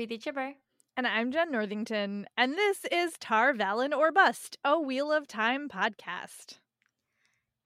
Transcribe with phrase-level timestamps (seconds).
[0.00, 0.54] Preeti.
[0.96, 5.68] And I'm Jen Northington, and this is Tar Valon or Bust, a Wheel of Time
[5.68, 6.56] podcast.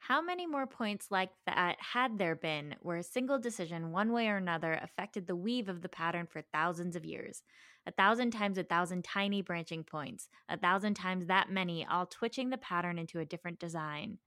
[0.00, 4.26] How many more points like that had there been where a single decision, one way
[4.26, 7.44] or another, affected the weave of the pattern for thousands of years?
[7.86, 12.50] A thousand times a thousand tiny branching points, a thousand times that many, all twitching
[12.50, 14.18] the pattern into a different design.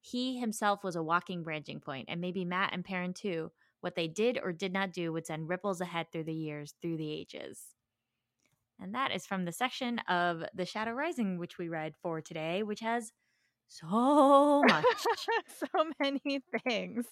[0.00, 3.50] He himself was a walking branching point, and maybe Mat and Perrin too.
[3.80, 6.96] What they did or did not do would send ripples ahead through the years, through
[6.96, 7.62] the ages.
[8.80, 12.62] And that is from the section of The Shadow Rising, which we read for today,
[12.62, 13.12] which has
[13.68, 14.84] so much.
[15.58, 17.06] so many things.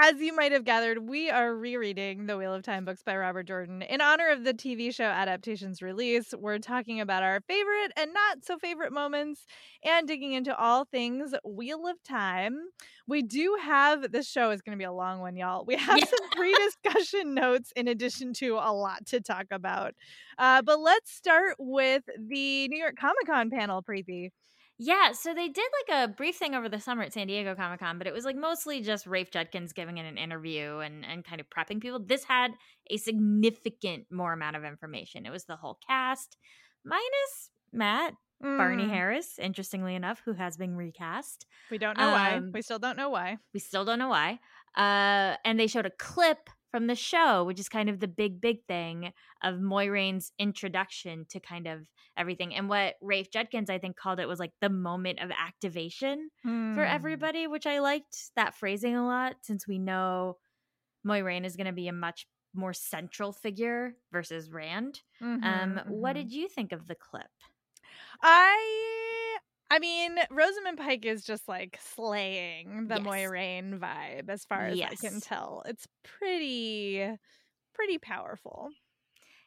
[0.00, 3.46] As you might have gathered, we are rereading the Wheel of Time books by Robert
[3.46, 3.82] Jordan.
[3.82, 8.44] In honor of the TV show adaptation's release, we're talking about our favorite and not
[8.44, 9.46] so favorite moments
[9.84, 12.58] and digging into all things Wheel of Time.
[13.06, 15.64] We do have this show is going to be a long one, y'all.
[15.64, 19.94] We have some pre discussion notes in addition to a lot to talk about.
[20.38, 24.30] Uh, but let's start with the New York Comic Con panel, Preeti.
[24.78, 27.78] Yeah, so they did like a brief thing over the summer at San Diego Comic
[27.78, 31.24] Con, but it was like mostly just Rafe Judkins giving it an interview and, and
[31.24, 32.00] kind of prepping people.
[32.04, 32.52] This had
[32.90, 35.26] a significant more amount of information.
[35.26, 36.36] It was the whole cast,
[36.84, 38.58] minus Mat mm.
[38.58, 41.46] Barney Harris, interestingly enough, who has been recast.
[41.70, 42.40] We don't know um, why.
[42.52, 43.38] We still don't know why.
[43.52, 44.40] We still don't know why.
[44.76, 48.40] Uh, and they showed a clip from the show, which is kind of the big,
[48.40, 49.12] big thing
[49.44, 51.86] of Moiraine's introduction to kind of
[52.16, 52.52] everything.
[52.52, 56.74] And what Rafe Judkins, I think, called it was like the moment of activation mm.
[56.74, 56.92] for hmm.
[56.92, 60.38] everybody, which I liked that phrasing a lot since we know
[61.06, 65.00] Moiraine is going to be a much more central figure versus Rand.
[65.22, 65.90] Mm-hmm, um, mm-hmm.
[65.92, 67.30] What did you think of the clip?
[68.20, 69.03] I
[69.74, 73.04] I mean, Rosamund Pike is just like slaying the yes.
[73.04, 74.92] Moiraine vibe as far as yes.
[74.92, 75.64] I can tell.
[75.66, 77.04] It's pretty
[77.74, 78.70] pretty powerful.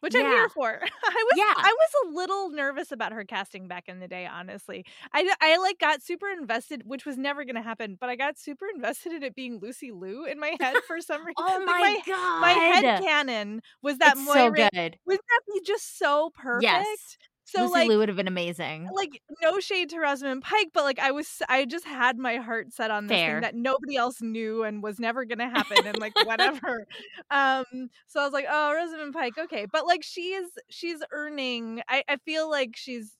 [0.02, 0.24] Which yeah.
[0.24, 0.68] I'm here for.
[0.84, 1.54] I was yeah.
[1.56, 4.86] I was a little nervous about her casting back in the day, honestly.
[5.14, 8.66] I I like got super invested, which was never gonna happen, but I got super
[8.76, 11.36] invested in it being Lucy Liu in my head for some oh reason.
[11.38, 12.42] oh my, my god.
[12.42, 14.98] My head canon was that it's Moiraine so good.
[15.06, 16.64] Wouldn't that be just so perfect?
[16.64, 17.18] Yes.
[17.48, 18.90] So Lucy like, Liu would have been amazing.
[18.94, 22.74] Like no shade to Rosamund Pike, but like I was, I just had my heart
[22.74, 23.36] set on this Fair.
[23.36, 26.86] thing that nobody else knew and was never gonna happen, and like whatever.
[27.32, 27.64] um,
[28.08, 31.82] so I was like, oh, Rosamund Pike, okay, but like she is, she's earning.
[31.88, 33.14] I, I feel like she's,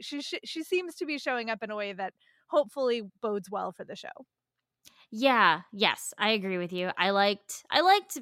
[0.00, 2.14] she, she, she seems to be showing up in a way that
[2.46, 4.08] hopefully bodes well for the show.
[5.12, 5.60] Yeah.
[5.72, 6.90] Yes, I agree with you.
[6.96, 8.18] I liked, I liked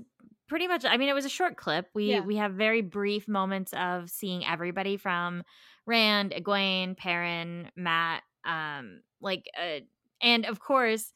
[0.50, 2.20] pretty much i mean it was a short clip we yeah.
[2.24, 5.44] we have very brief moments of seeing everybody from
[5.86, 9.78] rand egwene perrin Mat, um like uh,
[10.20, 11.12] and of course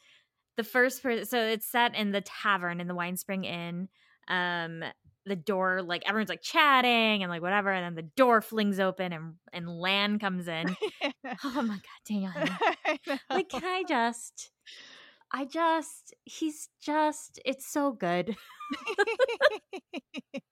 [0.56, 3.88] the first person so it's set in the tavern in the Winespring inn
[4.28, 4.84] um
[5.26, 9.12] the door like everyone's like chatting and like whatever and then the door flings open
[9.12, 10.76] and and lan comes in
[11.44, 12.32] oh my god daniel
[13.30, 14.52] like can i just
[15.32, 18.36] I just, he's just, it's so good.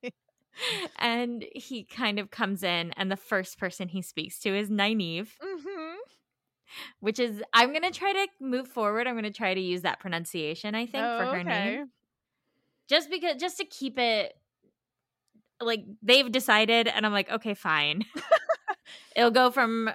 [0.99, 5.29] and he kind of comes in, and the first person he speaks to is Nynaeve.
[5.43, 5.97] Mm-hmm.
[7.01, 9.07] Which is, I'm going to try to move forward.
[9.07, 11.45] I'm going to try to use that pronunciation, I think, oh, for her okay.
[11.45, 11.91] name.
[12.89, 14.33] Just because, just to keep it
[15.61, 18.05] like they've decided, and I'm like, okay, fine.
[19.17, 19.91] It'll go from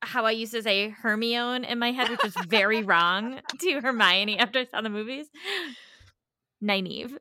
[0.00, 4.38] how I used to say Hermione in my head, which is very wrong to Hermione
[4.38, 5.26] after I saw the movies.
[6.62, 7.16] Nynaeve.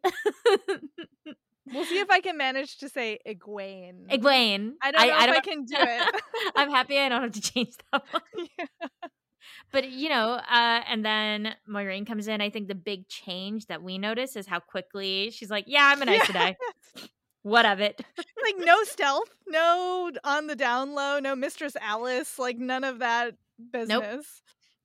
[1.73, 4.07] we'll see if I can manage to say Egwene.
[4.09, 4.73] Egwene.
[4.81, 6.21] I don't know I, if I, don't, I can do it.
[6.55, 8.47] I'm happy I don't have to change that one.
[8.57, 8.87] Yeah.
[9.71, 12.41] But you know, uh, and then Moiraine comes in.
[12.41, 16.01] I think the big change that we notice is how quickly she's like, "Yeah, I'm
[16.01, 16.55] an Aes Sedai."
[17.43, 18.01] What of it?
[18.43, 23.35] like no stealth, no on the down low, no Mistress Alys, like none of that
[23.71, 23.89] business.
[23.89, 24.25] Nope.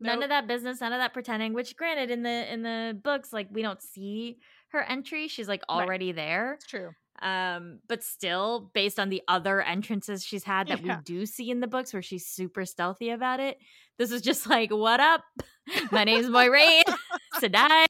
[0.03, 0.15] Nope.
[0.15, 1.53] None of that business, none of that pretending.
[1.53, 4.39] Which, granted, in the in the books, like we don't see
[4.73, 6.17] her entry; she's like already right.
[6.17, 6.55] there.
[6.55, 6.91] It's true.
[7.21, 10.97] Um, but still, based on the other entrances she's had that yeah.
[10.97, 13.59] we do see in the books, where she's super stealthy about it,
[13.97, 15.23] this is just like, "What up?
[15.93, 16.83] My name's Moiraine.
[17.41, 17.87] Sedai."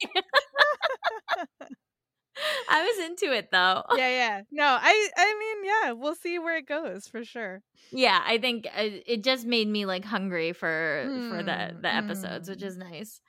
[2.69, 3.83] I was into it though.
[3.95, 4.41] Yeah, yeah.
[4.51, 7.61] No, I I mean, yeah, we'll see where it goes for sure.
[7.91, 11.93] Yeah, I think uh, it just made me like hungry for mm, for the the
[11.93, 12.53] episodes, mm.
[12.53, 13.21] which is nice.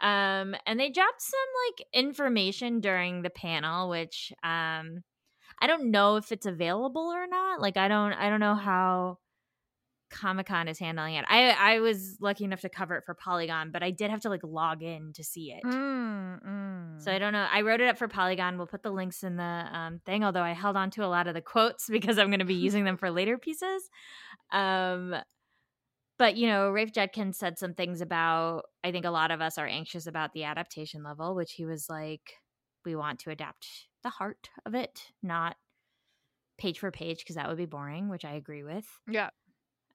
[0.00, 5.02] Um and they dropped some like information during the panel which um
[5.60, 7.60] I don't know if it's available or not.
[7.60, 9.18] Like I don't I don't know how
[10.12, 11.24] Comic Con is handling it.
[11.28, 14.28] I I was lucky enough to cover it for Polygon, but I did have to
[14.28, 15.64] like log in to see it.
[15.64, 17.02] Mm, mm.
[17.02, 17.46] So I don't know.
[17.50, 18.58] I wrote it up for Polygon.
[18.58, 20.24] We'll put the links in the um, thing.
[20.24, 22.54] Although I held on to a lot of the quotes because I'm going to be
[22.68, 23.90] using them for later pieces.
[24.52, 25.16] Um,
[26.18, 28.64] but you know, Rafe Judkins said some things about.
[28.84, 31.88] I think a lot of us are anxious about the adaptation level, which he was
[31.88, 32.34] like,
[32.84, 33.66] we want to adapt
[34.02, 35.56] the heart of it, not
[36.58, 38.86] page for page because that would be boring, which I agree with.
[39.08, 39.30] Yeah.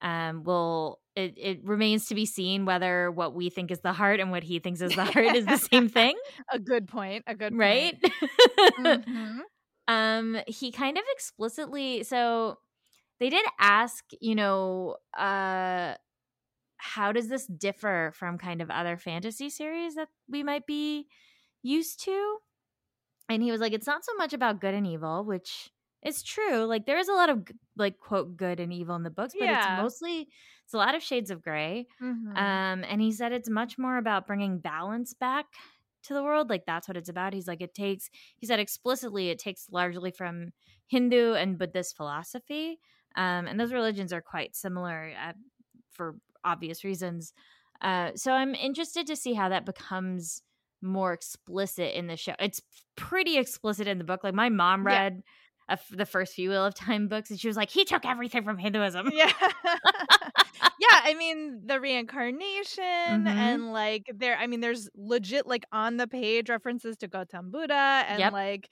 [0.02, 4.20] Um, well, it, it remains to be seen whether what we think is the heart
[4.20, 6.16] and what he thinks is the heart is the same thing.
[6.52, 7.24] A good point.
[7.28, 7.96] A good right.
[8.80, 9.40] mm-hmm.
[9.88, 12.58] Um, he kind of explicitly so
[13.20, 15.96] they did ask, you know, uh
[16.80, 21.08] how does this differ from kind of other fantasy series that we might be
[21.64, 22.38] used to?
[23.30, 25.72] And he was like, it's not so much about good and evil, which
[26.04, 26.66] it's true.
[26.66, 29.46] Like there is a lot of like quote good and evil in the books, but
[29.46, 29.58] Yeah.
[29.76, 30.28] it's mostly
[30.64, 31.88] it's a lot of shades of gray.
[32.02, 32.38] Mhm.
[32.38, 35.46] Um, and he said it's much more about bringing balance back
[36.04, 36.50] to the world.
[36.50, 37.34] Like that's what it's about.
[37.34, 38.10] He's like it takes.
[38.38, 40.52] He said explicitly it takes largely from
[40.88, 42.80] Hindu and Buddhist philosophy,
[43.16, 45.34] um, and those religions are quite similar uh,
[45.92, 47.34] for obvious reasons.
[47.82, 50.42] Uh, so I'm interested to see how that becomes
[50.82, 52.34] more explicit in the show.
[52.40, 52.62] It's
[52.96, 54.24] pretty explicit in the book.
[54.24, 55.24] Like my mom read a
[55.92, 58.58] the first few Wheel of Time books, and she was like, "He took everything from
[58.58, 59.32] Hinduism." yeah.
[60.80, 63.28] yeah, I mean the reincarnation Mhm.
[63.28, 68.04] and like there I mean there's legit like on the page references to Gautam Buddha
[68.08, 68.34] and Yep.
[68.34, 68.70] like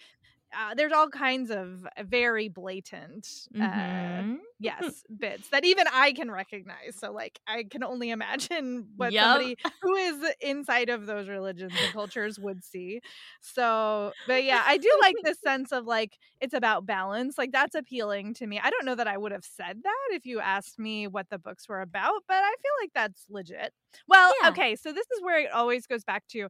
[0.57, 3.27] uh, there's all kinds of very blatant
[3.59, 4.39] uh Mhm.
[4.59, 6.97] yes bits that even I can recognize.
[6.97, 9.43] So like I can only imagine what Yup.
[9.43, 13.01] somebody who is inside of those religions and cultures would see.
[13.41, 17.37] So, but yeah, I do like this sense of like it's about balance.
[17.37, 18.59] Like that's appealing to me.
[18.63, 21.39] I don't know that I would have said that if you asked me what the
[21.39, 23.73] books were about, but I feel like that's legit.
[24.07, 24.47] Well, Yeah.
[24.47, 26.49] okay, so this is where it always goes back to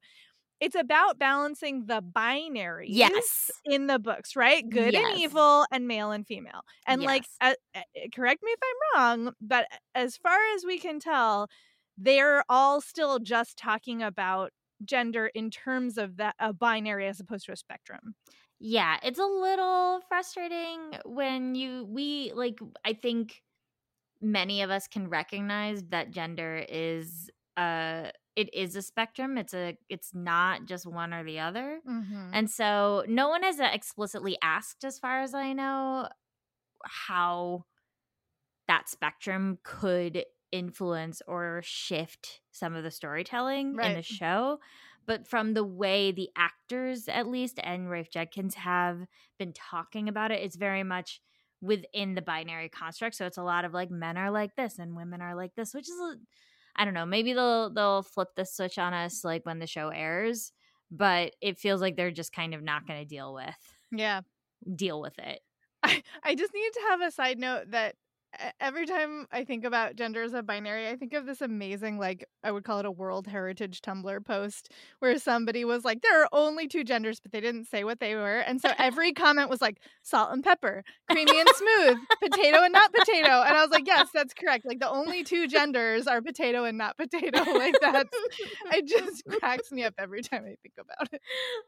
[0.60, 3.52] it's about balancing the binaries Yes.
[3.66, 4.68] in the books, right?
[4.68, 6.62] Good and evil and male and female.
[6.88, 7.40] And like Yes.
[7.42, 7.82] uh, uh,
[8.14, 11.48] correct me if I'm wrong, but as far as we can tell,
[11.98, 14.52] they're all still just talking about
[14.84, 18.16] gender in terms of that a binary as opposed to a spectrum.
[18.60, 23.44] Yeah, it's a little frustrating when you we like I think
[24.22, 29.38] many of us can recognize that gender is uh it is a spectrum.
[29.38, 31.80] It's a it's not just one or the other.
[31.88, 32.30] Mm-hmm.
[32.34, 36.10] And so no one has uh, explicitly asked as far as I know
[36.84, 37.66] how
[38.68, 44.60] that spectrum could influence or shift some of the storytelling in the show.
[45.08, 49.06] But from the way the actors, at least, and Rafe Judkins have
[49.38, 51.22] been talking about it, it's very much
[51.62, 53.16] within the binary construct.
[53.16, 55.74] So it's a lot of like men are like this and women are like this,
[55.74, 56.18] which is a-
[56.76, 57.06] I don't know.
[57.06, 60.52] Maybe they'll they'll flip the switch on us like when the show airs,
[60.92, 63.56] but it feels like they're just kind of not going to deal with
[63.92, 64.22] yeah.
[64.76, 65.42] deal with it.
[65.84, 67.96] I, I just need to have a side note that
[68.60, 72.26] every time I think about gender as a binary, I think of this amazing, like,
[72.44, 76.30] I would call it a World Heritage Tumblr post where somebody was like, there are
[76.32, 78.40] only two genders, but they didn't say what they were.
[78.40, 82.94] And so every comment was like, salt and pepper, creamy and smooth, potato and not
[82.94, 83.42] potato.
[83.42, 84.66] And I was like, yes, that's correct.
[84.66, 87.44] Like, the only two genders are potato and not potato.
[87.56, 88.10] Like, that's,
[88.74, 91.22] it just cracks me up every time I think about it.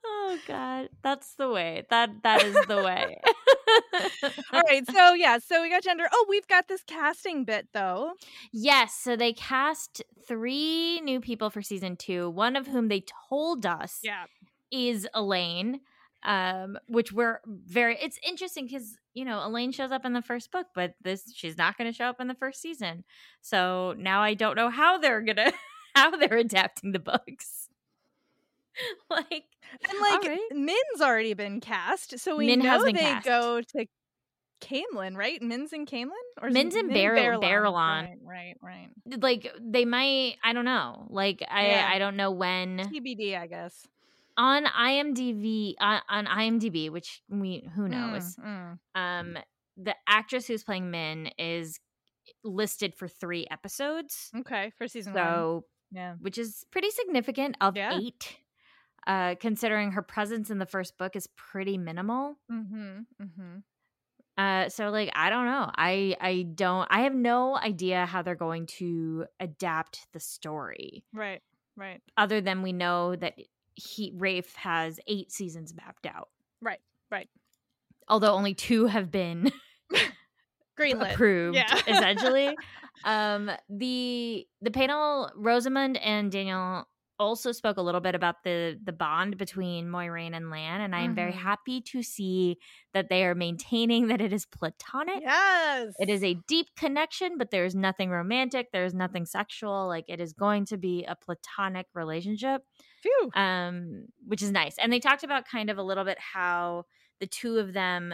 [0.06, 1.86] oh god, that's the way.
[1.90, 3.20] That that is the way.
[4.54, 4.84] All right.
[4.92, 5.40] So, yeah.
[5.40, 6.06] So we got gender.
[6.12, 8.14] Oh, we've got this casting bit, though.
[8.52, 13.66] Yes, so they cast three new people for season two, one of whom they told
[13.66, 14.26] us Yeah.
[14.72, 15.82] is Elayne.
[16.24, 20.52] Um, which we're very it's interesting because you know Elayne shows up in the first
[20.52, 23.04] book, but this she's not gonna show up in the first season.
[23.42, 25.54] So now I don't know how they're gonna
[25.96, 27.70] how they're adapting the books.
[29.10, 29.46] like
[29.90, 30.40] And like right.
[30.52, 33.26] Min's already been cast, so we Min know they cast.
[33.26, 33.86] go to
[34.62, 35.42] Caemlyn, right?
[35.42, 36.10] Min's and Caemlyn,
[36.42, 38.06] or Min's it in Min Barrel- Barrelon?
[38.06, 38.20] Barrelon.
[38.24, 38.90] Right, right,
[39.22, 41.08] like they might I don't know.
[41.10, 41.90] Like I Yeah.
[41.94, 42.88] I don't know when right.
[42.92, 43.88] TBD, I guess.
[44.38, 48.36] on IMDb on, on IMDb, which we who knows.
[48.38, 49.00] Mm, mm.
[49.00, 49.38] Um,
[49.78, 51.80] the actress who's playing Min is
[52.44, 55.24] listed for three episodes, Okay, for season one.
[55.24, 56.16] so Yeah.
[56.20, 57.98] which is pretty significant of Yeah.
[58.00, 58.38] eight.
[59.06, 62.38] Uh, considering her presence in the first book is pretty minimal.
[62.52, 63.00] Mm-hmm.
[63.22, 63.58] Mm-hmm.
[64.38, 65.72] Uh, so like I don't know.
[65.76, 66.88] I I don't.
[66.92, 71.04] I have no idea how they're going to adapt the story.
[71.14, 71.42] Right.
[71.76, 72.02] Right.
[72.18, 73.34] Other than we know that
[73.76, 76.30] he Rafe has eight seasons mapped out.
[76.62, 76.80] Right.
[77.12, 77.30] Right.
[78.10, 79.52] although only two have been
[80.80, 81.14] Greenlit.
[81.14, 81.76] approved Yeah.
[81.88, 82.56] essentially.
[83.04, 86.88] um the the panel Rosamund and Daniel
[87.20, 91.02] also spoke a little bit about the the bond between Moiraine and Lan and I
[91.02, 91.36] am very Mhm.
[91.36, 92.58] happy to see
[92.94, 95.24] that they are maintaining that it is platonic.
[95.24, 95.96] Yes.
[96.00, 98.72] It is a deep connection, but there is nothing romantic.
[98.72, 99.88] There is nothing sexual.
[99.88, 102.64] Like it is going to be a platonic relationship,
[103.02, 103.34] Phew.
[103.34, 104.78] um, which is nice.
[104.78, 106.86] And they talked about kind of a little bit how
[107.20, 108.14] the two of them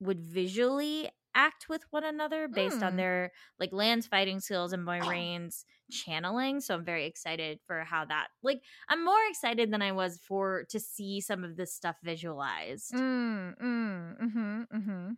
[0.00, 2.96] would visually act with one another based on Mm.
[2.96, 6.60] their like Lan's fighting skills and Moiraine's channeling.
[6.60, 10.64] So I'm very excited for how that like I'm more excited than I was for
[10.70, 12.92] to see some of this stuff visualized.
[12.92, 15.10] Mm, mm, mm-hmm, mm-hmm.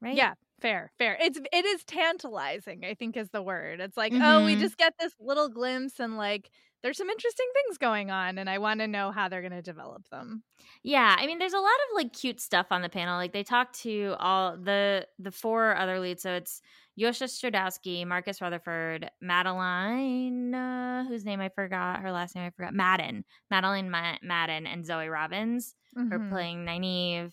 [0.00, 0.16] Right?
[0.16, 1.16] Yeah, fair, fair.
[1.20, 3.80] It's it is tantalizing, I think is the word.
[3.80, 4.60] It's like, oh, we Mhm.
[4.60, 6.50] just get this little glimpse and like
[6.82, 9.60] there's some interesting things going on and I want to know how they're going to
[9.62, 10.42] develop them.
[10.82, 13.16] Yeah, I mean, there's a lot of like cute stuff on the panel.
[13.16, 16.22] Like they talked to all the the four other leads.
[16.22, 16.62] So it's
[16.98, 22.74] Josha Stradowski, Marcus Rutherford, Madeleine, uh, whose name I forgot, her last name I forgot,
[22.74, 25.74] Madden, Madeleine Ma- Madden, and Zoe Robins
[26.12, 26.28] are Mhm.
[26.30, 27.32] playing Nynaeve,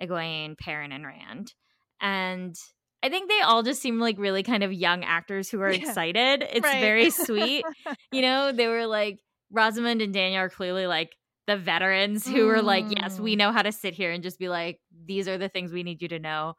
[0.00, 1.54] Egwene, Perrin, and Rand.
[2.00, 2.54] And
[3.02, 5.78] I think they all just seem like really kind of young actors who are Yeah.
[5.88, 6.42] excited.
[6.52, 6.80] It's Right.
[6.80, 7.64] very sweet.
[8.12, 11.10] you know, they were like Rosamund and Daniel are clearly like
[11.46, 13.38] the veterans who were like, yes, we Mm.
[13.38, 16.02] know how to sit here and just be like, these are the things we need
[16.02, 16.54] you to know.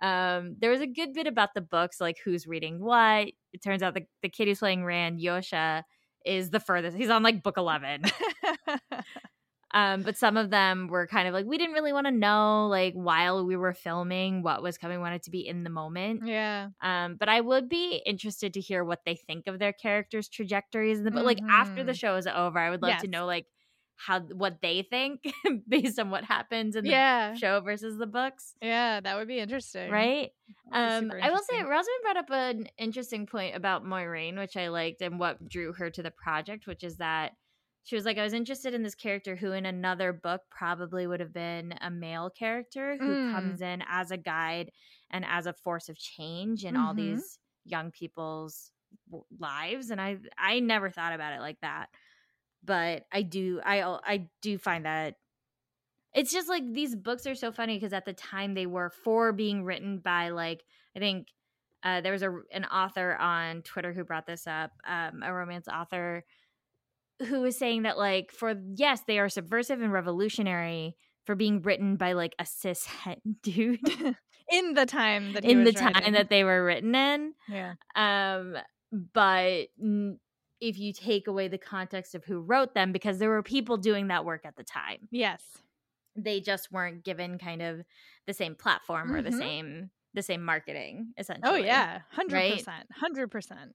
[0.00, 3.28] Um, there was a good bit about the books, like who's reading what.
[3.52, 5.82] It turns out the, the kid who's playing Rand, Josha,
[6.24, 6.96] is the furthest.
[6.96, 8.02] He's on like book 11.
[9.78, 12.68] Um, but some of them were kind of like, we didn't really want to know,
[12.68, 16.22] like, while we were filming, what was coming, wanted to be in the moment.
[16.24, 16.70] yeah.
[16.80, 20.98] Um, but I would be interested to hear what they think of their characters' trajectories
[20.98, 21.24] in the book.
[21.24, 21.98] Like after the Mhm.
[22.00, 23.46] show is over, I would love to know like
[23.96, 25.24] how what they think
[25.68, 27.32] based on what happens in the Yeah.
[27.32, 28.54] show versus the books.
[28.62, 29.90] Yeah, that would be interesting.
[29.90, 30.32] Right.
[30.72, 31.66] Um, super I will say interesting.
[31.68, 35.90] Rosamund brought up an interesting point about Moiraine, which I liked and what drew her
[35.90, 37.32] to the project, which is that
[37.84, 41.20] she was like, I was interested in this character who in another book probably would
[41.20, 43.22] have been a male character who Mm.
[43.32, 44.72] comes in as a guide
[45.10, 46.94] and as a force of change in all Mhm.
[46.94, 48.72] these young people's
[49.38, 49.90] lives.
[49.90, 51.88] And I I never thought about it like that.
[52.62, 55.16] But I do I I do find that
[56.14, 59.32] it's just like these books are so funny because at the time they were for
[59.32, 60.64] being written by like
[60.96, 61.28] I think
[61.82, 65.68] uh, there was a an author on Twitter who brought this up, um, a romance
[65.68, 66.24] author
[67.26, 71.96] who was saying that like for yes they are subversive and revolutionary for being written
[71.96, 73.80] by like a cis het dude
[74.50, 76.12] in the time that he in the time writing.
[76.14, 77.34] that they were written in.
[77.48, 77.74] yeah.
[77.96, 78.56] Um,
[79.12, 80.18] but n-
[80.60, 84.08] if you take away the context of who wrote them, because there were people doing
[84.08, 85.42] that work at the time, Yes.
[86.16, 87.82] they just weren't given kind of
[88.26, 89.38] the same platform or the Mhm.
[89.38, 91.52] same the same marketing essentially.
[91.52, 92.52] Oh yeah, hundred right?
[92.54, 93.74] percent, hundred percent.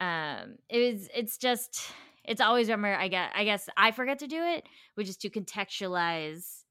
[0.00, 1.08] Um, it was.
[1.14, 1.80] It's just.
[2.24, 2.98] It's always remember.
[2.98, 3.30] I guess.
[3.34, 4.64] I guess I forget to do it,
[4.94, 6.62] which is to contextualize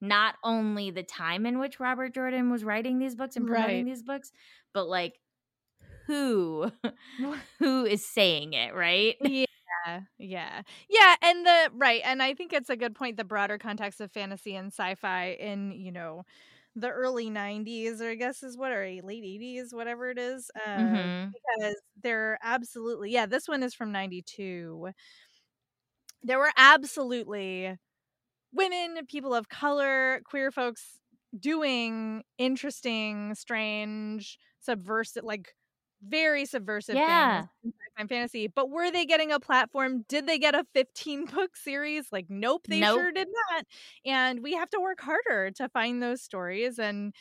[0.00, 3.84] not only the time in which Robert Jordan was writing these books and promoting Right.
[3.84, 4.32] these books,
[4.72, 5.14] but like
[6.06, 6.70] who
[7.58, 9.16] who is saying it, right?
[9.86, 13.16] Yeah, yeah, yeah, and the right, and I think it's a good point.
[13.16, 16.24] The broader context of fantasy and sci-fi in you know
[16.76, 20.74] the early '90s, or I guess is what or late '80s, whatever it is, uh,
[20.74, 21.34] Mhm.
[21.34, 24.90] because there are absolutely, yeah, this one is from '92.
[26.22, 27.76] There were absolutely
[28.52, 31.00] women, people of color, queer folks
[31.38, 35.54] doing interesting, strange, subversive, like
[36.02, 37.42] very subversive Yeah.
[37.62, 38.46] things in fantasy.
[38.46, 40.04] But were they getting a platform?
[40.08, 42.08] Did they get a 15 book series?
[42.12, 42.96] Like, nope, they Nope.
[42.98, 43.66] sure did not.
[44.04, 46.78] And we have to work harder to find those stories.
[46.78, 47.14] And,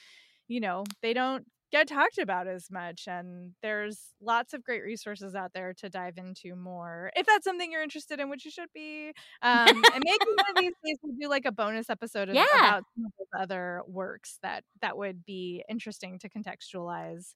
[0.47, 3.07] you know, they don't get talked about as much.
[3.07, 7.11] And there's lots of great resources out there to dive into more.
[7.15, 9.09] If that's something you're interested in, which you should be.
[9.43, 12.45] Um, and maybe one of these days we'll do like a bonus episode of, Yeah.
[12.57, 17.33] about some of those other works that that would be interesting to contextualize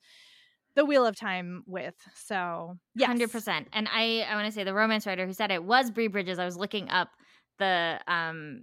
[0.75, 1.95] the Wheel of Time with.
[2.15, 3.07] So, yes.
[3.07, 3.67] Hundred percent.
[3.73, 6.39] And I, I want to say the romance writer who said it was Bree Bridges.
[6.39, 7.09] I was looking up
[7.59, 8.61] the um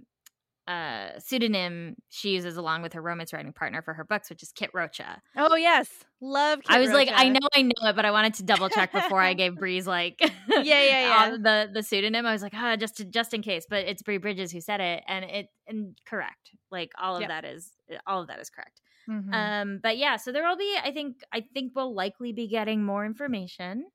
[0.67, 4.51] uh pseudonym she uses along with her romance writing partner for her books, which is
[4.53, 5.19] Kit Rocha.
[5.35, 5.89] Oh, yes.
[6.21, 8.69] Love I Kit was like, I know I know it, but I wanted to double
[8.69, 12.25] check before I gave Bree's like Yeah, yeah, all the the pseudonym.
[12.27, 13.65] I was like, ah, just to, just in case.
[13.67, 16.51] But it's Bree Bridges who said it, and it and correct.
[16.69, 17.29] Like all of Yep.
[17.29, 17.71] that is
[18.05, 18.81] all of that is correct.
[19.09, 19.33] Mhm.
[19.33, 20.75] Um, but yeah, so there will be.
[20.83, 21.23] I think.
[21.33, 23.85] I think we'll likely be getting more information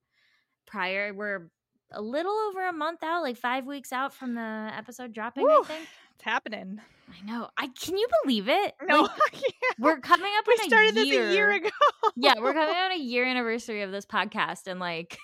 [0.66, 1.12] prior.
[1.14, 1.48] We're
[1.92, 5.44] a little over a month out, like five weeks out from the episode dropping.
[5.44, 6.80] Woo, I think it's happening.
[7.08, 7.48] I know.
[7.56, 8.74] I can you believe it?
[8.82, 9.44] No, Like, I can't.
[9.78, 10.46] we're coming up.
[10.48, 11.68] we started this a year ago.
[12.16, 15.16] yeah, we're coming on a year anniversary of this podcast, and like,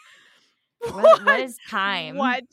[0.92, 2.16] what, what is time?
[2.16, 2.44] What?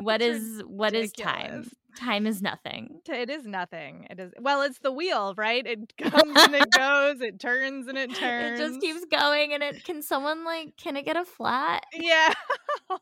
[0.00, 1.70] What is what is time?
[1.96, 3.00] Time is nothing.
[3.06, 4.06] It is nothing.
[4.10, 5.64] It is well, it's the wheel, right?
[5.66, 8.58] It comes and it goes, it turns and it turns.
[8.58, 11.84] It just keeps going, and it can someone like can it get a flat?
[11.92, 12.32] Yeah.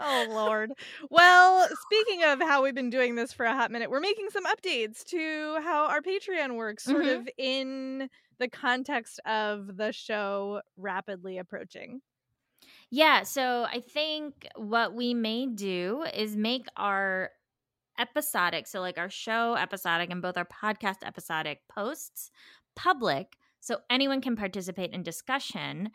[0.00, 0.72] oh Lord.
[1.10, 4.44] Well, speaking of how we've been doing this for a hot minute, we're making some
[4.46, 7.20] updates to how our Patreon works, sort Mhm.
[7.20, 12.00] of in the context of the show rapidly approaching.
[12.94, 17.30] Yeah, so I think what we may do is make our
[17.98, 22.30] episodic, so like our show episodic and both our podcast episodic posts
[22.76, 25.90] public so anyone can participate in discussion.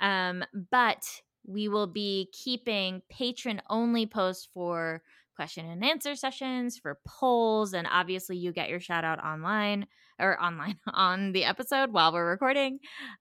[0.00, 1.04] Um, but
[1.44, 5.02] we will be keeping patron only posts for
[5.34, 9.88] question and answer sessions, for polls, and obviously you get your shout out online
[10.18, 12.78] or online on the episode while we're recording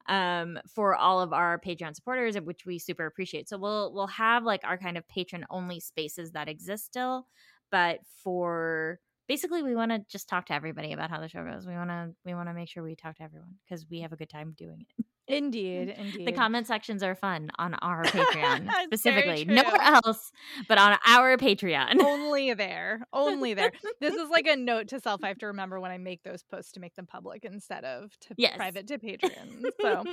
[0.07, 3.49] um, for all of our Patreon supporters, which we super appreciate.
[3.49, 7.27] So we'll we'll have like our kind of patron only spaces that exist still,
[7.71, 11.65] but for basically we want to just talk to everybody about how the show goes.
[11.65, 14.13] We want to we want to make sure we talk to everyone because we have
[14.13, 15.05] a good time doing it.
[15.27, 16.27] Indeed, indeed.
[16.27, 20.31] The comment sections are fun on our Patreon specifically, nowhere else,
[20.67, 21.99] but on our Patreon.
[22.01, 23.07] only there.
[23.11, 23.71] Only there.
[23.99, 25.23] This is like a note to self.
[25.23, 28.11] I have to remember when I make those posts to make them public instead of
[28.21, 28.55] to Yes.
[28.55, 29.65] private to Patreon.
[29.81, 30.03] So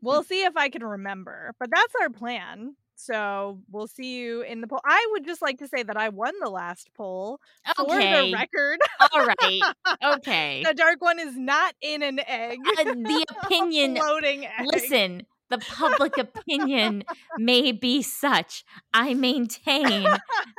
[0.00, 1.54] we'll see if I can remember.
[1.60, 2.74] But that's our plan.
[2.96, 4.80] So we'll see you in the poll.
[4.84, 7.40] I would just like to say that I won the last poll
[7.78, 7.84] okay.
[7.84, 8.78] for the record.
[9.12, 9.62] all right,
[10.16, 10.62] okay.
[10.64, 12.58] the dark one is not in an egg.
[12.78, 14.66] Uh, the opinion floating egg.
[14.66, 15.22] Listen,
[15.52, 17.04] the public opinion
[17.38, 18.64] may be such.
[18.94, 20.04] I maintain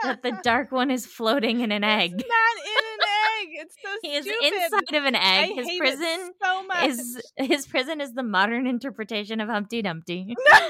[0.04, 2.14] that the dark one is floating in an egg.
[2.14, 3.66] It's not in an egg.
[3.66, 4.00] It's so stupid.
[4.04, 4.64] He is stupid.
[4.64, 5.56] inside of an I egg.
[5.56, 6.86] His hate it prison so much.
[6.90, 10.36] is his prison is the modern interpretation of Humpty Dumpty.
[10.48, 10.70] No.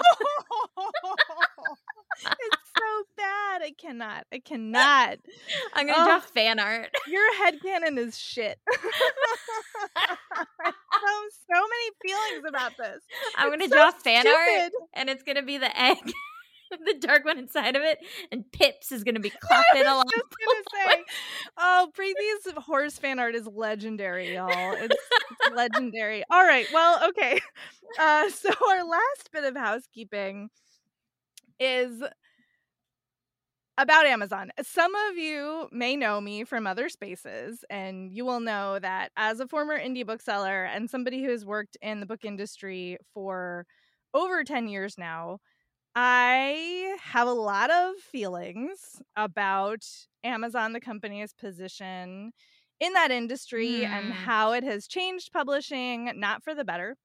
[2.21, 3.61] It's so bad.
[3.61, 4.25] I cannot.
[4.31, 5.17] I cannot.
[5.73, 6.05] I'm gonna Oh.
[6.05, 6.89] draw fan art.
[7.07, 8.59] Your headcanon is shit.
[9.95, 10.15] I
[10.65, 13.01] have so many feelings about this.
[13.37, 15.97] I'm gonna so draw fan art, and it's gonna be the egg,
[16.71, 17.99] the dark one inside of it,
[18.31, 20.03] and Pips is gonna be I clapping was along.
[20.11, 21.03] just gonna say,
[21.57, 24.49] oh, Preeti's horse fan art is legendary, y'all.
[24.73, 26.23] It's, it's legendary.
[26.31, 27.39] All right, well, okay.
[27.99, 30.49] Uh, so our last bit of housekeeping
[31.63, 32.03] is
[33.77, 34.51] about Amazon.
[34.61, 39.39] Some of you may know me from other spaces, and you will know that as
[39.39, 43.65] a former indie bookseller and somebody who has worked in the book industry for
[44.13, 45.39] over 10 years now,
[45.95, 49.85] I have a lot of feelings about
[50.23, 52.33] Amazon, the company's position
[52.79, 54.13] in that industry and Hmm.
[54.13, 56.97] how it has changed publishing, not for the better,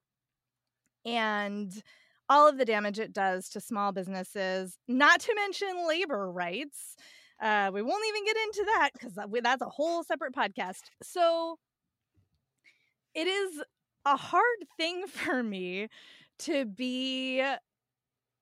[1.05, 1.83] and
[2.29, 6.97] all of the damage it does to small businesses, not to mention labor rights.
[7.41, 10.83] Uh, we won't even get into that because that's a whole separate podcast.
[11.03, 11.59] So
[13.15, 13.63] it is
[14.05, 15.89] a hard thing for me
[16.41, 17.43] to be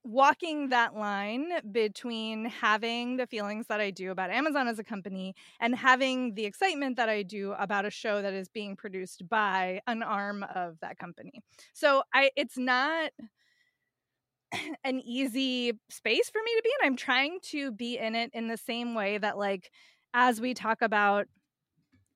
[0.06, 5.34] walking that line between having the feelings that I do about Amazon as a company
[5.58, 9.80] and having the excitement that I do about a show that is being produced by
[9.88, 11.40] an arm of that company.
[11.72, 13.10] So I it's not
[14.84, 16.86] an easy space for me to be in.
[16.86, 19.70] I'm trying to be in it in the same way that like
[20.14, 21.26] as we talk about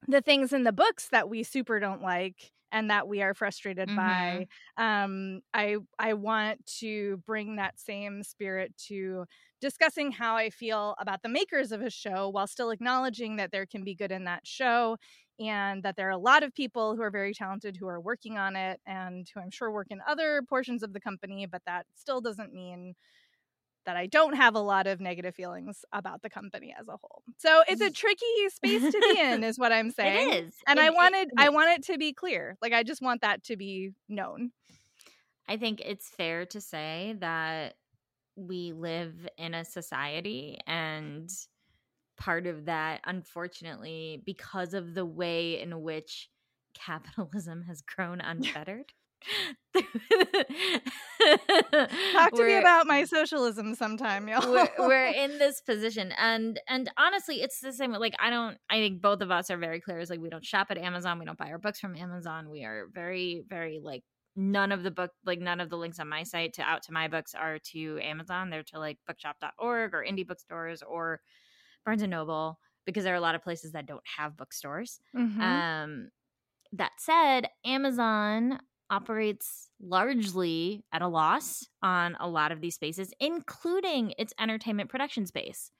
[0.08, 3.90] the things in the books that we super don't like and that we are frustrated
[3.94, 9.24] by um i i want to bring that same spirit to
[9.60, 13.66] discussing how i feel about the makers of a show while still acknowledging that there
[13.66, 14.96] can be good in that show
[15.40, 18.38] and that there are a lot of people who are very talented who are working
[18.38, 21.86] on it and who i'm sure work in other portions of the company but that
[21.96, 22.94] still doesn't mean
[23.86, 27.22] that I don't have a lot of negative feelings about the company as a whole.
[27.38, 30.30] So it's a tricky space to be in, is what I'm saying.
[30.30, 32.56] It is, And It- I wanted it I want it to be clear.
[32.60, 34.52] Like I just want that to be known.
[35.48, 37.74] I think it's fair to say that
[38.36, 41.28] we live in a society and
[42.20, 46.28] part of that unfortunately because of the way in which
[46.74, 48.92] capitalism has grown unfettered
[49.74, 49.84] Talk
[52.32, 54.50] to me We're- about my socialism sometime, y'all.
[54.50, 58.76] we're, we're in this position and and honestly it's the same like i don't i
[58.76, 61.24] think both of us are very clear is like we don't shop at amazon we
[61.26, 64.02] don't buy our books from amazon we are very very like
[64.36, 66.92] none of the book like none of the links on my site to out to
[66.92, 68.48] my books are to Amazon.
[68.48, 71.20] They're to like bookshop.org or indie bookstores or
[71.84, 75.00] Barnes and Noble because there are a lot of places that don't have bookstores.
[75.14, 75.40] Mhm.
[75.40, 76.10] Um,
[76.72, 84.14] that said, Amazon operates largely at a loss on a lot of these spaces, including
[84.18, 85.72] its entertainment production space.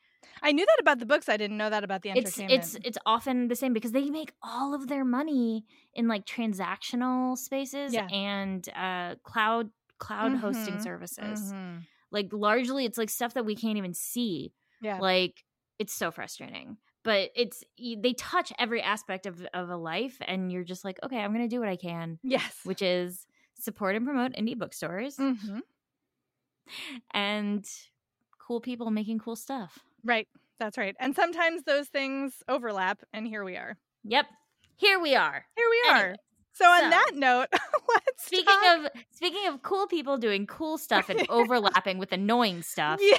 [0.42, 1.28] I knew that about the books.
[1.28, 2.74] I didn't know that about the It's entertainment.
[2.74, 7.38] it's it's often the same because they make all of their money in like transactional
[7.38, 8.08] spaces Yeah.
[8.10, 10.82] and uh cloud cloud hosting Mhm.
[10.82, 11.52] services.
[11.52, 11.86] Mhm.
[12.10, 14.52] Like largely it's like stuff that we can't even see.
[14.80, 14.98] Yeah.
[14.98, 15.44] Like
[15.80, 16.76] it's so frustrating.
[17.02, 21.18] But it's they touch every aspect of of a life and you're just like, okay,
[21.18, 22.60] I'm to do what I can, yes.
[22.64, 23.26] which is
[23.58, 25.62] support and promote indie bookstores Mhm.
[27.12, 27.66] and
[28.38, 29.78] cool people making cool stuff.
[30.04, 30.28] Right.
[30.58, 30.94] That's right.
[31.00, 33.76] And sometimes those things overlap, and here we are.
[34.04, 34.26] Yep.
[34.76, 35.44] Here we are.
[35.56, 36.16] Here we are.
[36.52, 40.78] So on so- that note, let's Speaking talk- of speaking of cool people doing cool
[40.78, 43.16] stuff and overlapping with annoying stuff, yeah.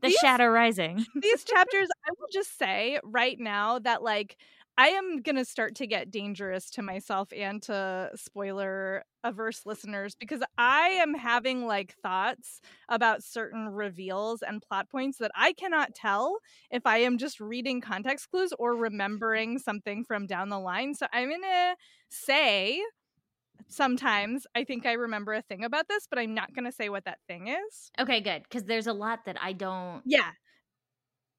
[0.00, 1.04] the These- shadow rising.
[1.20, 4.36] these chapters, I will just say right now that like
[4.80, 10.40] I am gonna start to get dangerous to myself and to spoiler averse listeners because
[10.56, 16.38] I am having like thoughts about certain reveals and plot points that I cannot tell
[16.70, 20.94] if I am just reading context clues or remembering something from down the line.
[20.94, 21.74] So I'm gonna
[22.08, 22.80] say
[23.68, 27.04] sometimes I think I remember a thing about this, but I'm not gonna say what
[27.04, 27.90] that thing is.
[27.98, 30.02] Okay, good because there's a lot that I don't.
[30.06, 30.30] Yeah.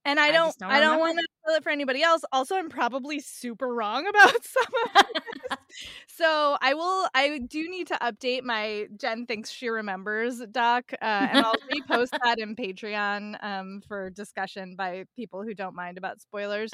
[0.04, 2.24] And I I don't, just don't I don't want to spoil it for anybody else.
[2.32, 5.58] Also, I'm probably super wrong about some of this.
[6.08, 10.92] so I will I do need to update my Jen thinks she remembers doc.
[10.94, 15.98] Uh, and I'll repost that in Patreon um, for discussion by people who don't mind
[15.98, 16.72] about spoilers.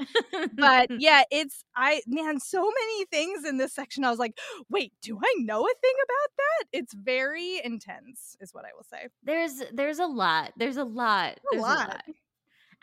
[0.54, 4.04] But yeah, it's I man, so many things in this section.
[4.04, 4.38] I was like,
[4.70, 6.68] wait, do I know a thing about that?
[6.72, 9.08] It's very intense, is what I will say.
[9.24, 10.54] there's there's a lot.
[10.58, 11.34] There's a lot.
[11.34, 12.04] A There's lot.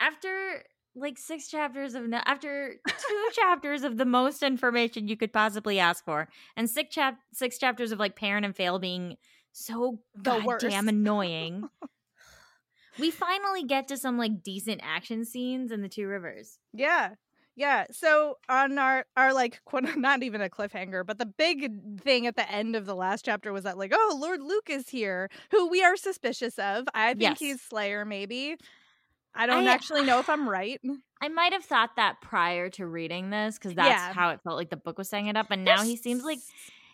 [0.00, 0.62] After
[0.96, 5.78] like six chapters of no- after two chapters of the most information you could possibly
[5.78, 9.16] ask for, and six chap six chapters of like Perrin and Faile being
[9.52, 11.68] so The goddamn annoying.
[12.98, 16.58] we finally get to some like decent action scenes in the two rivers.
[16.72, 17.14] Yeah.
[17.56, 17.86] Yeah.
[17.92, 22.36] So on our our like quote not even a cliffhanger, but the big thing at
[22.36, 25.68] the end of the last chapter was that like, oh, Lord Luc is here, who
[25.68, 26.86] we are suspicious of.
[26.94, 27.38] I think Yes.
[27.38, 28.56] he's Slayer, maybe.
[29.34, 30.80] I don't I- actually know if I'm right.
[31.20, 34.12] I might have thought that prior to reading this because that's Yeah.
[34.12, 35.46] how it felt like the book was setting it up.
[35.50, 36.38] And now he seems like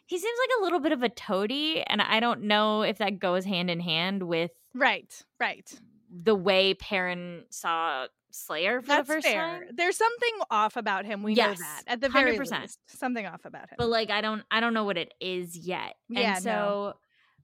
[0.07, 3.19] he seems like a little bit of a toady, and I don't know if that
[3.21, 5.73] goes hand in hand with Right, right.
[6.11, 9.41] the way Perrin saw Slayer for That's the first fair.
[9.41, 9.63] time.
[9.75, 11.23] There's something off about him.
[11.25, 11.83] We know that.
[11.89, 12.61] At the very 100%.
[12.63, 12.79] least.
[12.87, 13.77] Something off about him.
[13.79, 15.95] But like I don't I don't know what it is yet.
[16.09, 16.95] Yeah, and so no.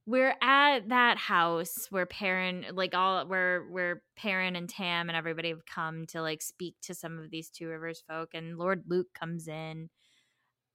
[0.07, 5.49] We're at that house where Perrin like all where where Perrin and Tam and everybody
[5.49, 9.09] have come to like speak to some of these two rivers folk and Lord Luke
[9.19, 9.91] comes in.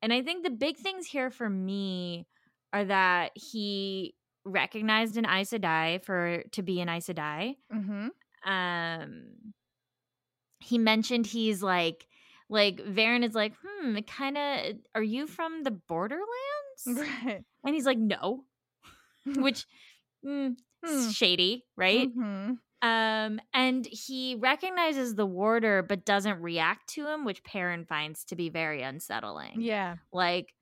[0.02, 2.28] And I think the big things here for me
[2.74, 7.56] are that he recognized an Aes Sedai for to be an Aes Sedai.
[7.74, 8.52] mm-hmm.
[8.52, 9.24] um
[10.60, 12.06] he mentioned he's like
[12.50, 16.28] like Verin is like, hmm, kind of are you from the borderlands?
[16.88, 17.44] Right.
[17.64, 18.44] And he's like, no.
[19.26, 19.66] Which
[20.26, 20.56] mm,
[20.86, 21.10] Hmm.
[21.12, 22.10] shady, right?
[22.16, 22.58] Mhm.
[22.84, 28.36] Um and he recognizes the warder but doesn't react to him, which Perrin finds to
[28.36, 29.62] be very unsettling.
[29.62, 29.98] Yeah.
[30.12, 30.54] Like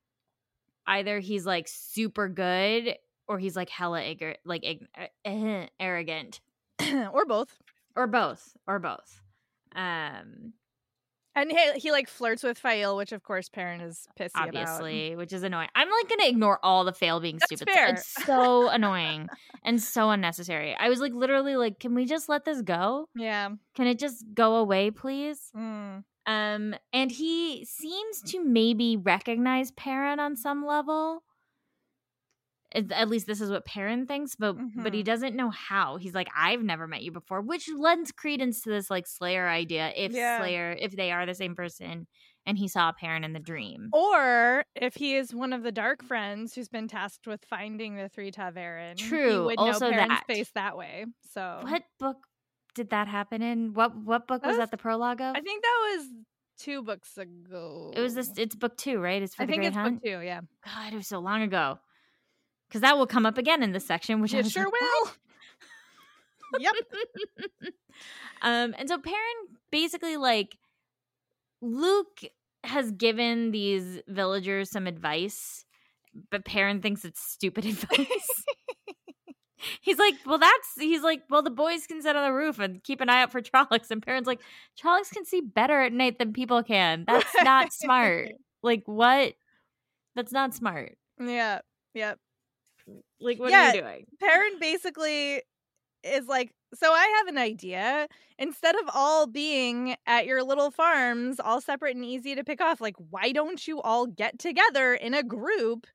[0.85, 2.95] either he's like super good
[3.27, 6.41] or he's like hella igor- like ig- arrogant
[7.13, 7.57] or both.
[7.95, 9.21] or both or both.
[9.75, 10.53] Um
[11.41, 14.47] And he, he like flirts with Faile, which of course Perrin is pissy about.
[14.47, 15.69] obviously, which is annoying.
[15.75, 17.73] I'm like gonna ignore all the Faile being That's stupid.
[17.73, 17.87] fair.
[17.89, 19.29] It's so annoying
[19.63, 20.75] and so unnecessary.
[20.75, 23.07] I was like literally like, can we just let this go?
[23.15, 23.49] Yeah.
[23.75, 25.51] Can it just go away, please?
[25.55, 26.03] Mm.
[26.25, 31.23] Um, and he seems to maybe recognize Perrin on some level.
[32.73, 35.05] At least this is what Perrin thinks, but but he Mhm.
[35.05, 35.97] doesn't know how.
[35.97, 39.91] He's like, I've never met you before, which lends credence to this like Slayer idea.
[39.95, 40.37] If Yeah.
[40.39, 42.05] Slayer, if they are the same person,
[42.45, 43.89] and he saw Perrin in the dream.
[43.91, 48.07] Or if he is one of the dark friends who's been tasked with finding the
[48.07, 50.27] three ta'veren, he True, would also know Perrin's that.
[50.27, 51.05] face that way.
[51.31, 52.17] So What book
[52.75, 53.73] did that happen in?
[53.73, 55.35] What what book was That that the prologue of?
[55.35, 56.07] I think that was
[56.59, 57.91] two books ago.
[57.95, 58.31] it was this.
[58.37, 59.21] It's book two, right?
[59.23, 59.95] It's for I the think Great it's Hunt.
[59.95, 60.19] book two.
[60.21, 61.79] Yeah, God, it was so long ago.
[62.69, 65.11] Because that will come up again in this section, which it sure like, will.
[66.59, 66.73] yep.
[68.43, 69.17] um, and so Perrin
[69.71, 70.55] basically like
[71.61, 72.21] Luc
[72.63, 75.65] has given these villagers some advice
[76.29, 78.43] but Perrin thinks it's stupid advice.
[79.81, 82.83] he's like, well, that's he's like, well, the boys can sit on the roof and
[82.83, 83.91] keep an eye out for Trollocs.
[83.91, 84.41] And Perrin's like,
[84.81, 87.05] Trollocs can see better at night than people can.
[87.07, 88.31] That's not smart.
[88.63, 89.33] Like what?
[90.15, 90.97] That's not smart.
[91.19, 91.59] Yeah.
[91.93, 92.19] Yep.
[93.19, 93.71] Like what Yeah.
[93.71, 94.05] are you doing?
[94.19, 95.41] Perrin basically
[96.03, 98.07] is like, so I have an idea.
[98.37, 102.79] Instead of all being at your little farms, all separate and easy to pick off,
[102.79, 105.87] like, why don't you all get together in a group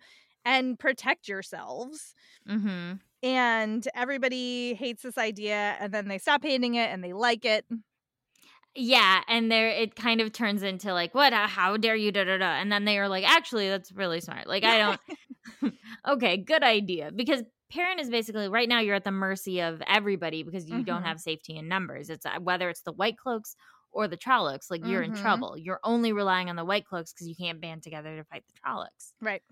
[0.44, 2.14] and protect yourselves?
[2.48, 2.94] Mm-hmm.
[3.22, 7.64] And everybody hates this idea, and then they stop hating it and they like it.
[8.76, 11.32] Yeah, and there it kind of turns into like, what?
[11.32, 12.10] Uh, How dare you?
[12.10, 12.54] Da da da.
[12.54, 14.46] And then they are like, actually, that's really smart.
[14.48, 15.00] Like, I don't.
[16.08, 17.12] okay, good idea.
[17.14, 21.02] Because Perrin is basically right now you're at the mercy of everybody because you don't
[21.02, 21.06] Mhm.
[21.06, 22.10] have safety in numbers.
[22.10, 23.54] It's uh, whether it's the White Cloaks
[23.92, 24.70] or the Trollocs.
[24.70, 25.20] Like you're in Mhm.
[25.20, 25.56] trouble.
[25.56, 28.54] You're only relying on the White Cloaks because you can't band together to fight the
[28.60, 29.12] Trollocs.
[29.20, 29.42] Right.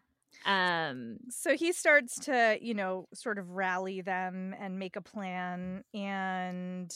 [0.44, 1.18] Um.
[1.30, 5.84] So he starts to, you know, sort of rally them and make a plan.
[5.94, 6.92] And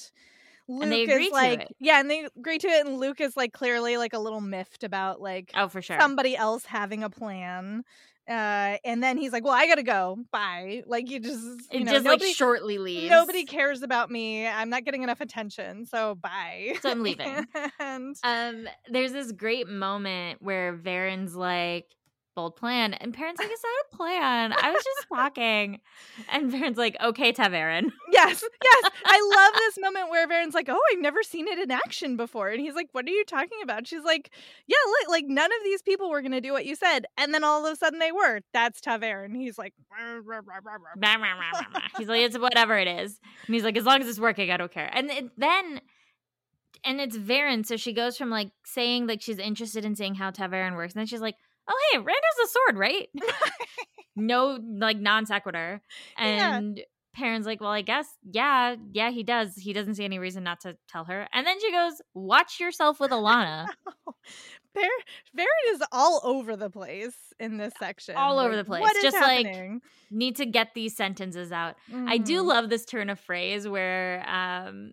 [0.69, 1.77] Luc And they agree is to like, it.
[1.79, 2.87] yeah, and they agree to it.
[2.87, 5.99] And Luc is like clearly like a little miffed about like Oh, for sure.
[6.01, 7.85] somebody else having a plan.
[8.29, 10.19] Uh, and then he's like, well, I gotta go.
[10.33, 10.83] Bye.
[10.85, 13.09] Like, you just, you it know, just nobody, like shortly leaves.
[13.09, 14.45] nobody cares about me.
[14.49, 15.87] I'm not getting enough attention.
[15.87, 16.75] So bye.
[16.83, 17.47] So I'm leaving.
[17.79, 21.87] and Um, there's this great moment where Verin's like,
[22.37, 22.95] bold plan.
[22.95, 24.53] And Perrin's like, it's not a plan.
[24.53, 25.81] I was just talking.
[26.31, 27.91] And Verin's like, okay, ta'veren.
[28.13, 28.93] Yes, yes.
[29.05, 32.49] I love this moment where Verin's like, "Oh, I've never seen it in action before,"
[32.49, 34.31] and he's like, "What are you talking about?" She's like,
[34.67, 37.45] "Yeah, look, like none of these people were gonna do what you said, and then
[37.45, 39.35] all of a sudden they were." That's ta'veren.
[39.37, 39.75] He's like,
[41.99, 43.19] he's like, it's whatever it is.
[43.47, 44.91] And he's like, as long as it's working, I don't care.
[44.93, 45.81] And it, then,
[46.85, 47.67] and it's Verin.
[47.67, 50.95] So she goes from like saying like she's interested in seeing how ta'veren works.
[50.95, 51.37] And then she's like,
[51.69, 53.09] oh, hey, Rand has a sword, right?
[54.17, 55.81] no, like non sequitur.
[56.19, 56.57] Yeah.
[56.59, 56.81] And
[57.19, 59.57] Perrin's like, well, I guess, yeah, yeah, he does.
[59.57, 61.27] He doesn't see any reason not to tell her.
[61.33, 63.67] And then she goes, watch yourself with Alanna.
[64.75, 64.85] Var-
[65.37, 68.17] Verin is all over the place in this section.
[68.17, 68.83] All over the place.
[68.83, 69.81] What is Just, like, happening?
[70.11, 71.77] Need to get these sentences out.
[72.07, 72.47] I do Mhm.
[72.47, 74.93] love this turn of phrase where um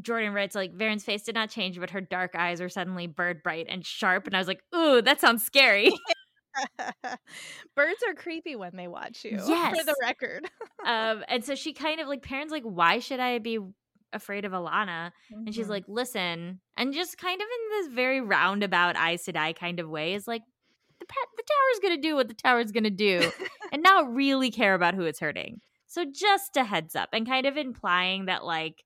[0.00, 3.42] Jordan writes like Verin's face did not change, but her dark eyes were suddenly bird
[3.42, 4.26] bright and sharp.
[4.26, 5.90] And I was like, ooh, that sounds scary.
[7.76, 9.38] Birds are creepy when they watch you.
[9.38, 9.84] For Yes.
[9.86, 10.48] the record.
[10.86, 13.58] um, and so she kind of like Perrin's like, why should I be
[14.12, 15.12] afraid of Alanna?
[15.30, 15.70] And she's Mhm.
[15.70, 20.14] like, listen, and just kind of in this very roundabout Aes Sedai kind of way
[20.14, 20.42] is like,
[20.98, 23.20] the pet, the tower's gonna do what the tower's gonna do,
[23.72, 25.60] and not really care about who it's hurting.
[25.86, 28.84] So just a heads up, and kind of implying that like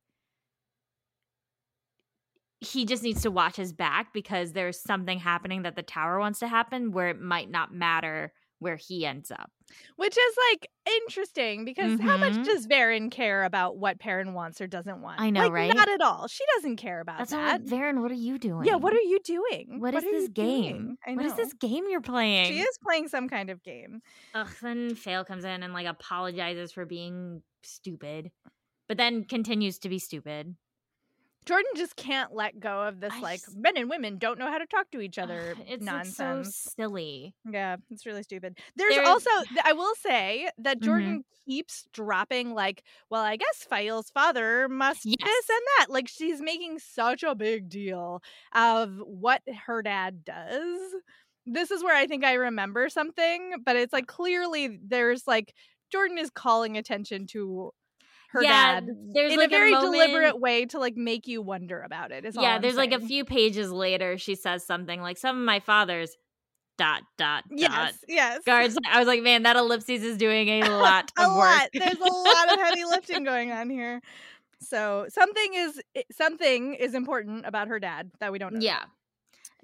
[2.64, 6.38] he just needs to watch his back because there's something happening that the tower wants
[6.40, 9.50] to happen where it might not matter where he ends up.
[9.96, 10.68] Which is like
[11.03, 12.44] interesting because how much Mhm.
[12.44, 15.20] does Verin care about what Perrin wants or doesn't want?
[15.20, 15.74] I know, Like, right?
[15.74, 16.29] Not at all.
[16.29, 17.61] She doesn't care about That's that.
[17.61, 17.66] all.
[17.66, 18.64] Verin, what are you doing?
[18.66, 19.81] yeah, what are you doing?
[19.81, 20.96] what is this game?
[21.07, 22.46] What is this game you're playing?
[22.46, 24.00] She is playing some kind of game.
[24.35, 28.31] Ugh, then Faile comes in and like apologizes for being stupid,
[28.88, 30.57] but then continues to be stupid.
[31.47, 34.51] Jordan just can't let go of this I like just- men and women don't know
[34.51, 36.57] how to talk to each other Ugh, it's, nonsense.
[36.57, 37.35] so silly.
[37.51, 38.59] Yeah, it's really stupid.
[38.77, 39.31] There's There's- also
[39.63, 40.83] I will say that Mhm.
[40.83, 45.17] Jordan keeps dropping like, well, I guess Faile's father must Yes.
[45.23, 45.91] this and that.
[45.91, 48.23] Like she's making such a big deal
[48.55, 50.95] of what her dad does.
[51.47, 55.53] This is where I think I remember something, but it's like clearly there's like
[55.93, 57.73] Jordan is calling attention to
[58.35, 61.40] her yeah, dad there's in like a very moment- deliberate way to like make you
[61.40, 62.25] wonder about it.
[62.27, 65.61] Is Yeah, there's like a few pages later, she says something like, "Some of my
[65.61, 66.16] father's
[66.77, 68.42] dot dot dot." Yes, yes.
[68.44, 68.77] Guards.
[68.90, 71.44] I was like, man, that ellipses is doing a lot a of work.
[71.49, 71.68] lot.
[71.73, 74.01] There's a lot of heavy lifting going on here.
[74.61, 75.81] So something is
[76.12, 78.61] something is important about her dad that we don't know.
[78.61, 78.85] Yeah.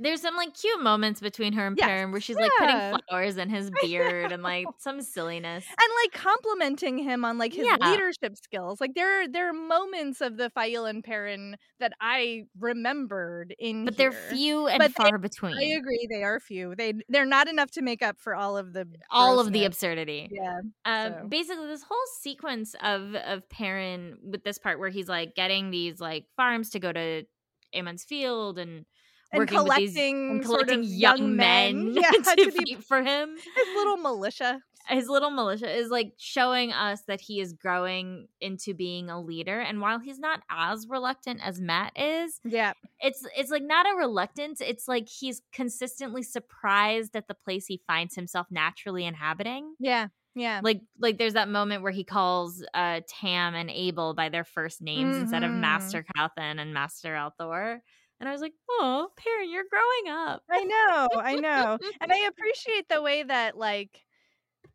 [0.03, 3.37] There's some like cute moments between her and Yes, Perrin where she's like putting flowers
[3.37, 5.65] in his beard and like some silliness.
[5.69, 7.77] And like complimenting him on like his Yeah.
[7.91, 8.81] leadership skills.
[8.81, 13.85] Like there are there are moments of the Faile and Perrin that I remembered in
[13.85, 15.59] But they're few and But they- far between.
[15.59, 16.75] I agree, they are few.
[16.75, 20.29] They they're not enough to make up for all of the All of the absurdity.
[20.33, 20.61] Yeah.
[20.87, 21.27] Um, so.
[21.29, 26.01] basically, this whole sequence of of Perrin with this part where he's like getting these
[26.01, 27.25] like farms to go to
[27.73, 28.87] Emond's Field and
[29.33, 33.37] and with these collecting, sort of young men, yeah, to, to be for him.
[33.37, 34.61] his little militia.
[34.89, 39.61] His little militia is like showing us that he is growing into being a leader.
[39.61, 43.95] And while he's not as reluctant as Mat is, Yeah, it's it's like not a
[43.95, 44.61] reluctance.
[44.61, 49.75] It's like he's consistently surprised at the place he finds himself naturally inhabiting.
[49.79, 50.61] yeah, yeah.
[50.65, 54.81] Like like there's that moment where he calls uh Tam and Abell by their first
[54.83, 55.61] names instead of Mhm.
[55.61, 57.81] Master Cauthon and Master al'Thor.
[58.21, 60.43] And I was like, oh, Perrin, you're growing up.
[60.51, 61.79] I know, I know.
[62.01, 64.05] and I appreciate the way that like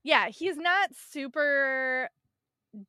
[0.03, 2.10] yeah, he's not super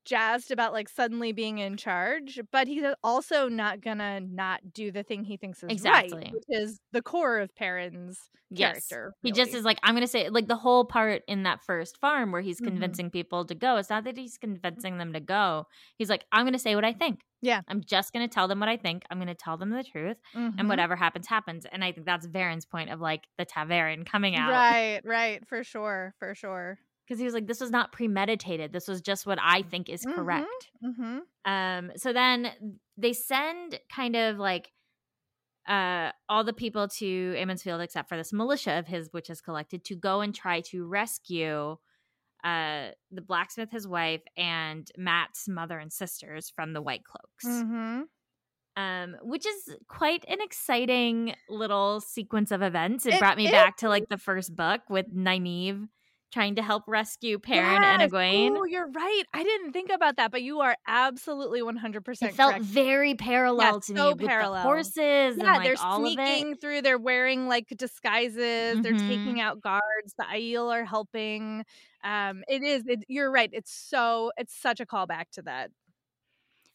[0.05, 5.03] jazzed about like suddenly being in charge, but he's also not gonna not do the
[5.03, 6.18] thing he thinks is Exactly.
[6.25, 8.87] right, which is the core of Perrin's Yes.
[8.88, 9.14] character.
[9.22, 12.31] He just is like, I'm to say, like the whole part in that first farm
[12.31, 12.66] where he's Mhm.
[12.68, 13.77] convincing people to go.
[13.77, 15.66] It's not that he's convincing them to go.
[15.99, 17.22] He's like, I'm to say what I think.
[17.42, 17.62] Yeah.
[17.66, 19.03] I'm just to tell them what I think.
[19.11, 20.16] I'm to tell them the truth.
[20.35, 20.55] Mhm.
[20.59, 21.66] And whatever happens, happens.
[21.66, 24.51] And I think that's Verin's point of like the ta'veren coming out.
[24.51, 26.79] Right, right, for sure, for sure.
[27.07, 28.73] Because he was like, this was not premeditated.
[28.73, 30.14] This was just what I think is Mhm.
[30.14, 30.71] correct.
[30.85, 31.19] Mm-hmm.
[31.45, 32.51] Um, so then
[32.97, 34.73] they send kind of like
[35.69, 39.40] uh all the people to Emond's Field except for this militia of his which is
[39.40, 41.77] collected to go and try to rescue
[42.45, 47.47] uh the blacksmith, his wife, and Mat's mother and sisters from the White Cloaks.
[47.47, 48.03] Mm-hmm.
[48.77, 53.07] Um, which is quite an exciting little sequence of events.
[53.07, 53.51] It, It brought me is.
[53.53, 55.88] back to like the first book with Nynaeve
[56.33, 58.59] trying to help rescue Perrin and Egwene.
[58.59, 59.23] Oh, you're right.
[59.33, 62.65] I didn't think about that, but you are absolutely 100% it felt correct.
[62.65, 64.62] very parallel to so me with parallel.
[64.62, 66.47] the horses yeah, and like they're all of it.
[66.47, 66.83] sneaking through.
[66.83, 68.81] They're wearing like disguises.
[68.81, 68.97] They're Mhm.
[68.97, 70.15] taking out guards.
[70.19, 71.65] The Aiel are helping.
[72.03, 72.85] Um, it is.
[72.87, 73.51] It, you're right.
[73.53, 74.33] It's so.
[74.39, 75.71] It's such a callback to that.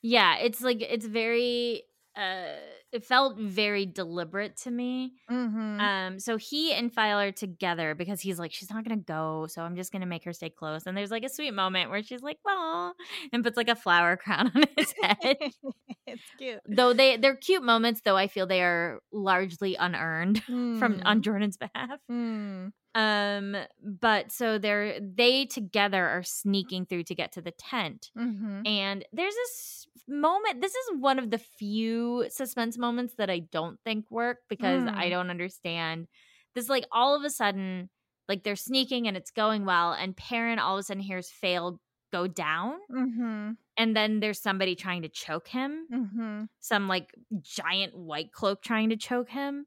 [0.02, 1.84] Yeah, it's like it's very
[2.16, 2.58] uh
[2.92, 5.14] it felt very deliberate to me.
[5.30, 5.80] Mm-hmm.
[5.80, 9.48] Um so he and Faile are together because he's like she's not going to go,
[9.50, 10.86] so I'm just going to make her stay close.
[10.86, 12.92] And there's like a sweet moment where she's like, "Aw,"
[13.32, 15.38] and puts like a flower crown on his head.
[16.08, 16.60] it's cute.
[16.68, 20.44] though they they're cute moments, though I feel they are largely unearned
[20.80, 22.00] from on Jordan's behalf.
[22.12, 22.72] Mm.
[22.96, 28.12] Um but so they're they together are sneaking through to get to the tent.
[28.18, 28.68] Mm-hmm.
[28.68, 30.62] And there's this moment.
[30.62, 35.06] This is one of the few suspense moments that I don't think work because I
[35.08, 35.10] Mm.
[35.12, 36.08] don't understand.
[36.54, 37.90] This like all of a sudden,
[38.28, 41.80] like they're sneaking and it's going well, and Perrin all of a sudden hears Faile
[42.12, 43.52] go down, Mm-hmm.
[43.78, 45.88] and then there's somebody trying to choke him.
[45.94, 46.44] Mm-hmm.
[46.60, 49.66] Some like giant white cloak trying to choke him.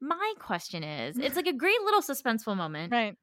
[0.00, 2.92] My question is, it's like a great little suspenseful moment.
[2.92, 3.16] Right.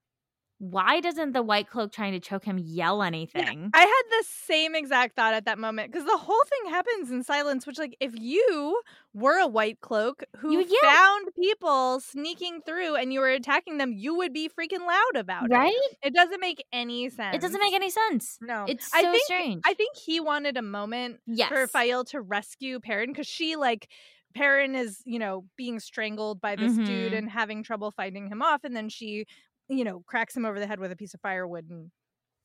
[0.60, 3.70] Why doesn't the white cloak trying to choke him yell anything?
[3.76, 7.22] I had the same exact thought at that moment because the whole thing happens in
[7.22, 7.68] silence.
[7.68, 8.82] Which, like, if you
[9.14, 13.94] were a white cloak who You found people sneaking through and you were attacking them,
[13.94, 15.54] you would be freaking loud about it.
[15.54, 15.74] right?
[16.02, 17.36] It doesn't make any sense.
[17.36, 18.40] It doesn't make any sense.
[18.42, 18.66] no.
[18.68, 19.62] It's I so think strange.
[19.64, 21.50] I think he wanted a moment yes.
[21.50, 23.90] for Faile to rescue Perrin because she like
[24.38, 27.18] Perrin is you know being strangled by this dude Mhm.
[27.18, 29.26] and having trouble finding him off, and then she
[29.70, 31.92] you know cracks him over the head with a piece of firewood and.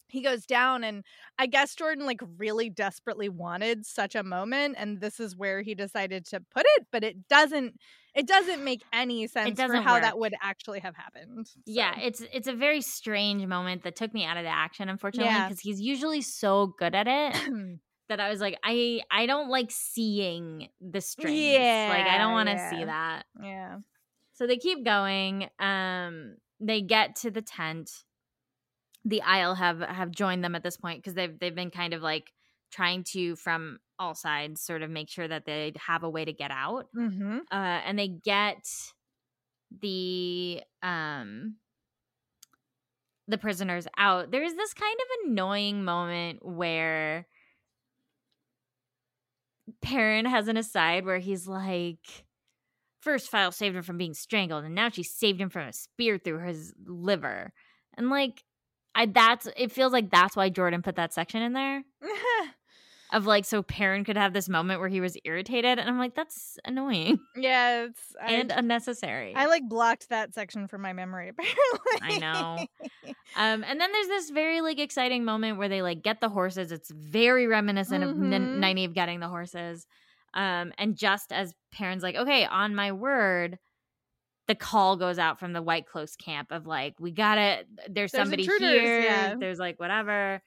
[0.09, 1.05] He goes down, and
[1.39, 5.75] I guess Jordan like really desperately wanted such a moment, and this is where he
[5.75, 6.87] decided to put it.
[6.93, 7.77] But it doesn't,
[8.15, 11.49] it doesn't make any sense for how that would actually have happened.
[11.65, 15.33] Yeah, it's it's a very strange moment that took me out of the action, unfortunately,
[15.33, 15.49] Yeah.
[15.49, 17.33] because he's usually so good at it
[18.09, 21.37] that I was like, I I don't like seeing the strings.
[21.37, 22.71] Yeah, like I don't want to yeah.
[22.71, 23.23] see that.
[23.43, 23.79] yeah.
[24.35, 25.49] So they keep going.
[25.59, 27.91] Um, they get to the tent.
[29.05, 32.03] The Aiel have have joined them at this point because they've they've been kind of
[32.03, 32.33] like
[32.71, 36.33] trying to from all sides sort of make sure that they have a way to
[36.33, 36.87] get out.
[36.97, 37.39] Mm-hmm.
[37.51, 38.67] uh, and they get
[39.81, 41.57] the um
[43.29, 47.27] the prisoners out there's this kind of annoying moment where
[49.81, 52.25] Perrin has an aside where he's like
[53.01, 56.19] first Faile saved him from being strangled and now she saved him from a spear
[56.19, 57.53] through his liver.
[57.97, 58.45] And like
[58.95, 61.83] i that's it feels like that's why jordan put that section in there
[63.13, 66.15] of like so Perrin could have this moment where he was irritated and i'm like
[66.15, 69.35] that's annoying yeah, it's I- and unnecessary.
[69.37, 71.29] I like blocked that section from my memory.
[71.29, 71.57] Apparently,
[72.03, 72.67] I know.
[73.37, 76.73] um, and then there's this very like exciting moment where they like get the horses.
[76.73, 78.33] It's very reminiscent of Mhm.
[78.33, 79.87] N- Nynaeve getting the horses.
[80.35, 83.59] Um, and just as Perrin's like, okay, on my word,
[84.49, 87.65] the call goes out from the White Cloaks camp of like, we gotta.
[87.89, 89.01] There's, There's somebody here.
[89.01, 89.35] yeah.
[89.39, 90.43] There's like whatever.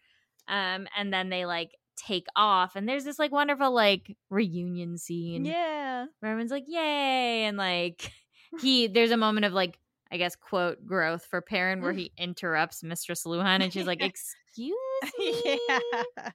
[0.47, 5.45] Um, and then they like take off, and there's this like wonderful like reunion scene
[5.45, 8.11] yeah, where everyone's like, yay, and like
[8.61, 9.79] he there's a moment of like
[10.11, 14.75] I guess quote growth for Perrin where he interrupts Mistress Luhhan and she's like, "Excuse
[15.19, 16.29] me." yeah.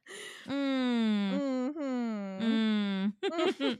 [0.49, 1.73] Mm.
[1.73, 3.13] Mhm.
[3.23, 3.77] Mm.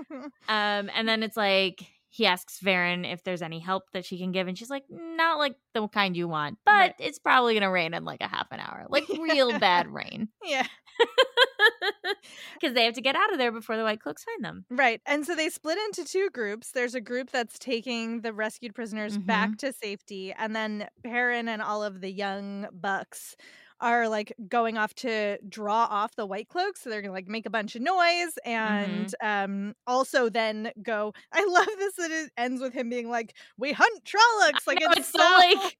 [0.48, 4.32] um, and then it's like he asks Verin if there's any help that she can
[4.32, 6.94] give, and she's like, "Not like the kind you want, but Right.
[6.98, 10.66] it's probably gonna rain in like a half an hour, like real bad rain, yeah.
[12.54, 15.00] because they have to get out of there before the White Cloaks find them." Right.
[15.06, 16.72] And so they split into two groups.
[16.72, 19.66] There's a group that's taking the rescued prisoners back mm-hmm.
[19.66, 23.36] to safety, and then Perrin and all of the young bucks
[23.80, 27.46] are like going off to draw off the white cloaks so they're gonna like make
[27.46, 32.60] a bunch of noise and um also then go i love this that it ends
[32.60, 35.74] with him being like we hunt trollocs like know, it's, it's so, so like, it's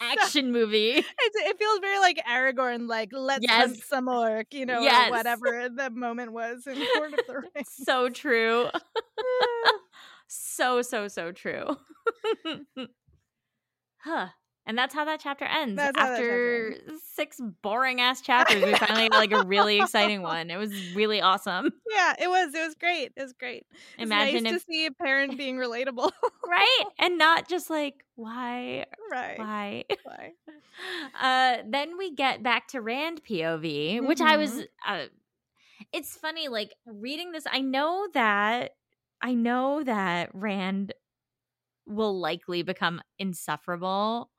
[0.00, 0.92] so- Action movie.
[0.96, 5.08] it's, it feels very like Aragorn, like let's hunt some orc, you know, Yes.
[5.08, 7.68] or whatever the moment was in Lord of the Rings.
[7.84, 8.68] so true.
[10.28, 11.76] so so so true.
[13.98, 14.28] huh.
[14.66, 15.78] And that's how that chapter ends.
[15.78, 20.50] That's After chapter six boring ass chapters, we finally got like a really exciting one.
[20.50, 21.72] It was really awesome.
[21.90, 22.54] yeah, it was.
[22.54, 23.12] It was great.
[23.16, 23.66] It was great.
[23.98, 26.10] It's Imagine nice if to see a Perrin being relatable.
[26.46, 26.84] right?
[26.98, 29.38] And not just like, why right.
[29.38, 29.84] why?
[30.02, 30.32] Why?
[31.20, 34.66] Uh then we get back to Rand POV, which I was Mhm.
[34.86, 35.06] uh
[35.92, 38.72] it's funny, like reading this, I know that
[39.22, 40.94] I know that Rand
[41.86, 44.30] will likely become insufferable.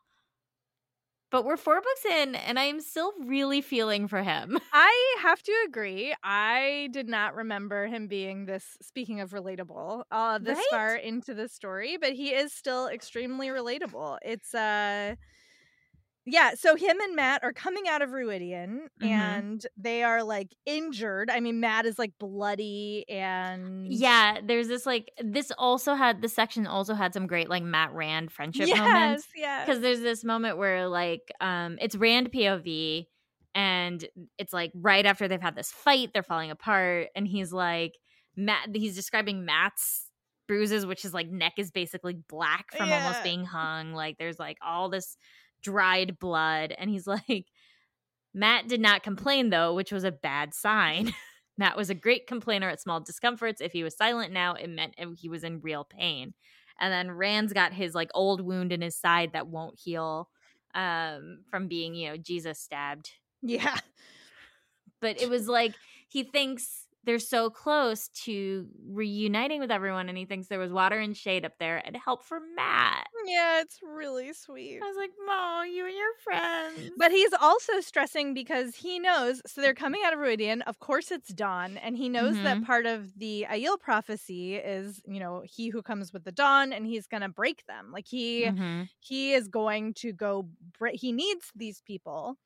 [1.32, 4.60] But we're four books in, and I'm still really feeling for him.
[4.74, 6.14] I have to agree.
[6.24, 8.78] I did not remember him being this.
[8.82, 10.68] Speaking of relatable, uh, this Right?
[10.70, 14.18] far into the story, but he is still extremely relatable.
[14.24, 15.16] It's uh,
[16.26, 16.52] yeah.
[16.56, 19.06] So him and Mat are coming out of Rhuidean, Mhm.
[19.08, 21.30] and they are like injured.
[21.30, 26.34] I mean, Mat is like bloody, and Yeah, there's this like this also had this
[26.34, 29.28] section also had some great like Mat Rand friendship yes, moments.
[29.36, 33.08] yes, because there's this moment where like um it's rand pov
[33.54, 34.06] and
[34.38, 37.98] it's like right after they've had this fight they're falling apart and he's like
[38.36, 40.08] Mat he's describing Mat's
[40.48, 44.58] bruises which is like neck is basically black from almost being hung like there's like
[44.66, 45.16] all this
[45.62, 47.48] dried blood and he's like
[48.34, 51.14] Mat did not complain though which was a bad sign
[51.58, 54.96] Mat was a great complainer at small discomforts if he was silent now it meant
[55.18, 56.34] he was in real pain
[56.82, 60.30] and then Rand's got his like old wound in his side that won't heal
[60.74, 63.12] um from being, you know, Jesus stabbed.
[63.42, 63.78] yeah.
[65.00, 65.74] But it was like
[66.10, 71.00] he thinks they're so close to reuniting with everyone and he thinks there was water
[71.00, 73.08] and shade up there and help for Mat.
[73.26, 74.82] Yeah, it's really sweet.
[74.82, 76.92] I was like, Mo, you and your friends.
[76.98, 79.42] But he's also stressing because he knows.
[79.46, 80.62] So they're coming out of Rhuidean.
[80.66, 82.62] Of course, it's dawn, and he knows that Mhm.
[82.62, 86.86] part of the Aiel prophecy is, you know, he who comes with the dawn, and
[86.88, 87.92] he's going to break them.
[87.92, 88.90] Like he Mhm.
[89.00, 90.50] he is going to go.
[90.80, 92.38] Break, he needs these people,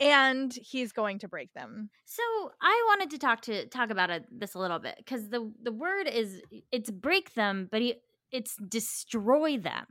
[0.00, 1.90] and he's going to break them.
[2.04, 2.22] So
[2.60, 5.72] I wanted to talk to talk about it, this a little bit because the the
[5.72, 7.94] word is it's break them, but he,
[8.30, 9.86] it's destroy them.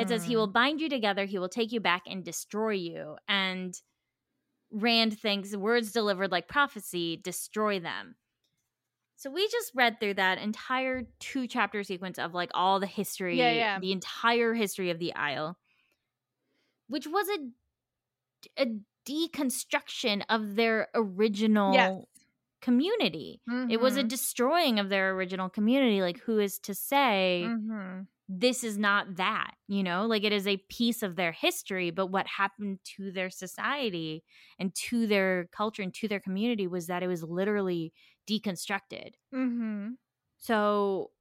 [0.00, 0.52] It says he will Mm.
[0.52, 3.16] bind you together, he will take you back and destroy you.
[3.28, 3.74] And
[4.70, 8.16] Rand thinks words delivered like prophecy destroy them.
[9.16, 13.38] So we just read through that entire two chapter sequence of like all the history,
[13.38, 13.78] Yeah, yeah.
[13.78, 15.54] the entire history of the Aiel,
[16.88, 18.66] which was a a
[19.06, 22.12] deconstruction of their original Yes.
[22.60, 23.42] community.
[23.68, 24.12] It was a Mhm.
[24.14, 26.00] destroying of their original community.
[26.02, 28.06] Like, who is to say Mhm.
[28.28, 29.54] this is not that?
[29.68, 33.30] You know, like it is a piece of their history, but what happened to their
[33.30, 34.24] society
[34.58, 37.92] and to their culture and to their community was that it was literally
[38.28, 39.14] deconstructed.
[39.32, 39.96] Mhm.
[40.38, 41.12] So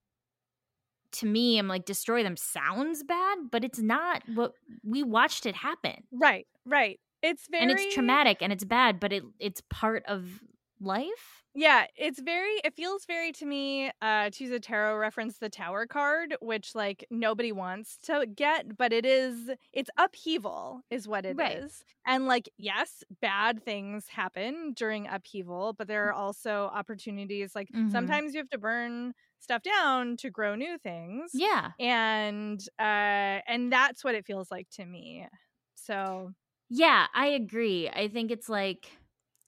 [1.14, 4.54] to me, I'm like, destroy them sounds bad, but it's not what
[4.84, 6.08] we watched it happen.
[6.12, 6.48] Right.
[6.66, 7.00] Right.
[7.22, 10.42] It's very And it's traumatic and it's bad, but it it's part of
[10.80, 11.44] life.
[11.54, 15.50] Yeah, it's very it feels very to me uh to use a tarot reference the
[15.50, 21.26] tower card, which like nobody wants to get, but it is it's upheaval is what
[21.26, 21.84] it is, Right.
[22.06, 28.22] And like yes, bad things happen during upheaval, but there are also opportunities like Mhm.
[28.26, 31.34] sometimes you have to burn stuff down to grow new things.
[31.34, 31.74] Yeah.
[31.80, 35.28] And uh and that's what it feels like to me.
[35.76, 36.32] So
[36.72, 37.90] Yeah, I agree.
[37.90, 38.98] I think it's like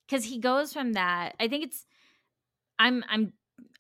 [0.09, 1.36] cuz he goes from that.
[1.39, 1.86] I think it's
[2.80, 3.34] I'm I'm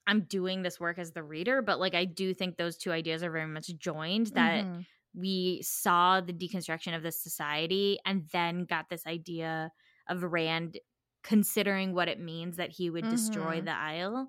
[0.07, 3.23] I'm doing this work as the reader, but like I do think those two ideas
[3.23, 4.85] are very much joined that mhm.
[5.15, 9.71] we saw the deconstruction of this society and then got this idea
[10.09, 10.79] of Rand
[11.23, 13.63] considering what it means that he would destroy Mhm.
[13.63, 14.27] the Aiel.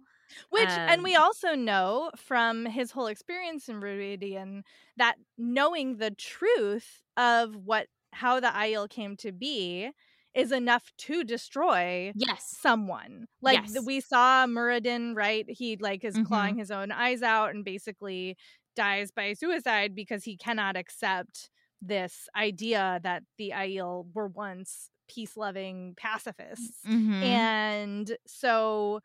[0.51, 4.63] Which, um, and we um also know from his whole experience in Rhuidean
[4.97, 9.91] that knowing the truth of what how the Aiel came to be
[10.35, 13.85] is enough to destroy yes someone like yes.
[13.85, 16.25] We saw muradin right he like is mm-hmm.
[16.25, 18.37] clawing his own eyes out and basically
[18.75, 21.51] dies by suicide because he cannot accept
[21.81, 27.23] this idea that the Aiel were once peace loving pacifists mm-hmm.
[27.23, 29.01] and so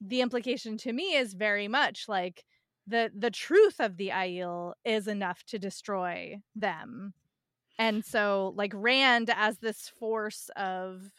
[0.00, 2.44] the implication to me is very much like
[2.86, 7.14] the the truth of the Aiel is enough to destroy them
[7.78, 11.10] and so, like, Rand as this force of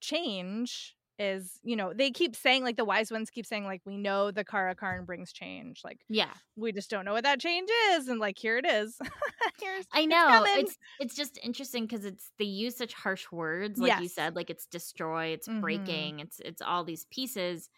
[0.00, 3.96] change is, you know, they keep saying, like, the wise ones keep saying, like, we
[3.96, 5.82] know the Car'a'carn brings change.
[5.84, 8.08] Like, yeah, we just don't know what that change is.
[8.08, 8.98] And, like, here it is.
[9.60, 10.44] Here's, I know.
[10.48, 14.02] It's, it's, it's just interesting because it's, they use such harsh words, like yes.
[14.02, 15.60] you said, like, it's destroy, it's mm-hmm.
[15.60, 17.68] breaking, it's, it's all these pieces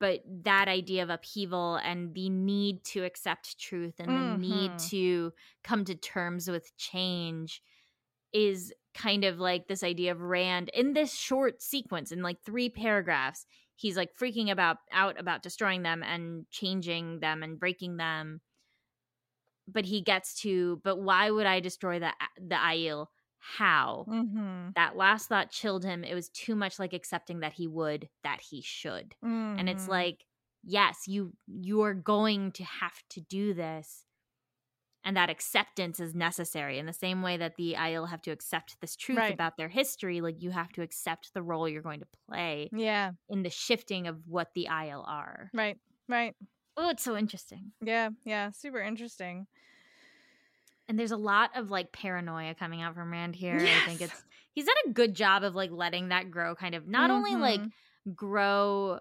[0.00, 4.32] but that idea of upheaval and the need to accept truth and mm-hmm.
[4.32, 4.88] the need mm-hmm.
[4.88, 5.32] to
[5.62, 7.62] come to terms with change
[8.32, 12.70] is kind of like this idea of Rand in this short sequence in like three
[12.70, 13.44] paragraphs.
[13.76, 18.40] He's like freaking about out about destroying them and changing them and breaking them.
[19.68, 23.06] But he gets to, but why would I destroy the the Aiel?
[23.40, 24.68] How mm-hmm.
[24.74, 28.40] that last thought chilled him it was too much like accepting that he would that
[28.40, 29.58] he should mm-hmm.
[29.58, 29.92] and it's mm-hmm.
[29.92, 30.26] like
[30.62, 34.04] yes you you are going to have to do this
[35.02, 38.76] and that acceptance is necessary in the same way that the Aiel have to accept
[38.82, 39.32] this truth right.
[39.32, 43.12] about their history like you have to accept the role you're going to play yeah
[43.30, 45.78] in the shifting of what the Aiel are right
[46.08, 46.34] right
[46.76, 49.46] oh it's so interesting yeah yeah super interesting
[50.90, 53.56] and there's a lot of like paranoia coming out from Rand here.
[53.60, 53.80] Yes.
[53.80, 54.22] I think it's
[54.52, 57.16] he's done a good job of like letting that grow kind of not mm-hmm.
[57.16, 58.12] only like mm-hmm.
[58.12, 58.98] grow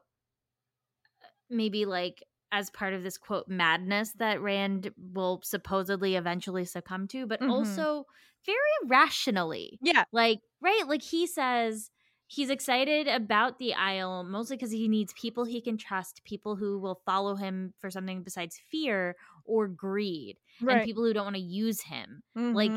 [1.49, 7.25] maybe like as part of this quote madness that Rand will supposedly eventually succumb to,
[7.25, 7.49] but mm-hmm.
[7.49, 8.05] also
[8.45, 8.55] very
[8.87, 9.79] rationally.
[9.81, 10.03] Yeah.
[10.11, 10.83] Like, right?
[10.87, 11.89] Like he says
[12.27, 16.77] he's excited about the Aiel mostly because he needs people he can trust, people who
[16.77, 20.77] will follow him for something besides fear or greed right.
[20.77, 22.23] and people who don't want to use him.
[22.37, 22.55] Mm-hmm.
[22.55, 22.71] Like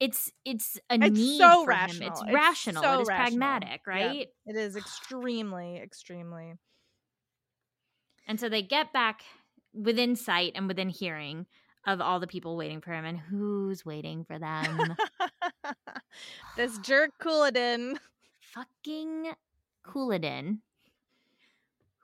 [0.00, 2.06] it's it's a it's need so for rational.
[2.06, 2.12] him.
[2.12, 2.82] It's, it's rational.
[2.82, 3.38] So it is rational.
[3.38, 4.28] pragmatic, right?
[4.46, 4.54] Yeah.
[4.54, 6.54] It is extremely, extremely.
[8.26, 9.22] And so they get back
[9.74, 11.46] within sight and within hearing
[11.86, 14.96] of all the people waiting for him and who's waiting for them.
[16.56, 17.96] this jerk Couladin.
[18.40, 19.32] Fucking
[19.86, 20.58] Couladin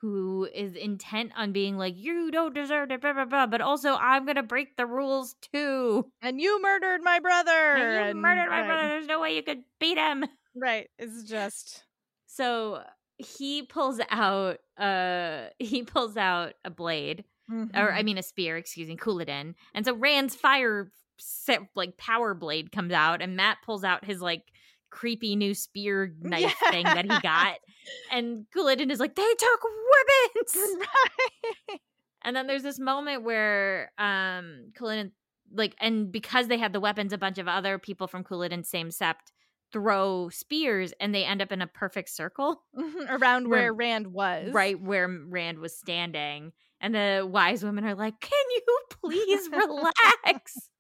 [0.01, 3.95] who is intent on being like, you don't deserve it, blah, blah, blah, but also
[3.95, 6.07] I'm going to break the rules too.
[6.21, 7.51] And you murdered my brother.
[7.51, 8.67] And you and, murdered my right.
[8.67, 8.89] brother.
[8.89, 10.25] There's no way you could beat him.
[10.55, 10.89] Right.
[10.99, 11.85] It's just.
[12.27, 12.83] So
[13.17, 17.77] he pulls out, uh, he pulls out a blade, mm-hmm.
[17.77, 19.55] or I mean, a spear, excuse me, Couladin.
[19.75, 20.93] And so Rand's fire,
[21.75, 24.43] like, power blade comes out, and Mat pulls out his, like,
[24.91, 26.71] creepy new spear knife yeah.
[26.71, 27.57] thing that he got.
[28.11, 29.61] And Couladin is like, they took
[30.35, 30.79] weapons.
[30.79, 31.81] Right.
[32.23, 35.13] And then there's this moment where um Couladin
[35.53, 38.89] like and because they had the weapons, a bunch of other people from Couladin's same
[38.89, 39.33] sept
[39.73, 44.07] throw spears and they end up in a perfect circle mm-hmm, around where, where Rand
[44.09, 44.53] was.
[44.53, 46.53] Right where Rand was standing.
[46.81, 50.71] And the wise women are like, Can you please relax?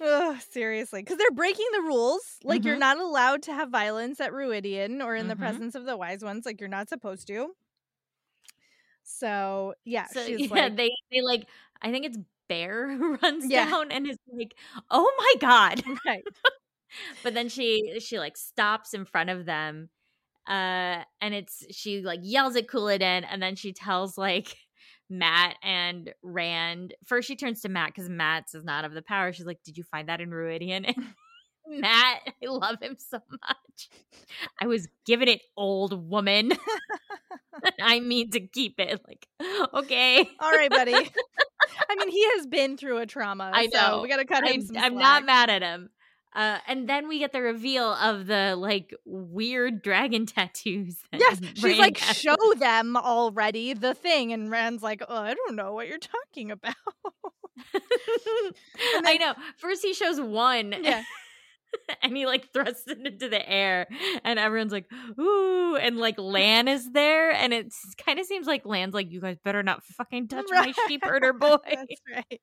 [0.00, 2.20] Ugh, seriously, because they're breaking the rules.
[2.44, 2.68] Like mm-hmm.
[2.68, 5.28] you're not allowed to have violence at Rhuidean or in mm-hmm.
[5.30, 6.44] the presence of the wise ones.
[6.44, 7.54] Like you're not supposed to.
[9.02, 11.46] So yeah, so, yeah, like, they they like
[11.80, 12.18] I think it's
[12.48, 13.70] Bair who runs yeah.
[13.70, 14.54] down and is like,
[14.90, 16.24] "Oh my god!" Right.
[17.22, 19.88] but then she she like stops in front of them,
[20.46, 24.56] uh, and it's she like yells at Couladin, and then she tells like
[25.08, 26.94] Mat and Rand.
[27.04, 29.32] First, she turns to Mat because Mat's is not of the power.
[29.32, 30.94] She's like, "Did you find that in Rhuidean?"
[31.68, 33.88] Mat, I love him so much.
[34.60, 36.52] I was given it, old woman.
[37.80, 39.00] I mean to keep it.
[39.06, 39.26] Like,
[39.74, 40.94] okay, all right, buddy.
[41.88, 43.50] I mean, he has been through a trauma.
[43.52, 43.78] I know.
[43.78, 44.62] So we got to cut him.
[44.76, 45.90] I'm, I'm not mad at him.
[46.36, 50.98] Uh, and then we get the reveal of the like weird dragon tattoos.
[51.10, 52.16] Yes, she's Rand like, has.
[52.16, 56.50] show them already the thing, and Rand's like, oh, I don't know what you're talking
[56.50, 56.74] about.
[57.72, 59.32] then, I know.
[59.56, 60.74] First, he shows one.
[60.78, 61.02] Yeah.
[62.02, 63.86] and he like thrusts it into the air,
[64.22, 64.86] and everyone's like,
[65.18, 67.72] "Ooh!" And like Lan is there, and it
[68.04, 70.66] kind of seems like Lan's like, "You guys better not fucking touch right.
[70.66, 72.40] my sheep herder boy." That's right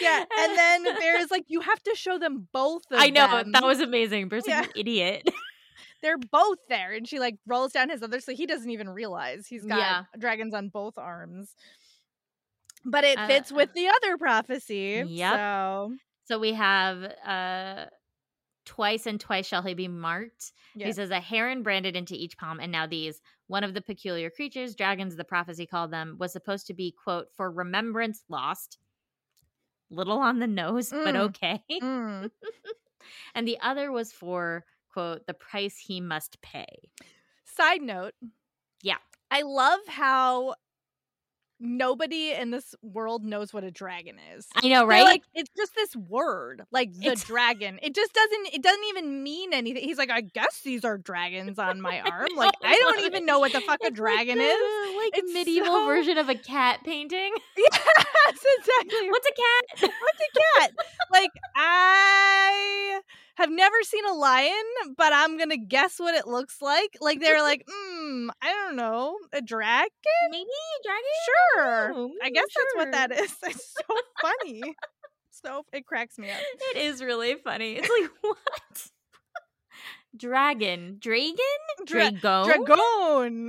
[0.00, 2.82] yeah, and then there's like you have to show them both.
[2.90, 3.52] I know them.
[3.52, 4.28] that was amazing.
[4.28, 4.60] Bair's yeah.
[4.60, 5.28] like an idiot.
[6.02, 6.92] they're both there.
[6.92, 10.02] And she like rolls down his other so He doesn't even realize he's got Yeah.
[10.18, 11.54] dragons on both arms.
[12.84, 15.02] But it Uh, fits with the other prophecy.
[15.06, 15.34] Yep.
[15.34, 17.86] So So we have uh
[18.66, 20.52] twice and twice shall he be marked.
[20.74, 20.86] yeah.
[20.86, 23.20] He says a heron branded into each palm, and now these.
[23.46, 27.26] One of the peculiar creatures, dragons, the prophecy called them, was supposed to be, quote,
[27.36, 28.78] for remembrance lost.
[29.94, 31.20] Little on the nose, but Mm.
[31.28, 31.62] okay.
[31.70, 32.30] Mm.
[33.34, 36.66] and the other was for, quote, the price he must pay.
[37.44, 38.14] Side note.
[38.82, 38.98] Yeah.
[39.30, 40.54] I love how
[41.64, 44.46] nobody in this world knows what a dragon is.
[44.54, 45.04] I know, They're right?
[45.04, 47.78] like it's just this word, like the It's- dragon.
[47.82, 48.54] It just doesn't.
[48.54, 49.82] It doesn't even mean anything.
[49.82, 52.28] He's like, I guess these are dragons on my arm.
[52.36, 54.96] Like I don't even know what the fuck a dragon like is.
[54.96, 57.32] like It's medieval so- version of a cat painting.
[58.26, 59.10] Yes, exactly.
[59.10, 59.90] What's a cat?
[60.00, 60.70] What's a cat?
[61.12, 63.00] like I
[63.36, 64.52] have never seen a lion,
[64.96, 66.96] but I'm gonna guess what it looks like.
[67.00, 69.90] Like they're like, hmm, I don't know, a dragon.
[70.30, 71.04] Maybe a dragon?
[71.26, 73.34] Sure, Oh, I mm, guess that's what that is.
[73.44, 74.74] It's so funny.
[75.30, 76.40] so it cracks me up.
[76.74, 77.74] It is really funny.
[77.76, 78.90] It's like what?
[80.16, 81.36] Dragon, dragon,
[81.84, 82.10] Dra-
[82.42, 82.74] dragon,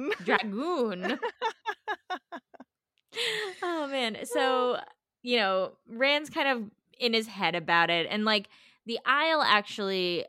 [0.04, 0.12] Dragon.
[0.22, 1.20] dragoon.
[3.62, 4.18] oh man.
[4.26, 4.78] So,
[5.24, 8.08] you know, Rand's kind of in his head about it.
[8.10, 8.48] And like
[8.86, 10.26] the Aiel actually,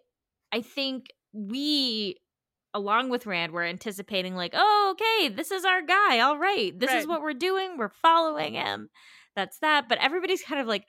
[0.52, 2.16] I think we
[2.74, 6.20] along with Rand, we're anticipating like, oh, okay, this is our guy.
[6.20, 6.78] All right.
[6.78, 7.78] This is what we're doing.
[7.78, 8.90] We're following him.
[9.34, 9.88] That's that.
[9.88, 10.84] But everybody's kind of like,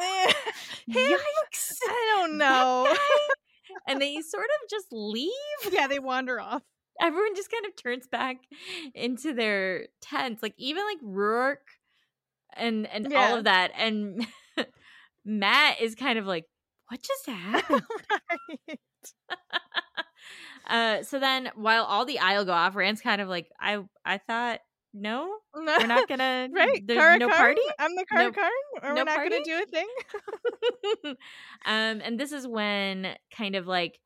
[0.00, 0.32] Eh,
[0.88, 1.18] Him?
[1.18, 1.72] yikes.
[1.86, 2.94] I don't know.
[3.86, 5.30] and they sort of just leave.
[5.70, 6.62] yeah, they wander off.
[7.00, 8.36] Everyone just kind of turns back
[8.94, 10.42] into their tents.
[10.42, 11.56] Like even like Rhuarc
[12.56, 13.72] and and all of that.
[13.76, 14.26] And
[15.24, 16.44] Mat is kind of like,
[16.88, 17.82] what just happened?
[20.68, 24.18] uh so then while all the Aiel go off, Rand's kind of like, I I
[24.18, 24.60] thought,
[24.94, 26.82] no, we're not gonna right.
[26.86, 27.38] There's no Karn?
[27.38, 27.60] party.
[27.78, 28.50] I'm the Cara No- Karn,
[28.82, 29.30] or no we're not party?
[29.30, 29.88] gonna do a thing.
[31.66, 33.98] um, and this is when kind of like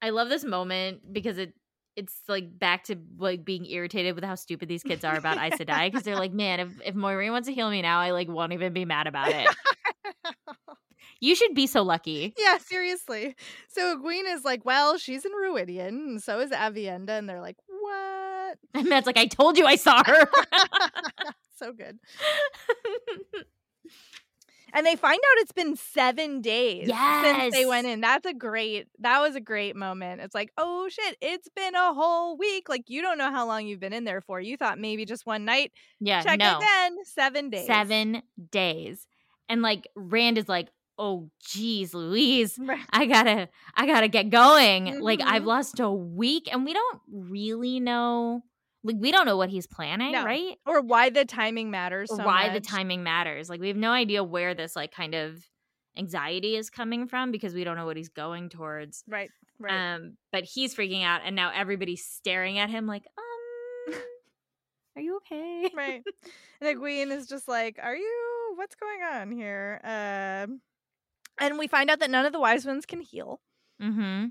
[0.00, 1.54] I love this moment because it
[1.96, 5.58] it's like back to like being irritated with how stupid these kids are about Aes
[5.58, 8.28] Sedai because they're like, man, if if Moiraine wants to heal me now, I like
[8.28, 9.46] won't even be mad about it.
[11.20, 12.34] you should be so lucky.
[12.38, 13.34] yeah, seriously.
[13.68, 17.56] So Egwene is like, well, she's in Rhuidean, and so is Aviendha, and they're like,
[17.66, 18.58] what?
[18.74, 20.28] And Mat's like, I told you I saw her.
[21.56, 21.98] so good.
[24.74, 28.00] And they find out it's been seven days since they went in.
[28.00, 28.88] That's a great.
[29.00, 30.22] That was a great moment.
[30.22, 32.70] It's like, oh shit, it's been a whole week.
[32.70, 34.40] Like you don't know how long you've been in there for.
[34.40, 35.72] You thought maybe just one night.
[36.00, 36.96] yeah, Check no, again.
[37.04, 37.66] Seven days.
[37.66, 39.06] seven days,
[39.52, 42.58] and like Rand is like, oh geez, Louise.
[42.90, 45.00] I gotta I gotta get going.
[45.00, 45.46] Like I've Mhm.
[45.46, 48.42] lost a week and we don't really know
[48.84, 50.24] like we don't know what he's planning, No.
[50.24, 50.56] right?
[50.66, 52.10] Or why the timing matters.
[52.10, 53.48] So why the timing matters.
[53.48, 55.36] Like we have no idea where this like kind of
[55.96, 59.04] anxiety is coming from because we don't know what he's going towards.
[59.06, 59.30] Right.
[59.58, 59.94] Right.
[59.94, 63.94] Um but he's freaking out and now everybody's staring at him like, um
[64.96, 65.70] are you okay?
[65.74, 66.02] right.
[66.60, 68.41] And Egwene is just like, "Are you?
[68.54, 70.60] What's going on here?" Um,
[71.40, 73.40] and we find out that none of the wise ones can heal.
[73.80, 74.26] Mm-hmm.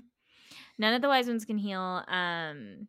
[0.78, 1.80] None of the wise ones can heal.
[1.80, 2.88] Um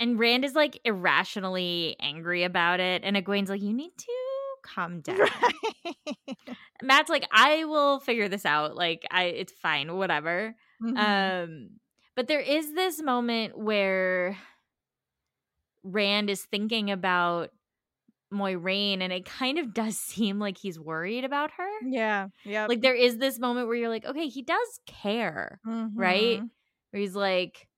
[0.00, 3.02] and Rand is like irrationally angry about it.
[3.04, 4.12] And Egwene's like, you need to
[4.64, 5.18] calm down.
[5.18, 5.94] Right.
[6.82, 8.74] Mat's like, I will figure this out.
[8.74, 10.54] Like, I it's fine, whatever.
[10.82, 10.98] Mhm.
[10.98, 11.70] Um,
[12.16, 14.36] but there is this moment where
[15.84, 17.50] Rand is thinking about
[18.32, 21.68] Moiraine, and it kind of does seem like he's worried about her.
[21.86, 22.28] yeah.
[22.44, 22.66] Yeah.
[22.66, 26.38] Like there is this moment where you're like, okay, he does care, right?
[26.38, 26.46] Mm-hmm.
[26.90, 27.68] Where he's like,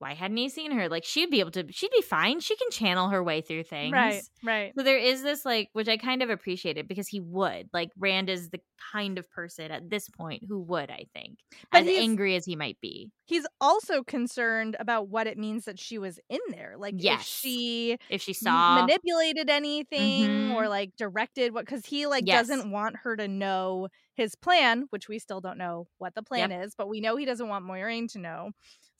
[0.00, 0.88] why hadn't he seen her?
[0.88, 2.40] Like she'd be able to, she'd be fine.
[2.40, 3.94] She can channel her way through things.
[3.94, 4.22] Right.
[4.42, 4.74] Right.
[4.76, 7.70] So there is this like, which I kind of appreciated because he would.
[7.72, 8.60] Like Rand is the
[8.92, 11.38] kind of person at this point who would, I think,
[11.72, 13.12] But as angry as he might be.
[13.26, 16.74] He's also concerned about what it means that she was in there.
[16.76, 17.20] Like, Yes.
[17.20, 20.68] if she If she saw, manipulated anything or Mhm.
[20.68, 22.48] like directed what, because he like Yes.
[22.48, 26.50] doesn't want her to know his plan, which we still don't know what the plan
[26.52, 28.50] is, but we know he doesn't want Moiraine to know.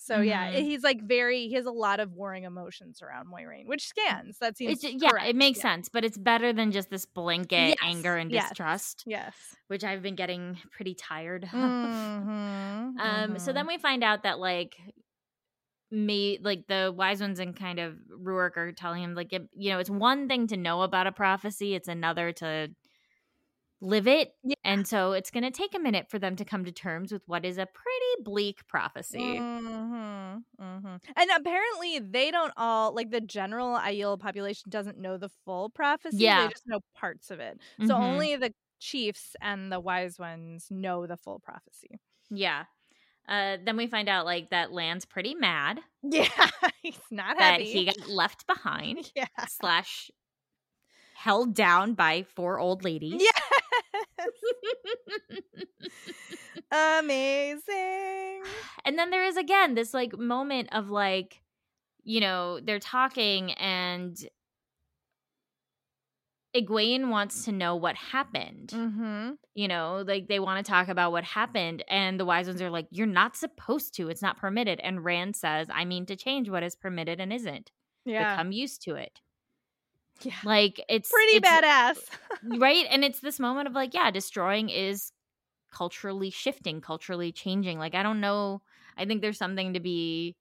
[0.02, 0.60] So yeah, Mhm.
[0.60, 1.48] he's like very.
[1.48, 4.38] He has a lot of warring emotions around Moiraine, which scans.
[4.38, 5.60] That seems it's, yeah, it makes Yeah.
[5.60, 8.52] sense, but it's better than just this blanket Yes, anger and yes.
[8.70, 9.56] distrust, Yes.
[9.68, 11.52] which I've been getting pretty tired of.
[11.52, 13.64] Mhm, Um, so mhm.
[13.64, 14.76] then we find out that like
[15.90, 19.70] me like the wise ones and kind of Rhuarc are telling him like it, you
[19.70, 22.68] know it's one thing to know about a prophecy, it's another to
[23.80, 24.34] live it.
[24.42, 24.54] Yeah.
[24.64, 27.22] And so it's going to take a minute for them to come to terms with
[27.26, 29.18] what is a pretty bleak prophecy.
[29.18, 30.96] Mm-hmm, mm-hmm.
[31.16, 36.18] And apparently, they don't all, like the general Aiel population doesn't know the full prophecy.
[36.18, 36.42] Yeah.
[36.42, 37.58] They just know parts of it.
[37.78, 37.86] Mm-hmm.
[37.86, 42.00] So only the chiefs and the wise ones know the full prophecy.
[42.30, 42.64] Yeah.
[43.28, 45.80] Uh, then we find out like that Lan's pretty mad.
[46.02, 46.26] Yeah,
[46.82, 47.64] he's not that happy.
[47.64, 49.12] he got left behind.
[49.16, 50.10] Yeah, slash
[51.14, 53.20] held down by four old ladies.
[53.20, 53.40] Yes.
[56.72, 58.42] Amazing.
[58.84, 61.42] And then there is again this like moment of like,
[62.02, 64.18] you know, they're talking and
[66.56, 68.70] Egwene wants to know what happened.
[68.74, 69.32] Mm-hmm.
[69.54, 71.84] You know, like they want to talk about what happened.
[71.88, 74.08] And the wise ones are like, you're not supposed to.
[74.08, 74.80] It's not permitted.
[74.80, 77.70] And Rand says, I mean to change what is permitted and isn't.
[78.04, 78.34] Yeah.
[78.34, 79.20] Become used to it.
[80.22, 80.34] Yeah.
[80.44, 81.98] Like it's pretty it's, badass.
[82.58, 82.86] right?
[82.90, 85.12] And it's this moment of like, yeah, destroying is
[85.72, 87.78] culturally shifting, culturally changing.
[87.78, 88.62] Like I don't know.
[88.96, 90.36] I think there's something to be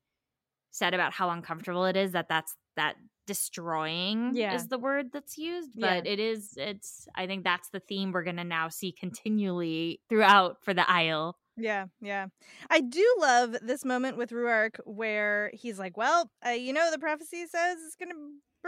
[0.71, 4.55] said about how uncomfortable it is that that's that destroying yeah.
[4.55, 6.11] is the word that's used but yeah.
[6.11, 10.73] it is it's i think that's the theme we're gonna now see continually throughout for
[10.73, 12.25] the Aiel yeah yeah
[12.71, 16.97] i do love this moment with Rhuarc where he's like well uh, you know the
[16.97, 18.15] prophecy says it's gonna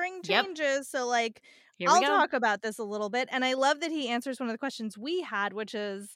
[0.02, 0.84] bring changes yep.
[0.86, 1.42] so like
[1.88, 4.54] i'll talk about this a little bit and i love that he answers one of
[4.54, 6.16] the questions we had which is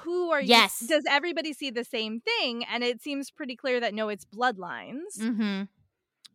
[0.00, 0.82] who are yes.
[0.82, 0.88] you?
[0.88, 2.64] Does everybody see the same thing?
[2.70, 5.18] And it seems pretty clear that no, it's bloodlines.
[5.18, 5.62] Mm-hmm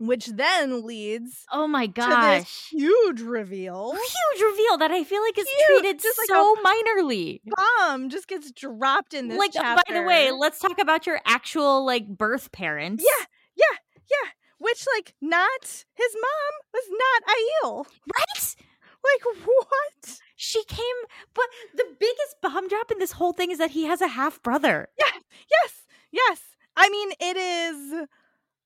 [0.01, 5.47] which then leads oh my gosh huge reveal huge reveal that i feel like is
[5.47, 9.83] huge, treated just so like minorly bomb just gets dropped in this like chapter.
[9.87, 13.25] by the way let's talk about your actual like birth parents yeah
[13.55, 13.77] yeah
[14.09, 14.29] yeah
[14.61, 17.85] which like not his mom was not Aiel
[18.15, 18.55] right
[19.03, 20.99] like what she came
[21.33, 21.45] but
[21.75, 24.89] the biggest bomb drop in this whole thing is that he has a half brother
[24.97, 25.73] yeah yes
[26.11, 26.41] yes
[26.77, 28.07] i mean it is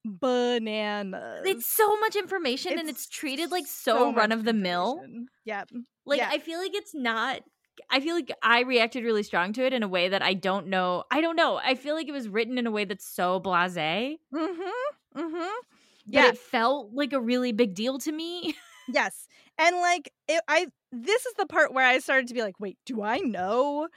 [0.06, 1.42] bananas.
[1.46, 5.02] It's so much information it's and it's treated like so, so run of the mill.
[5.46, 5.72] Yep.
[6.06, 6.30] Like yeah.
[6.32, 7.42] I feel like it's not
[7.90, 10.68] I feel like I reacted really strong to it in a way that I don't
[10.68, 11.04] know.
[11.12, 11.60] I don't know.
[11.64, 14.18] I feel like it was written in a way that's so blasé.
[14.34, 15.20] Mm-hmm.
[15.20, 15.50] Mm-hmm.
[16.06, 16.30] Yeah.
[16.30, 18.56] it felt like a really big deal to me.
[18.88, 19.28] yes.
[19.58, 22.78] And like it, I this is the part where I started to be like, wait,
[22.86, 23.88] do I know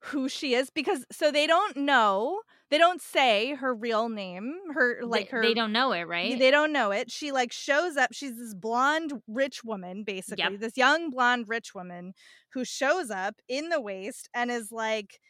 [0.00, 0.70] who she is?
[0.70, 2.40] Because so they don't know
[2.70, 6.38] they don't say her real name her like they, her they don't know it right
[6.38, 10.60] they don't know it she like shows up she's this blonde rich woman basically yep.
[10.60, 12.14] this young blonde rich woman
[12.52, 15.20] who shows up in the waste and is like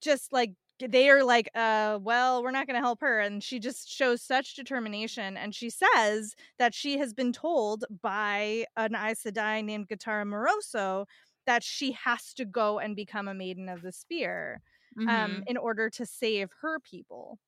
[0.00, 3.60] just like they are like uh well we're not going to help her and she
[3.60, 9.22] just shows such determination and she says that she has been told by an Aes
[9.22, 11.06] Sedai named Gitara Moroso
[11.46, 14.60] that she has to go and become a maiden of the spear
[14.98, 15.24] um, mm-hmm.
[15.24, 17.38] um, in order to save her people.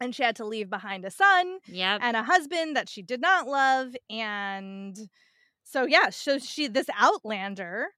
[0.00, 2.00] And she had to leave behind a son yep.
[2.02, 3.94] and a husband that she did not love.
[4.10, 4.96] And
[5.64, 7.88] so, yeah, so she, this Outlander,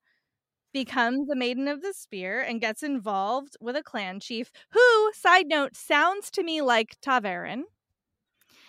[0.74, 5.46] becomes a maiden of the spear and gets involved with a clan chief who, side
[5.46, 7.62] note, sounds to me like ta'veren.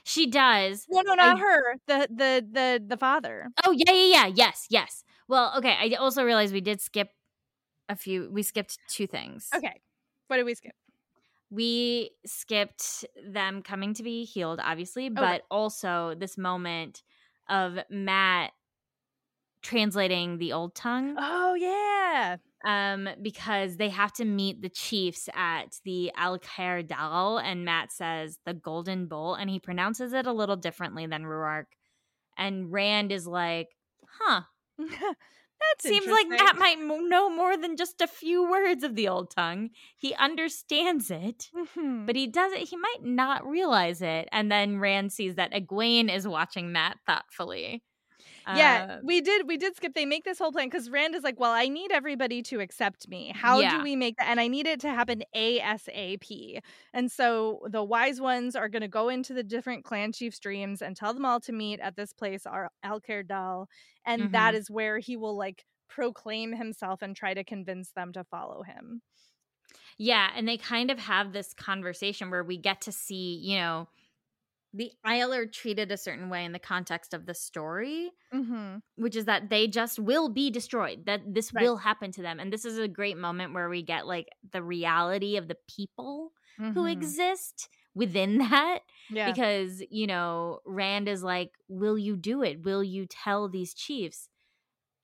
[0.05, 0.85] She does.
[0.87, 1.39] No, no, not I...
[1.39, 1.75] her.
[1.87, 3.47] The the the the father.
[3.65, 4.31] Oh yeah, yeah, yeah.
[4.33, 5.03] Yes, yes.
[5.27, 5.75] Well, okay.
[5.77, 7.09] I also realized we did skip
[7.89, 9.49] a few we skipped two things.
[9.53, 9.81] Okay.
[10.27, 10.73] What did we skip?
[11.49, 15.41] We skipped them coming to be healed, obviously, oh, but okay.
[15.49, 17.01] also this moment
[17.49, 18.51] of Mat
[19.65, 21.15] translating the old tongue.
[21.17, 22.37] Oh yeah.
[22.63, 28.39] Um, because they have to meet the chiefs at the Alcair Dal, and Mat says
[28.45, 31.65] the Golden Bowl, and he pronounces it a little differently than Rhuarc.
[32.37, 33.69] And Rand is like,
[34.19, 34.41] huh.
[35.57, 39.31] That seems like Mat might know more than just a few words of the old
[39.31, 39.69] tongue.
[39.95, 42.05] He understands it, mm-hmm.
[42.05, 42.67] but he doesn't.
[42.67, 44.27] He might not realize it.
[44.33, 47.83] And then Rand sees that Egwene is watching Mat thoughtfully.
[48.47, 49.47] Yeah, uh, we did.
[49.47, 49.93] We did skip.
[49.93, 53.07] They make this whole plan because Rand is like, "Well, I need everybody to accept
[53.07, 53.31] me.
[53.35, 53.77] How yeah.
[53.77, 54.27] do we make that?
[54.27, 56.59] And I need it to happen ASAP."
[56.93, 60.81] And so the wise ones are going to go into the different clan chiefs' dreams
[60.81, 63.67] and tell them all to meet at this place, our Alcair Dal,
[64.05, 64.31] and mm-hmm.
[64.33, 68.63] that is where he will like proclaim himself and try to convince them to follow
[68.63, 69.01] him.
[69.97, 73.87] Yeah, and they kind of have this conversation where we get to see, you know,
[74.75, 78.77] the are treated a certain way in the context of the story, mm-hmm.
[78.95, 81.05] which is that they just will be destroyed.
[81.05, 81.63] That this right.
[81.63, 84.63] will happen to them, and this is a great moment where we get like the
[84.63, 86.73] reality of the people mm-hmm.
[86.73, 88.79] who exist within that.
[89.09, 89.31] Yeah.
[89.31, 92.63] Because you know, Rand is like, "Will you do it?
[92.63, 94.29] Will you tell these chiefs?"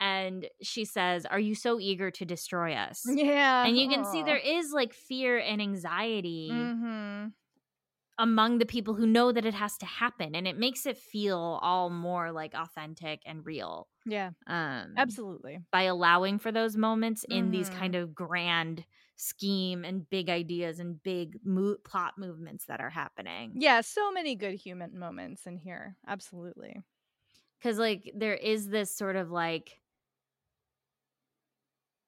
[0.02, 3.66] and she says, "Are you so eager to destroy us?" Yeah.
[3.66, 7.34] And you can see there is like fear and anxiety Mhm.
[8.22, 11.60] Among the people who know that it has to happen and it makes it feel
[11.64, 13.90] all more like authentic and real.
[14.06, 15.66] Yeah, Um absolutely.
[15.72, 17.70] by allowing for those moments in these Mhm.
[17.70, 18.86] kind of grand
[19.18, 23.60] scheme and big ideas and big mo- plot movements that are happening.
[23.60, 25.98] Yeah, so many good human moments in here.
[26.08, 26.84] Absolutely.
[27.62, 29.82] Cuz like there is this sort of like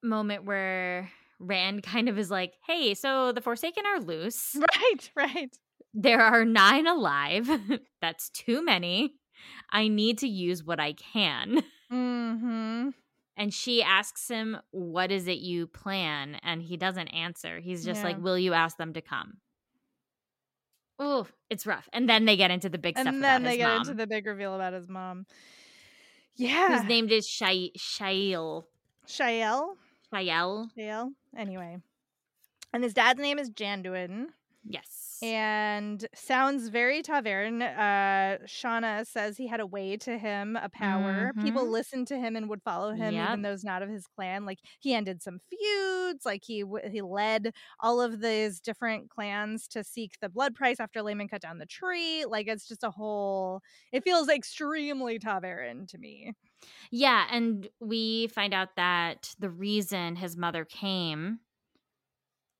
[0.01, 4.61] moment where Rand kind of is like, "Hey, so the Forsaken are loose.
[4.75, 5.57] Right, right.
[5.93, 7.49] There are 9 alive.
[8.01, 9.15] That's too many.
[9.69, 12.93] I need to use what I can." Mhm.
[13.37, 16.35] And she asks him, What is it you plan?
[16.41, 17.59] And he doesn't answer.
[17.59, 18.05] He's just Yeah.
[18.07, 19.37] like, Will you ask them to come?
[20.97, 21.87] Oh, it's rough.
[21.93, 23.35] And then they get into the big stuff about his mind.
[23.35, 25.25] And then they his get mom, into the big reveal about his mom.
[26.35, 26.79] Yeah.
[26.79, 28.63] whose name is Shai- Shail.
[29.07, 29.75] Shael.
[30.11, 30.67] Shael?
[30.77, 31.09] Shael.
[31.37, 31.77] Anyway.
[32.73, 34.27] And his dad's name is Janduin.
[34.65, 34.99] Yes.
[35.21, 37.61] and sounds very ta'veren.
[37.61, 41.31] Uh, Shauna says he had a way to him, a power.
[41.41, 41.69] People Mhm.
[41.71, 43.27] listened to him and would follow him, Yep.
[43.29, 44.45] even those not of his clan.
[44.45, 46.25] Like he ended some feuds.
[46.25, 51.01] Like he he led all of these different clans to seek the blood price after
[51.01, 52.25] Laman cut down the tree.
[52.25, 53.61] Like it's just a whole.
[53.93, 56.33] It feels extremely ta'veren to me.
[56.91, 57.27] yeah.
[57.31, 61.39] And we find out that the reason his mother came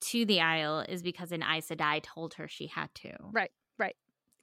[0.03, 3.11] to the Aiel is because an Aes Sedai told her she had to.
[3.31, 3.51] Right.
[3.77, 3.95] Right.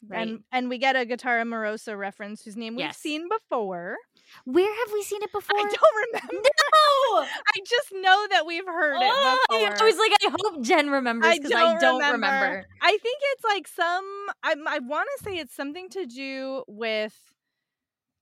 [0.08, 0.28] Right.
[0.28, 2.96] And and we get a Gitara Moroso reference whose name we've Yes.
[2.96, 3.96] seen before.
[4.46, 5.54] Where have we seen it before?
[5.58, 6.48] I don't remember.
[6.48, 7.20] No!
[7.54, 9.76] I just know that we've heard it Oh, before.
[9.78, 12.26] I was like, I hope Jen remembers I because I don't don't remember.
[12.26, 12.66] remember.
[12.80, 14.26] I think it's like some.
[14.42, 17.14] I, I want to say it's something to do with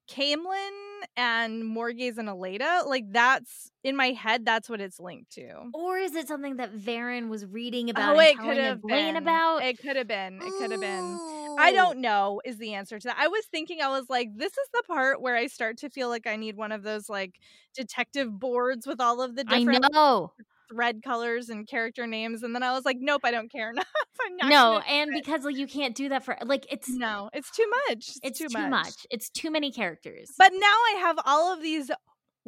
[0.08, 0.70] Caemlyn
[1.16, 2.86] and Morgase and Elaida.
[2.86, 4.44] Like that's in my head.
[4.44, 5.70] That's what it's linked to.
[5.74, 9.16] Or is it something that Verin was reading about oh, it could have been.
[9.16, 9.62] about?
[9.62, 10.40] It could have been.
[10.42, 11.18] It could have been.
[11.60, 13.16] I don't know is the answer to that.
[13.18, 16.08] I was thinking I was like this is the part where I start to feel
[16.08, 17.34] like I need one of those like
[17.74, 20.32] detective boards with all of the I different know.
[20.70, 23.86] Thread colors and character names and then I was like nope, I don't care enough.
[24.26, 25.24] I'm not No, and it.
[25.24, 28.10] because like you can't do that for like it's no, it's too much.
[28.22, 28.94] it's too, too, much.
[29.10, 30.30] It's too many characters.
[30.38, 31.90] But now I have all of these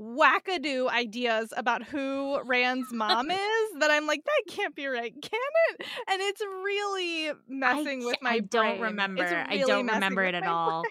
[0.00, 3.38] wackadoo ideas about who Rand's mom is
[3.78, 5.86] that I'm like, that can't be right, can it?
[6.08, 8.80] And it's really messing I, with my I don't brain.
[8.80, 9.44] Remember.
[9.48, 10.84] I don't remember it at all.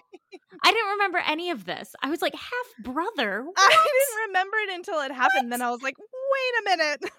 [0.62, 1.94] I didn't remember any of this.
[2.02, 3.44] I was like half brother.
[3.56, 5.50] I didn't remember it until it happened.
[5.52, 7.12] Then I was like, wait a minute.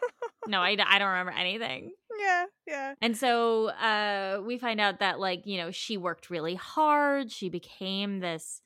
[0.48, 1.92] no, I, I don't remember anything.
[2.20, 2.94] yeah, yeah.
[3.02, 7.32] And so uh we find out that like, you know, she worked really hard.
[7.32, 8.62] She became this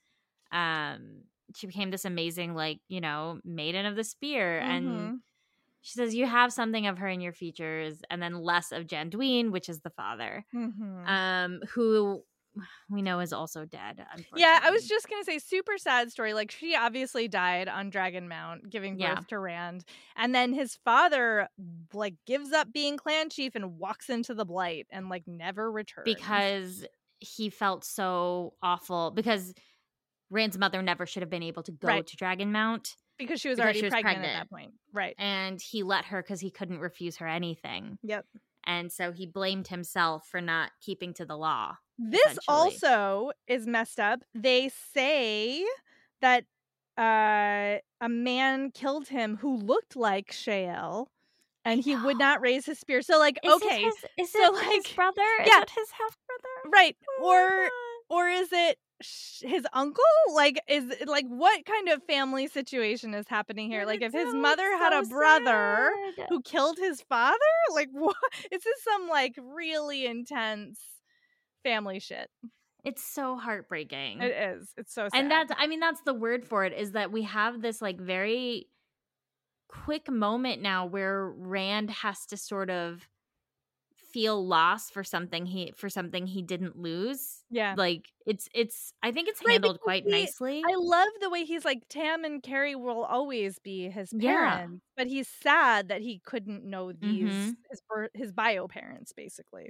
[0.52, 1.22] um
[1.56, 4.66] she became this amazing like, you know, maiden of the spear Mhm.
[4.70, 5.20] and
[5.82, 9.52] she says you have something of her in your features and then less of Janduin,
[9.52, 10.46] which is the father.
[10.54, 11.08] Mhm.
[11.08, 12.24] Um who
[12.90, 14.06] we know is also dead.
[14.34, 16.34] Yeah, I was just gonna say super sad story.
[16.34, 19.20] Like she obviously died on Dragon Mount, giving birth Yeah.
[19.28, 19.84] to Rand,
[20.16, 21.50] and then his father
[21.94, 26.06] like gives up being clan chief and walks into the Blight and like never returns
[26.06, 26.86] because
[27.20, 29.54] he felt so awful because
[30.30, 32.06] Rand's mother never should have been able to go Right.
[32.08, 32.96] to Dragon Mount.
[33.18, 34.36] because she was because already she was pregnant, pregnant.
[34.36, 34.74] at that point.
[34.94, 35.16] Right.
[35.18, 37.98] and he let her because he couldn't refuse her anything.
[38.04, 38.26] Yep.
[38.68, 41.78] And so he blamed himself for not keeping to the law.
[42.00, 44.22] This also is messed up.
[44.34, 45.64] They say
[46.22, 46.46] that
[46.98, 51.08] uh, a man killed him who looked like Shael,
[51.64, 53.02] and he would not raise his spear.
[53.02, 53.96] So, like, Is okay, it his,
[54.28, 55.22] is so, it like, his brother?
[55.42, 55.62] Is yeah.
[55.62, 56.72] it his half brother?
[56.74, 56.96] right?
[57.22, 57.70] Oh
[58.10, 60.04] Or or is it his uncle?
[60.34, 63.86] Like, is like what kind of family situation is happening here?
[63.86, 65.92] Like, if his mother had a brother
[66.30, 67.38] who killed his father,
[67.74, 68.16] like, what?
[68.52, 70.80] Is this some like really intense
[71.64, 72.30] family shit?
[72.86, 74.22] it's so heartbreaking.
[74.22, 74.72] It is.
[74.78, 75.20] It's so sad.
[75.20, 78.00] and that's i mean that's the word for it is that we have this like
[78.00, 78.68] very
[79.68, 83.08] quick moment now where rand has to sort of
[84.16, 87.78] feel lost for something he for something he didn't lose yeah.
[87.78, 91.46] like it's it's i think it's handled because quite he- nicely I love the way
[91.46, 94.16] he's like Tam and Kari will always be his Yeah.
[94.16, 97.58] parents, but he's sad that he couldn't know these Mhm.
[97.70, 97.82] his
[98.16, 99.70] his bio parents basically.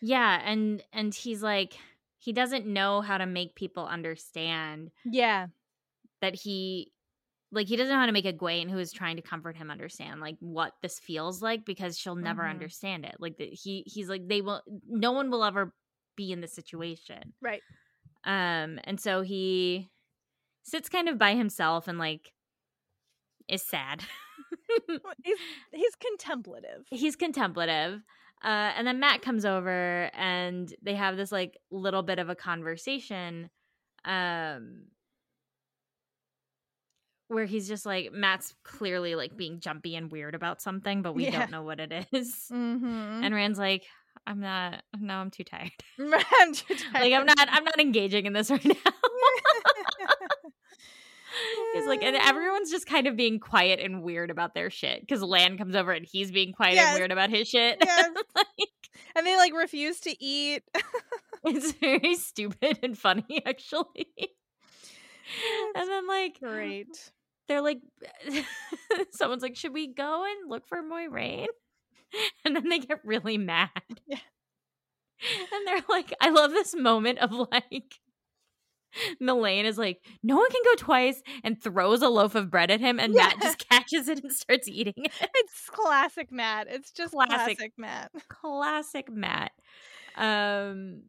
[0.00, 1.74] yeah and and he's like
[2.18, 5.48] he doesn't know how to make people understand Yeah,
[6.20, 6.92] that he
[7.50, 10.20] like he doesn't know how to make Egwene who is trying to comfort him understand
[10.20, 12.50] like what this feels like because she'll never Mhm.
[12.50, 13.16] understand it.
[13.18, 15.72] Like that he he's like they will no one will ever
[16.16, 17.34] be in this situation.
[17.40, 17.62] right.
[18.24, 19.88] Um and so he
[20.64, 22.32] sits kind of by himself and like
[23.48, 24.02] is sad.
[25.24, 25.38] he's
[25.72, 26.86] he's contemplative.
[26.90, 28.02] He's contemplative.
[28.44, 32.36] Uh, and then Mat comes over and they have this like little bit of a
[32.36, 33.50] conversation.
[34.04, 34.84] Um,
[37.28, 41.24] where he's just like Mat's clearly like being jumpy and weird about something, but we
[41.24, 41.38] yeah.
[41.38, 42.46] don't know what it is.
[42.50, 43.22] Mm-hmm.
[43.24, 43.84] And Rand's like,
[44.26, 44.82] I'm not.
[44.98, 45.70] No, I'm too tired.
[45.98, 46.94] I'm too tired.
[47.02, 47.48] like I'm not.
[47.50, 48.74] I'm not engaging in this right now.
[51.74, 55.22] He's like, and everyone's just kind of being quiet and weird about their shit because
[55.22, 56.88] Lan comes over and he's being quiet yes.
[56.88, 57.78] and weird about his shit.
[57.80, 58.10] Yes.
[58.34, 58.46] like,
[59.14, 60.64] and they like refuse to eat.
[61.44, 64.08] it's very stupid and funny, actually.
[65.76, 67.12] and then like great.
[67.48, 67.80] They're like,
[69.12, 71.46] someone's like, should we go and look for Moiraine?
[72.42, 73.68] And then they get really mad.
[74.06, 74.18] Yeah.
[75.52, 77.98] And they're like, I love this moment of like
[79.20, 82.80] Melaine is like, no one can go twice and throws a loaf of bread at
[82.80, 83.26] him, and yeah.
[83.26, 85.12] Mat just catches it and starts eating it.
[85.34, 86.68] It's classic Mat.
[86.70, 88.10] It's just classic, classic Mat.
[88.28, 89.52] Classic Mat.
[90.16, 91.02] Um,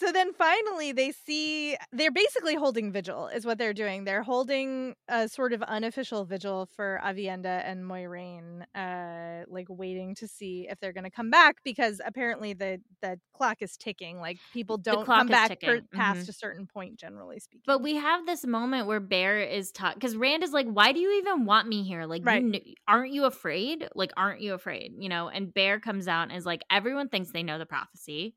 [0.00, 4.04] so then finally they see they're basically holding vigil is what they're doing.
[4.04, 10.26] They're holding a sort of unofficial vigil for Aviendha and moiraine uh like waiting to
[10.26, 14.20] see if they're going to come back because apparently the the clock is ticking.
[14.20, 16.30] Like people don't come back per, past mm-hmm.
[16.30, 17.64] a certain point generally speaking.
[17.66, 21.00] but we have this moment where Bair is taught because rand is like why do
[21.00, 22.06] you even want me here?
[22.06, 22.42] Like right.
[22.42, 23.86] you kn- aren't you afraid?
[23.94, 24.94] Like aren't you afraid?
[24.98, 28.34] You know and Bair comes out and is like everyone thinks they know the prophecy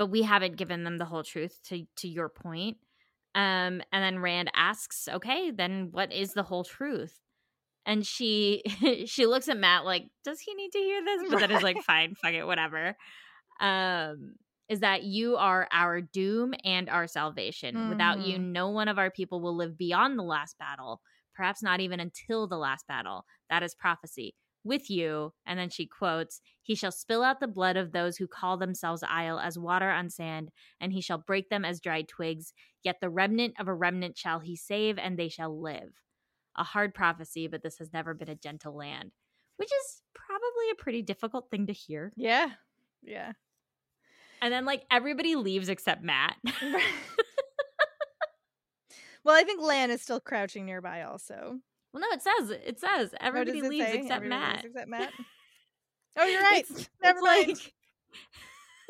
[0.00, 2.78] but we haven't given them the whole truth to to your point
[3.34, 7.20] um and then rand asks okay then what is the whole truth
[7.84, 8.62] and she
[9.04, 11.48] she looks at Mat like does he need to hear this but right.
[11.48, 12.96] then is like fine fuck it whatever
[13.60, 14.36] um
[14.70, 17.88] is that you are our doom and our salvation mm.
[17.90, 18.52] without you mm-hmm.
[18.52, 21.02] no one of our people will live beyond the last battle
[21.34, 24.34] perhaps not even until the last battle that is prophecy
[24.64, 25.32] with you.
[25.46, 29.02] And then she quotes, He shall spill out the blood of those who call themselves
[29.02, 30.50] Aiel as water on sand,
[30.80, 32.52] and he shall break them as dried twigs.
[32.82, 35.92] Yet the remnant of a remnant shall he save, and they shall live.
[36.56, 39.12] A hard prophecy, but this has never been a gentle land,
[39.56, 42.12] which is probably a pretty difficult thing to hear.
[42.16, 42.50] Yeah.
[43.02, 43.32] Yeah.
[44.42, 46.36] And then, like, everybody leaves except Mat.
[49.24, 51.60] well, I think Lan is still crouching nearby, also.
[51.92, 54.62] Well, no, it says it says everybody it leaves except everybody Mat.
[54.62, 55.12] Leaves except Mat.
[56.18, 56.64] oh, you're right.
[56.68, 57.48] It's, Never it's mind.
[57.48, 57.72] Like,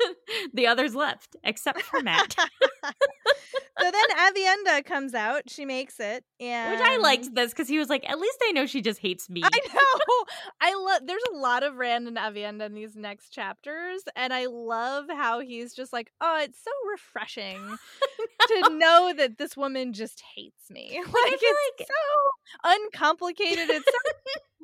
[0.53, 2.35] the others left except for Mat.
[2.85, 5.49] so then Aviendha comes out.
[5.49, 8.51] She makes it, and which I liked this because he was like, "At least I
[8.51, 10.25] know she just hates me." I know.
[10.61, 11.01] I love.
[11.05, 15.39] There's a lot of Rand and Aviendha in these next chapters, and I love how
[15.39, 17.77] he's just like, "Oh, it's so refreshing
[18.47, 21.01] to know that this woman just hates me.
[21.01, 21.87] Like it's like...
[21.87, 23.69] so uncomplicated.
[23.69, 24.11] It's so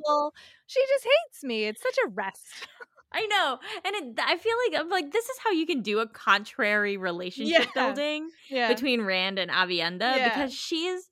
[0.05, 0.33] well,
[0.67, 1.65] she just hates me.
[1.65, 2.67] It's such a rest."
[3.11, 5.99] I know, and it, I feel like I'm like this is how you can do
[5.99, 7.85] a contrary relationship yeah.
[7.85, 8.67] building yeah.
[8.67, 10.29] between Rand and Aviendha yeah.
[10.29, 11.09] because she's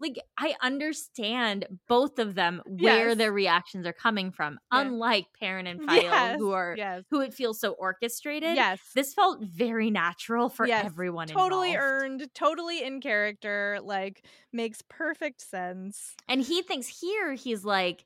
[0.00, 3.18] like I understand both of them where yes.
[3.18, 4.58] their reactions are coming from.
[4.70, 6.38] Unlike Perrin and Faile, yes.
[6.38, 7.04] who are yes.
[7.10, 8.56] who it feels so orchestrated.
[8.56, 11.28] Yes, this felt very natural for everyone.
[11.28, 12.02] Totally involved.
[12.02, 13.78] earned, totally in character.
[13.82, 16.14] Like makes perfect sense.
[16.28, 18.04] And he thinks here he's like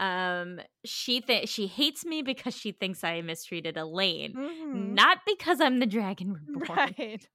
[0.00, 4.94] um she th- she hates me because she thinks i mistreated Elayne mm-hmm.
[4.94, 7.28] not because i'm the dragon reborn right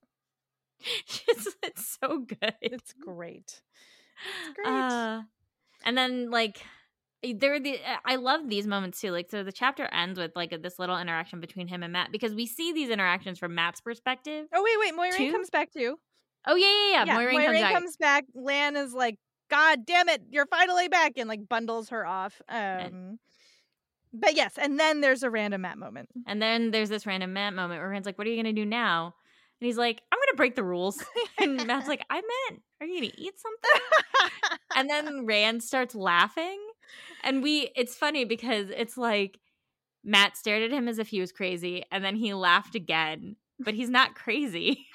[1.28, 3.62] it's, it's so good it's great
[4.28, 5.22] it's great uh,
[5.86, 6.62] and then like
[7.34, 9.12] there the I love these moments too.
[9.12, 12.36] Like so the chapter ends with like this little interaction between him and Mat because
[12.36, 14.46] we see these interactions from Mat's perspective.
[14.54, 15.32] Oh wait, wait, Moiraine too.
[15.32, 15.98] comes back too.
[16.48, 17.06] Oh yeah, yeah, yeah.
[17.06, 18.26] yeah Moiraine, Moiraine comes, comes back.
[18.36, 19.18] Lan is like,
[19.50, 22.42] God damn it, you're finally back, and like bundles her off.
[22.50, 23.20] Um,
[24.14, 26.10] but yes, and then there's a random Mat moment.
[26.26, 28.66] And then there's this random Mat moment where Rand's like, "What are you gonna do
[28.66, 29.14] now?"
[29.60, 31.04] And he's like, "I'm gonna break the rules."
[31.38, 34.32] and Mat's like, "I meant, are you gonna eat something?"
[34.76, 36.60] and then Rand starts laughing,
[37.24, 37.72] and we.
[37.76, 39.40] It's funny because it's like
[40.04, 43.74] Mat stared at him as if he was crazy, and then he laughed again, but
[43.74, 44.88] he's not crazy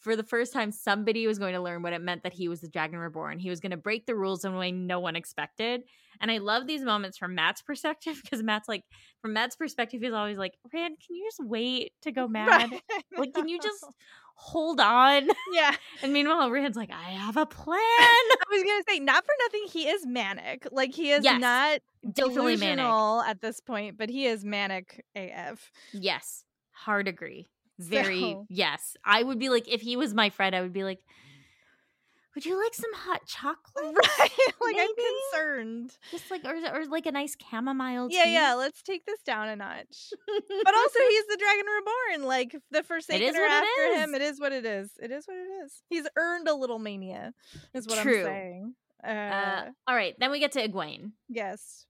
[0.00, 2.60] for the first time, somebody was going to learn what it meant that he was
[2.60, 3.38] the Dragon Reborn.
[3.38, 5.82] He was going to break the rules in a way no one expected.
[6.20, 8.84] And I love these moments from Mat's perspective because Mat's like,
[9.20, 12.70] from Mat's perspective, he's always like, Rand, can you just wait to go mad?
[12.90, 13.04] Right.
[13.16, 13.84] Like, can you just
[14.34, 15.28] hold on?
[15.52, 15.74] Yeah.
[16.02, 17.78] And meanwhile, Rand's like, I have a plan.
[17.78, 20.68] I was going to say, not for nothing, he is manic.
[20.70, 21.80] Like, he is yes, not
[22.12, 23.30] delusional manic.
[23.30, 25.72] at this point, but he is manic AF.
[25.92, 26.44] Yes.
[26.72, 27.48] Hard agree
[27.78, 28.46] very so.
[28.48, 31.00] yes i would be like if he was my friend i would be like
[32.38, 33.96] would you like some hot chocolate?
[33.96, 34.30] Right.
[34.60, 34.78] like Maybe?
[34.78, 34.94] I'm
[35.32, 35.90] concerned.
[36.12, 38.32] Just like or or like a nice chamomile Yeah, tea.
[38.32, 38.54] yeah.
[38.54, 40.12] Let's take this down a notch.
[40.24, 42.28] But also, he's the dragon reborn.
[42.28, 44.14] Like the Forsaken is are after him.
[44.14, 44.92] It is what it is.
[45.02, 45.82] It is what it is.
[45.88, 47.34] He's earned a little mania.
[47.74, 48.20] Is what True.
[48.20, 48.74] I'm saying.
[49.04, 51.86] Uh, uh, all right, then we get to Egwene, yes.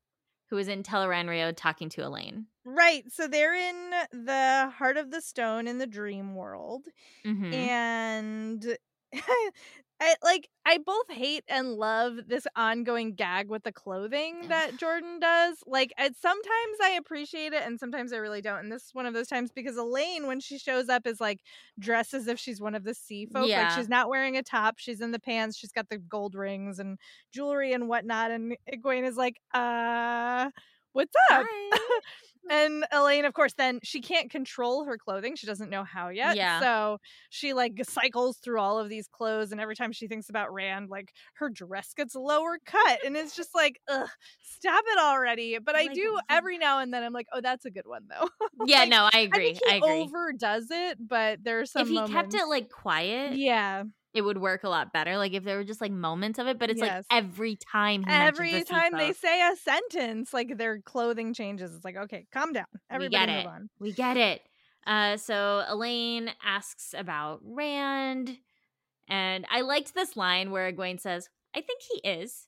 [0.48, 2.44] who is in Tel'aran'rhiod talking to Elayne.
[2.70, 3.10] Right.
[3.10, 6.86] So they're in the heart of the stone in the dream world.
[7.24, 7.52] Mhm.
[7.52, 8.76] and
[10.00, 15.18] I like I both hate and love this ongoing gag with the clothing that Jordan
[15.18, 15.58] does.
[15.66, 18.60] Like I, sometimes I appreciate it and sometimes I really don't.
[18.60, 21.40] And this is one of those times because Elayne when she shows up is like
[21.78, 23.44] dressed as if she's one of the sea folk.
[23.44, 23.56] Yeah.
[23.56, 26.78] Like she's not wearing a top, she's in the pants, she's got the gold rings
[26.78, 26.98] and
[27.32, 30.50] jewelry and whatnot and Egwene is like, "Uh,
[30.92, 31.48] what's up?"
[32.50, 35.36] And Elayne, of course, then she can't control her clothing.
[35.36, 36.36] She doesn't know how yet.
[36.36, 36.60] Yeah.
[36.60, 36.98] So
[37.30, 40.88] she like cycles through all of these clothes, and every time she thinks about Rand,
[40.90, 44.08] like her dress gets lower cut, and it's just like, ugh,
[44.42, 45.58] stop it already.
[45.58, 47.02] But I Like, do every now and then.
[47.02, 48.28] I'm like, oh, that's a good one though.
[48.66, 49.22] yeah, Like, no, I agree.
[49.22, 49.54] I agree.
[49.54, 50.02] think he I, agree.
[50.02, 51.82] overdoes it, but there's some.
[51.82, 53.84] if he kept it like quiet, yeah,
[54.18, 55.16] it would work a lot better.
[55.16, 57.06] Like if there were just like moments of it, but it's Yes.
[57.10, 58.04] like every time.
[58.04, 61.74] He every time they say a sentence, like their clothing changes.
[61.74, 62.66] It's like, okay, calm down.
[62.90, 63.46] Everybody get move it.
[63.46, 63.70] on.
[63.80, 64.42] We get it.
[64.86, 68.36] Uh, so Elayne asks about Rand,
[69.08, 72.46] and I liked this line where Egwene says, "I think he is."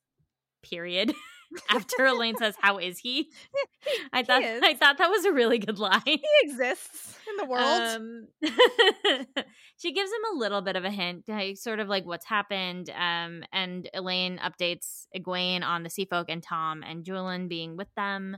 [0.62, 1.14] Period.
[1.68, 3.30] After Elayne says, "How is he?"
[4.12, 4.62] I thought is.
[4.62, 6.03] I thought that was a really good line.
[6.05, 7.64] He exists in the world.
[7.64, 8.28] Um,
[9.76, 11.24] she gives him a little bit of a hint,
[11.59, 12.90] sort of like what's happened.
[12.90, 17.92] Um, and Elayne updates Egwene on the Sea Folk and Tom and Juilin being with
[17.96, 18.36] them.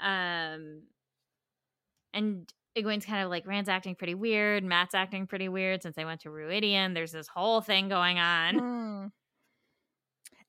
[0.00, 0.82] Um,
[2.14, 6.04] and Egwene's kind of like Rand's acting pretty weird, Mat's acting pretty weird since they
[6.04, 6.94] went to Rhuidean.
[6.94, 8.54] There's this whole thing going on.
[8.54, 9.10] Mm.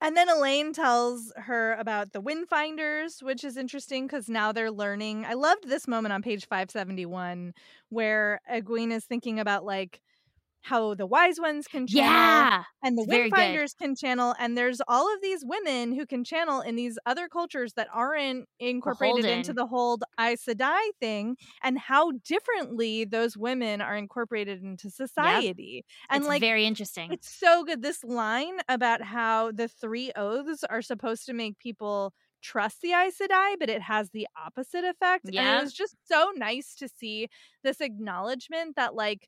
[0.02, 5.26] And then Elayne tells her about the Windfinders, which is interesting because now they're learning.
[5.26, 7.54] I loved this moment on page 571
[7.90, 10.02] where Egwene is thinking about like
[10.70, 13.04] how the wise ones can channel Yeah, and the.
[13.04, 14.36] Windfinders can channel.
[14.40, 18.48] And there's all of these women who can channel in these other cultures that aren't
[18.60, 24.90] incorporated into the whole Aes Sedai thing, and how differently those women are incorporated into
[24.90, 25.86] society.
[26.10, 27.12] And it's like very interesting.
[27.12, 27.82] it's so good.
[27.82, 33.18] This line about how the three oaths are supposed to make people trust the Aes
[33.18, 35.26] Sedai, but it has the opposite effect.
[35.36, 37.28] And it was just so nice to see
[37.64, 39.28] this acknowledgement that, like,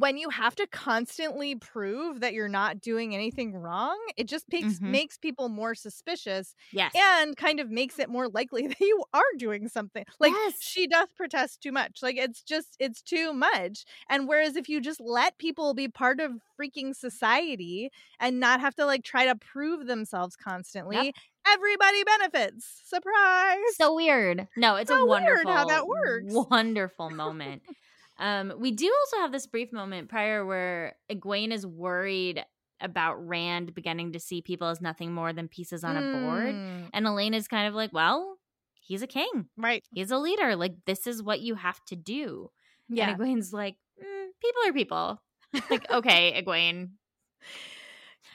[0.00, 4.78] when you have to constantly prove that you're not doing anything wrong, it just makes
[4.80, 4.80] Mhm.
[4.80, 6.92] makes people more suspicious yes.
[6.94, 10.04] and kind of makes it more likely that you are doing something.
[10.20, 10.54] Like Yes.
[10.60, 12.02] she doth protest too much.
[12.02, 13.84] Like it's just it's too much.
[14.08, 17.90] And whereas if you just let people be part of freaking society
[18.20, 21.12] and not have to like try to prove themselves constantly,
[21.46, 22.80] everybody benefits.
[22.84, 23.58] Surprise.
[23.76, 24.48] so weird.
[24.56, 26.34] No, it's a So weird wonderful how that works.
[26.34, 27.62] Wonderful moment.
[28.18, 32.44] um, we do also have this brief moment prior where Egwene is worried
[32.80, 36.90] about Rand beginning to see people as nothing more than pieces on a board, Mm,
[36.92, 38.38] and Elayne is kind of like, "Well,
[38.74, 39.48] he's a king.
[39.56, 39.84] Right.
[39.92, 40.56] He's a leader.
[40.56, 42.50] Like this is what you have to do."
[42.88, 43.10] Yeah.
[43.10, 45.22] And Egwene's like, "Mm, "People are people."
[45.70, 46.90] like, okay, Egwene.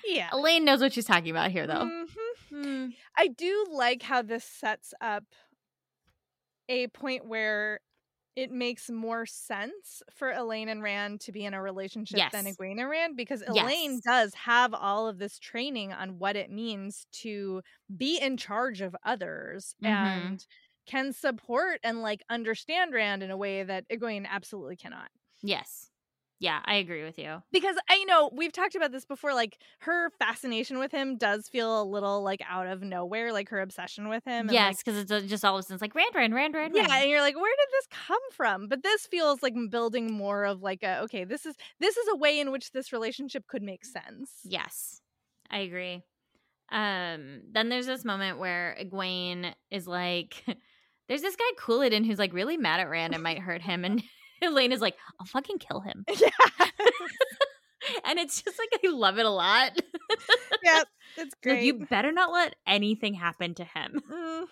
[0.06, 0.30] Yeah.
[0.32, 1.86] Elayne knows what she's talking about here, though.
[1.86, 2.06] Mhm.
[2.52, 5.26] Mm, I do like how this sets up
[6.68, 7.80] a point where
[8.36, 12.54] it makes more sense for Elayne and Rand to be in a relationship than Yes.
[12.54, 13.76] Egwene and Rand because Yes.
[13.82, 17.62] Elayne does have all of this training on what it means to
[17.96, 20.40] be in charge of others Mhm.
[20.40, 20.46] and
[20.86, 25.10] can support and like understand Rand in a way that Egwene absolutely cannot.
[25.42, 25.89] yes.
[26.40, 27.44] Yeah, I agree with you.
[27.52, 29.34] Because I you know we've talked about this before.
[29.34, 33.60] Like her fascination with him does feel a little like out of nowhere, like her
[33.60, 34.48] obsession with him.
[34.48, 36.56] and, Yes, because it's uh, just all of a sudden it's like Rand, Rand, Rand,
[36.56, 36.94] Rand, yeah, Rand.
[36.94, 38.68] and you're like, where did this come from?
[38.70, 42.16] But this feels like building more of like a okay, this is this is a
[42.16, 44.32] way in which this relationship could make sense.
[44.46, 45.02] Yes,
[45.52, 46.04] I agree.
[46.72, 50.46] Um, then there's this moment where Egwene is like,
[51.10, 54.02] "There's this guy Couladin who's like really mad at Rand and might hurt him," and
[54.44, 56.30] Elayne is like, "I'll fucking kill him," yeah,
[58.06, 59.72] and it's just like I love it a lot.
[60.64, 60.84] yeah,
[61.18, 61.64] it's like great.
[61.64, 64.02] you better not let anything happen to him.
[64.10, 64.46] Mhm.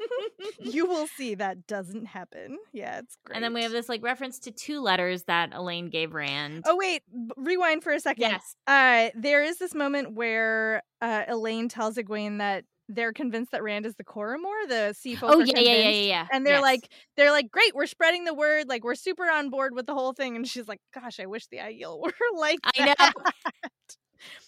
[0.62, 2.58] you will see that doesn't happen.
[2.74, 3.36] Yeah, it's great.
[3.36, 6.64] And then we have this like reference to two letters that Elayne gave Rand.
[6.66, 7.04] Oh wait,
[7.36, 8.22] rewind for a second.
[8.22, 13.64] yes, Uh, there is this moment where uh, Elayne tells Egwene that they're convinced that
[13.64, 15.32] Rand is the Coramoor, the sea folk.
[15.34, 16.28] Oh yeah, yeah, yeah, yeah, yeah.
[16.32, 16.62] And they're Yes.
[16.64, 18.68] like, they're like, great, we're spreading the word.
[18.70, 20.36] Like, we're super on board with the whole thing.
[20.36, 23.22] And she's like, gosh, I wish the Aiel were like I know.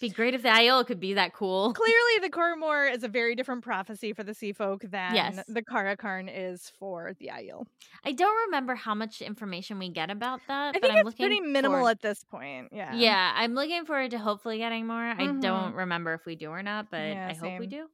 [0.00, 1.72] Be great if the Aiel could be that cool.
[1.74, 5.44] Clearly, the Coramoor is a very different prophecy for the Sea Folk than Yes.
[5.46, 7.66] the Car'a'carn is for the Aiel.
[8.04, 11.04] I don't remember how much information we get about that, I but think I'm it's
[11.06, 12.70] looking pretty minimal forward- at this point.
[12.72, 12.92] Yeah.
[12.94, 14.96] Yeah, I'm looking forward to hopefully getting more.
[15.04, 15.40] I Mhm.
[15.40, 17.88] don't remember if we do or not, but Yeah, I hope we do.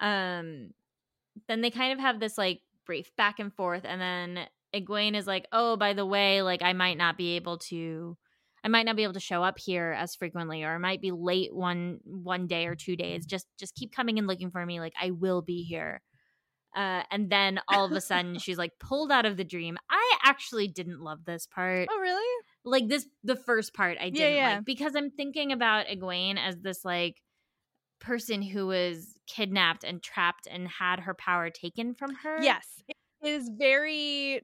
[0.00, 0.70] Um
[1.48, 5.26] then they kind of have this like brief back and forth and then Egwene is
[5.26, 8.16] like, "Oh, by the way, like I might not be able to
[8.64, 11.12] I might not be able to show up here as frequently or I might be
[11.12, 13.24] late one one day or two days.
[13.26, 16.02] Just just keep coming and looking for me like I will be here."
[16.76, 19.78] Uh, and then all of a sudden she's like pulled out of the dream.
[19.88, 22.42] I actually didn't love this part Oh, really?
[22.64, 24.56] like this the first part I didn't yeah.
[24.56, 27.22] like because I'm thinking about Egwene as this like
[28.04, 32.42] person who was kidnapped and trapped and had her power taken from her.
[32.42, 32.82] Yes.
[32.88, 34.42] It is very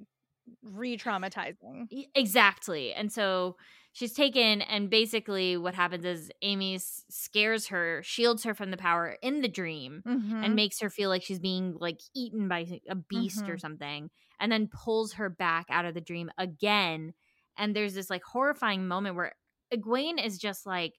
[0.62, 1.86] re traumatizing.
[2.14, 2.92] Exactly.
[2.94, 3.56] And so
[3.92, 9.16] she's taken and basically what happens is Amys scares her, shields her from the power
[9.22, 10.44] in the dream Mm-hmm.
[10.44, 13.60] and makes her feel like she's being like eaten by a beast or Mhm.
[13.60, 14.10] something
[14.40, 17.12] and then pulls her back out of the dream again
[17.58, 19.34] and there's this like horrifying moment where
[19.72, 20.94] Egwene is just like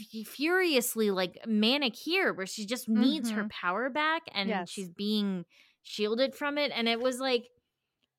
[0.00, 3.50] f- furiously like manic here where she just needs her Mhm.
[3.50, 4.70] power back and Yes.
[4.70, 5.44] she's being
[5.82, 7.48] shielded from it and it was like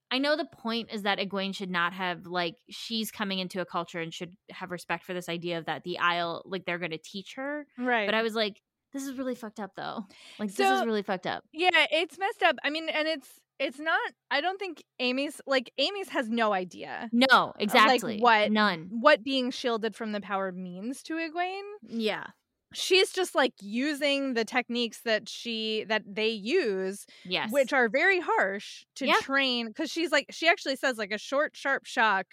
[0.10, 3.66] I know the point is that Egwene should not have like she's coming into a
[3.66, 6.92] culture and should have respect for this idea of that the Aiel like they're going
[6.92, 8.08] to teach her right.
[8.08, 8.62] but I was like,
[8.94, 10.06] this is really fucked up though.
[10.40, 11.44] Like this is really fucked up.
[11.52, 12.56] yeah, it's messed up.
[12.64, 14.12] I mean, and it's it's not.
[14.32, 18.20] I don't think Amy's like Amys has no idea No, uh, exactly.
[18.20, 18.88] what- None.
[18.92, 21.62] what being shielded from the power means to Egwene.
[21.88, 22.26] Yeah.
[22.74, 27.50] She's just like using the techniques that she that they use Yes.
[27.52, 29.16] which are very harsh to Yeah.
[29.22, 32.26] train because she's like she actually says like a short sharp shock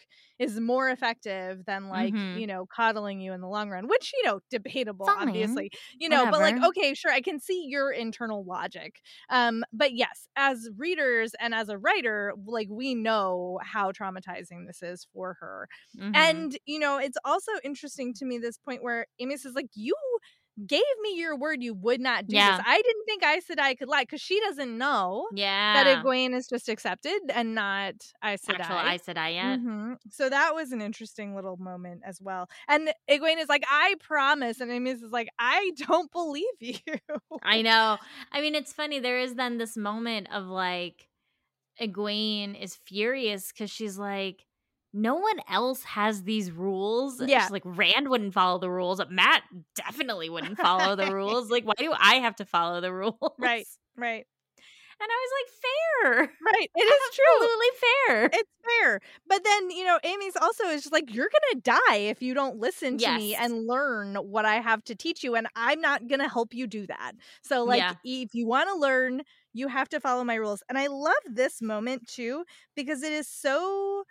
[0.45, 2.31] is more effective than like Mhm.
[2.33, 6.27] you know coddling you in the long run which you know debatable obviously you know
[6.27, 9.01] but like okay sure i can see your internal logic
[9.31, 14.83] um but yes as readers and as a writer like we know how traumatizing this
[14.83, 16.49] is for her Mhm.
[16.53, 19.95] and you know it's also interesting to me this point where Amys says like you
[20.67, 22.57] gave me your word you would not do Yeah.
[22.57, 25.83] this i didn't think i said i could lie because she doesn't know yeah.
[25.83, 27.95] that Egwene is just accepted and not
[28.25, 28.95] Aes Actual Sedai.
[28.95, 29.59] Aes Sedai yet.
[29.61, 29.97] Mhm.
[30.11, 32.49] So that was an interesting little moment as well.
[32.69, 34.61] And Egwene is like, I promise.
[34.61, 36.79] And Amys is like, I don't believe you.
[37.43, 37.99] I know.
[38.33, 39.01] I mean, it's funny.
[39.01, 41.09] There is then this moment of like,
[41.81, 44.45] Egwene is furious because she's like,
[44.95, 47.21] no one else has these rules.
[47.21, 47.49] Yeah.
[47.51, 49.01] Like, Rand wouldn't follow the rules.
[49.11, 49.43] Mat
[49.75, 51.51] definitely wouldn't follow the rules.
[51.51, 53.17] Like, why do I have to follow the rules?
[53.39, 53.67] Right.
[53.97, 54.25] Right.
[55.01, 56.33] And I was like, fair.
[56.47, 56.71] Right.
[56.77, 57.47] It is true.
[57.47, 57.67] Absolutely
[58.07, 58.41] fair.
[58.41, 58.51] It's
[58.81, 59.01] fair.
[59.29, 62.33] But then, you know, Amys also is just like, you're going to die if you
[62.33, 65.35] don't listen to me and learn what I have to teach you.
[65.35, 67.13] And I'm not going to help you do that.
[67.43, 67.95] So, like, Yeah.
[68.05, 69.23] if you want to learn,
[69.53, 70.63] you have to follow my rules.
[70.69, 72.45] And I love this moment too,
[72.77, 74.05] because it is so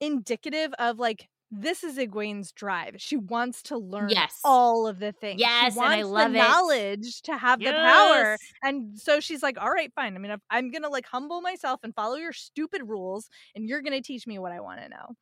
[0.00, 2.96] indicative of like, this is Egwene's drive.
[2.98, 4.40] She wants to learn Yes.
[4.42, 5.40] all of the things.
[5.40, 6.42] Yes, she and wants I love the it.
[6.42, 8.36] knowledge to have the power.
[8.62, 10.16] And so she's like, all right, fine.
[10.16, 13.82] I mean, I'm going to like humble myself and follow your stupid rules, and you're
[13.82, 15.14] going to teach me what I want to know.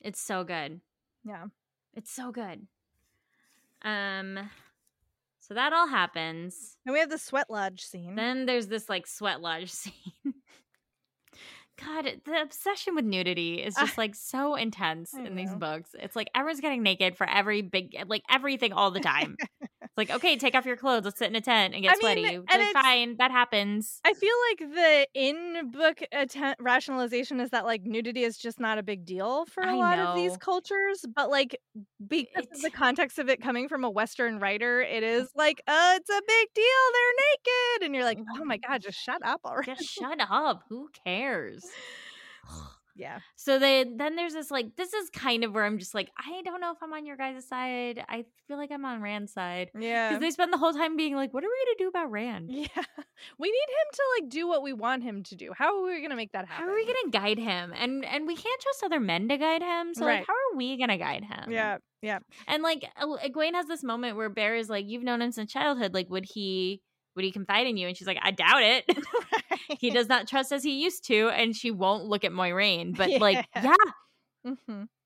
[0.00, 0.80] It's so good.
[1.24, 1.46] Yeah.
[1.94, 2.66] It's so good.
[3.82, 4.50] Um
[5.40, 6.76] so that all happens.
[6.86, 8.14] And we have the sweat lodge scene.
[8.14, 9.92] Then there's this like sweat lodge scene.
[11.82, 13.84] God, the obsession with nudity is ah.
[13.84, 15.90] just like so intense in these books.
[15.94, 19.36] It's like everyone's getting naked for every big, eh, like everything all the time.
[19.60, 21.04] it's like, okay, take off your clothes.
[21.04, 22.34] Let's sit in a tent and get I mean, sweaty.
[22.34, 24.00] and like, it's- fine, that happens.
[24.04, 28.78] I feel like the in book atten- rationalization is that like nudity is just not
[28.78, 31.58] a big deal for a I lot of these cultures, but like
[32.06, 35.20] because of the context of it coming from a Western writer, it mm.
[35.22, 36.64] is like, uh, it's a big deal.
[36.92, 39.74] They're naked, and you're like, oh, oh my god, just shut up already.
[39.74, 40.62] Just shut up.
[40.68, 41.63] Who cares?
[42.96, 46.10] yeah, So they then there's this like this is kind of where I'm just like
[46.16, 48.04] I don't know if I'm on your guys' side.
[48.08, 50.10] I feel like I'm on Rand's side yeah.
[50.10, 52.50] because they spend the whole time being like, "What are we gonna do about Rand?
[52.52, 52.66] Yeah.
[53.38, 55.52] We need him to like do what we want him to do.
[55.56, 56.66] How are we going to make that happen?
[56.66, 57.72] How are we gonna guide him?
[57.74, 59.94] And and we can't trust other men to guide him.
[59.94, 60.18] So Right.
[60.18, 61.50] like, how are we gonna guide him?
[61.50, 61.78] Yeah.
[62.02, 62.18] Yeah.
[62.46, 65.94] And like Egwene has this moment where Bair is like, "You've known him since childhood.
[65.94, 66.82] Like, would he?"
[67.14, 67.86] Would he confide in you?
[67.88, 68.84] And she's like, I doubt it.
[69.78, 72.96] he does not trust as he used to, and she won't look at Moiraine.
[72.96, 73.74] But like, Yeah.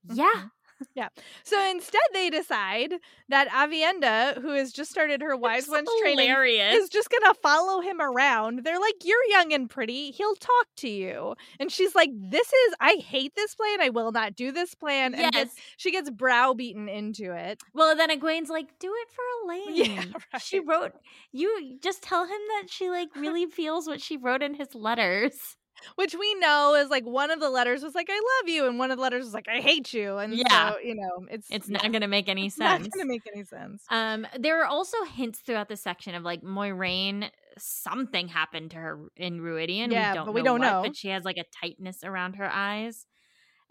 [0.08, 0.46] yeah, hmm
[0.94, 1.08] yeah.
[1.44, 2.94] So instead, they decide
[3.28, 6.74] that Aviendha, who has just started her wise It's ones training, hilarious.
[6.74, 8.60] is just gonna follow him around.
[8.64, 10.10] They're like, "You're young and pretty.
[10.10, 12.74] He'll talk to you." And she's like, "This is.
[12.80, 13.80] I hate this plan.
[13.80, 15.32] I will not do this plan." And yes.
[15.32, 17.60] gets, she gets browbeaten into it.
[17.74, 19.22] Well, then Egwene's like, do it for
[19.52, 19.68] Elayne.
[19.88, 20.92] Yeah, She wrote
[21.32, 25.56] you just tell him that she like really feels what she wrote in his letters.
[25.96, 28.78] Which we know is like one of the letters was like, "I love you," and
[28.78, 30.72] one of the letters was like, "I hate you." And Yeah.
[30.72, 32.88] so you know, it's It's yeah, not gonna make any it's not sense.
[32.92, 33.90] gonna make any sense.
[33.90, 37.30] Um, there are also hints throughout the section of like Moiraine.
[37.58, 39.94] Something happened to her in Rhuidean.
[39.94, 40.80] Yeah, we don't but we know don't what, know.
[40.82, 43.06] But she has like a tightness around her eyes.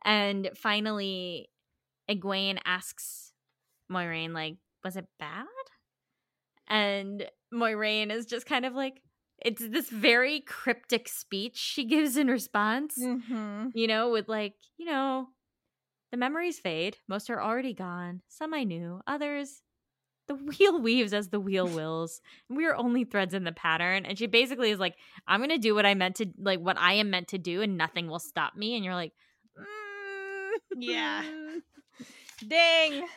[0.06, 1.50] And finally,
[2.10, 3.34] Egwene asks
[3.92, 5.48] Moiraine, like, "Was it bad?"
[6.68, 9.02] And Moiraine is just kind of like,
[9.44, 12.96] it's this very cryptic speech she gives in response.
[13.00, 13.70] Mm-hmm.
[13.74, 15.28] You know, with like, you know,
[16.12, 16.98] the memories fade.
[17.08, 18.22] Most are already gone.
[18.28, 19.02] Some I knew.
[19.08, 19.62] Others,
[20.28, 22.22] the wheel weaves as the wheel wills.
[22.50, 24.06] We are only threads in the pattern.
[24.06, 24.96] And she basically is like,
[25.28, 27.62] I'm going to do what I meant to, like, what I am meant to do,
[27.62, 28.76] and nothing will stop me.
[28.76, 29.14] And you're like,
[29.58, 31.24] mm, Yeah.
[32.48, 33.08] Dang.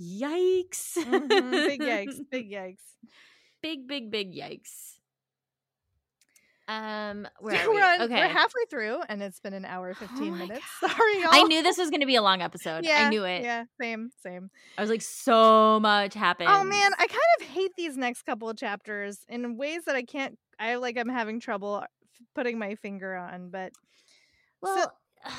[0.00, 0.96] Yikes.
[0.98, 1.50] Mhm.
[1.68, 2.20] Big yikes.
[2.30, 2.96] Big yikes.
[3.62, 4.98] big, big, big yikes.
[6.70, 7.76] Um, where are we?
[7.76, 8.14] we're, on, okay.
[8.14, 10.64] we're halfway through, and it's been an hour fifteen my minutes.
[10.80, 10.92] God.
[10.92, 11.30] Sorry, y'all.
[11.32, 12.84] I knew this was going to be a long episode.
[12.84, 13.42] Yeah, I knew it.
[13.42, 14.50] Yeah, same, same.
[14.78, 16.48] I was like, so much happened.
[16.50, 20.02] Oh man, I kind of hate these next couple of chapters in ways that I
[20.02, 20.38] can't.
[20.58, 20.96] I like.
[20.96, 21.88] I'm having trouble f-
[22.36, 23.72] putting my finger on, but
[24.62, 24.76] well,
[25.26, 25.32] so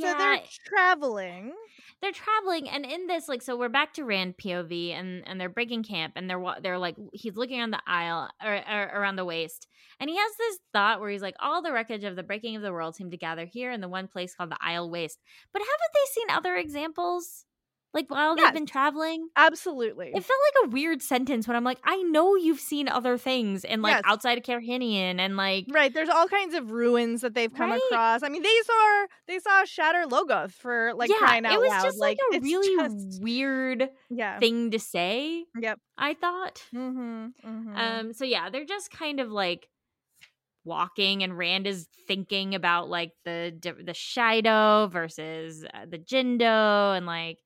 [0.00, 1.52] yeah, they're traveling.
[2.00, 5.48] they're traveling and in this like so we're back to rand pov and and they're
[5.48, 9.24] breaking camp and they're they're like he's looking on the Aiel or, or around the
[9.24, 9.66] waist
[9.98, 12.62] and he has this thought where he's like all the wreckage of the breaking of
[12.62, 15.18] the world seem to gather here in the one place called the Aiel Waste
[15.52, 17.44] but haven't they seen other examples
[17.92, 18.46] like while Yes.
[18.46, 20.08] they've been traveling Absolutely.
[20.14, 23.64] it felt like a weird sentence when i'm like i know you've seen other things
[23.64, 24.02] and like Yes.
[24.06, 27.80] outside of Carhinian and like Right, there's all kinds of ruins that they've come Right.
[27.90, 28.22] across.
[28.22, 31.68] I mean, they saw they saw Shadar Logoth for like yeah crying out it was
[31.70, 31.82] loud.
[31.84, 34.38] just like, a really just- weird yeah.
[34.38, 35.78] thing to say Yep.
[35.98, 37.76] i thought Mm-hmm, mm-hmm.
[37.76, 39.68] Um, so yeah, they're just kind of like
[40.64, 47.06] walking, and Rand is thinking about like the the Shaido versus uh, the Jindo, and
[47.06, 47.38] like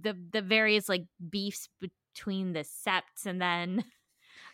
[0.00, 1.68] the the various like beefs
[2.14, 3.84] between the septs, and then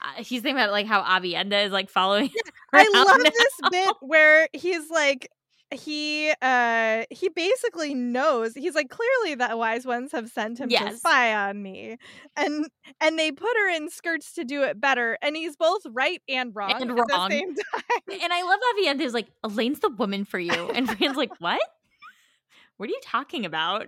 [0.01, 2.31] uh, he's thinking about like how Aviendha is like following.
[2.73, 3.31] I love now.
[3.31, 5.29] this bit where he's like
[5.71, 10.97] he uh he basically knows he's like clearly the wise ones have sent him to
[10.99, 11.97] spy on me
[12.37, 12.67] and
[13.01, 16.55] and they put her in skirts to do it better and he's both right and
[16.55, 17.07] wrong And at wrong.
[17.09, 20.87] the same time And I love Aviendha is like Elayne's the woman for you, and
[21.01, 21.61] Rand's like, what?
[22.77, 23.87] What are you talking about?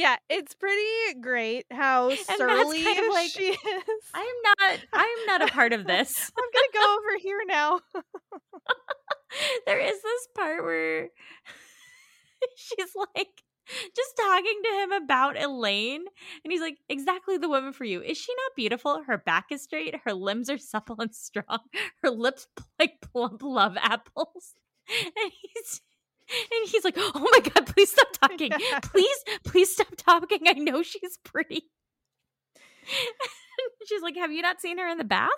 [0.00, 3.58] Yeah it's pretty great how surly kind of like, she is
[4.14, 4.78] I'm not.
[4.94, 6.30] I'm not a part of this.
[6.38, 7.80] i'm gonna go over here now
[9.66, 11.08] there is this part where
[12.56, 13.42] she's like
[13.94, 16.00] just talking to him about Elayne
[16.44, 19.62] and he's like exactly the woman for you is she not beautiful her back is
[19.62, 21.58] straight her limbs are supple and strong
[22.02, 22.46] her lips
[22.78, 24.54] like plump love apples
[24.88, 25.82] and he's
[26.52, 28.50] and he's like oh my god please stop talking.
[28.82, 30.40] Please please stop talking.
[30.46, 31.64] I know she's pretty
[33.86, 35.28] she's like have you not seen her in the bath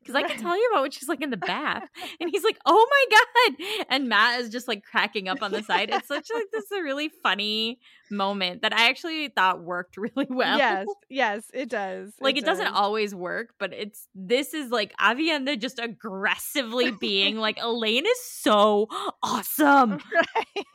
[0.00, 1.88] because i can tell you about what she's like in the bath
[2.20, 5.62] and he's like, "Oh my god!" And Mat is just like cracking up on the
[5.62, 5.90] side.
[5.90, 7.78] It's such like this is a really funny
[8.10, 10.58] moment that I actually thought worked really well.
[10.58, 15.58] yes yes it does like it, doesn't always work, but it's this is like Aviendha
[15.58, 18.88] just aggressively being like, "Elayne is so
[19.22, 19.98] awesome."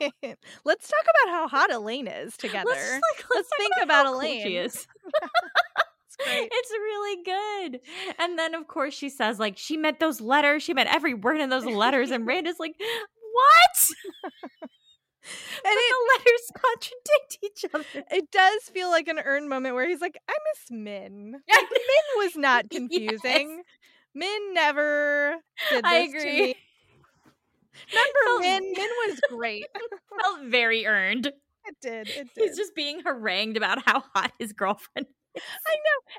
[0.00, 0.36] Right.
[0.64, 2.68] Let's talk about how hot Elayne is together.
[2.68, 4.42] Let's, like, let's, Let's think about, about how cool Elayne.
[4.42, 4.86] She is.
[6.20, 7.80] It's really good.
[8.18, 10.62] And then of course she says like she meant those letters.
[10.62, 12.10] She meant every word in those letters.
[12.10, 13.88] And Rand is like, what?
[15.64, 18.04] And it, the letters contradict each other.
[18.10, 21.32] it does feel like an earned moment where he's like, I miss Min.
[21.50, 22.78] Like, Min was not Yes.
[22.78, 23.62] confusing.
[24.14, 25.36] Min never
[25.70, 26.24] did this I agree.
[26.40, 26.56] me.
[27.92, 28.72] Remember Felt- Min?
[28.72, 29.66] Min was great.
[30.22, 31.26] Felt very earned.
[31.26, 32.08] it did.
[32.08, 32.48] It did.
[32.48, 35.08] He's just being harangued about how hot his girlfriend.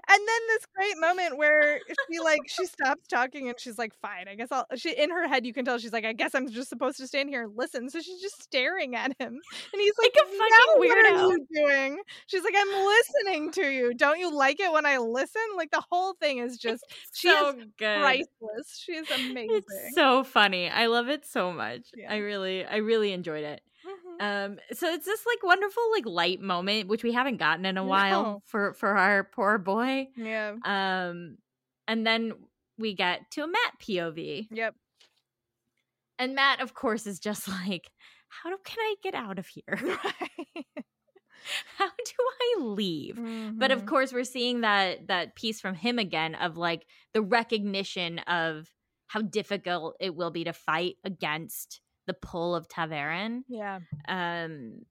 [0.10, 1.80] And then this great moment where
[2.10, 5.28] she like she stops talking and she's like, "Fine, I guess I'll." She in her
[5.28, 7.56] head, you can tell she's like, "I guess I'm just supposed to stand here and
[7.56, 9.40] listen." So she's just staring at him,
[9.74, 13.52] and he's like, Like a fucking "Now what are you doing?" She's like, "I'm listening
[13.54, 13.94] to you.
[13.94, 16.84] Don't you like it when I listen?" Like the whole thing is just
[17.14, 18.00] she so is good.
[18.00, 18.80] priceless.
[18.80, 19.50] She is amazing.
[19.52, 20.70] It's so funny.
[20.70, 21.90] I love it so much.
[21.96, 22.12] Yeah.
[22.12, 23.62] I really, I really enjoyed it.
[24.20, 27.84] Um, so it's this like wonderful like light moment, which we haven't gotten in a
[27.86, 28.42] while No.
[28.46, 30.08] for for our poor boy.
[30.16, 30.56] Yeah.
[30.64, 31.38] Um,
[31.88, 32.34] and then
[32.78, 34.76] we get to a Mat POV, Yep.
[36.18, 37.90] and Mat, of course, is just like,
[38.28, 39.80] "How do, can I get out of here?
[41.78, 43.16] How do I leave?"
[43.58, 43.88] But of Mhm.
[43.88, 48.70] course, we're seeing that that piece from him again of like the recognition of
[49.08, 53.44] how difficult it will be to fight against the pull of ta'veren.
[53.48, 53.80] yeah.
[54.10, 54.82] Um,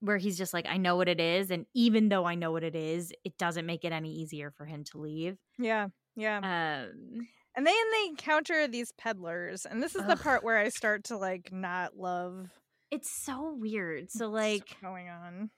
[0.00, 2.62] where he's just like, I know what it is, and even though I know what
[2.62, 5.36] it is, it doesn't make it any easier for him to leave.
[5.58, 5.88] Yeah.
[6.14, 6.36] Yeah.
[6.38, 7.26] Um,
[7.56, 11.16] And then they encounter these peddlers, and this is the part where I start to
[11.16, 12.46] like not love
[12.92, 14.10] it's so weird.
[14.10, 15.50] So what's like, going on.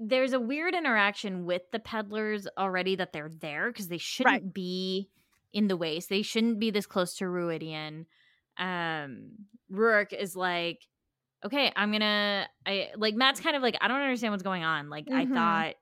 [0.00, 5.08] there's a weird interaction with the peddlers already that they're there because they shouldn't be
[5.52, 6.00] in the way.
[6.00, 8.06] So they shouldn't be this close to Rhuidean.
[8.58, 9.30] Um,
[9.72, 10.80] Rhuarc is like,
[11.44, 12.46] okay, I'm gonna.
[12.66, 14.88] I like Mat's kind of like, I don't understand what's going on.
[14.90, 15.34] Like I Mhm.
[15.34, 15.74] thought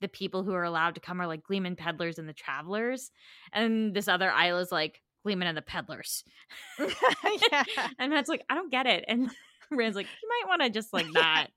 [0.00, 3.10] the people who are allowed to come are like Gleeman peddlers and the travelers,
[3.52, 6.24] and this other Aiel's like Gleeman and the peddlers.
[6.78, 7.64] yeah.
[7.98, 9.04] And Mat's like, I don't get it.
[9.08, 9.30] And
[9.70, 11.50] Rand's like, you might want to just like not.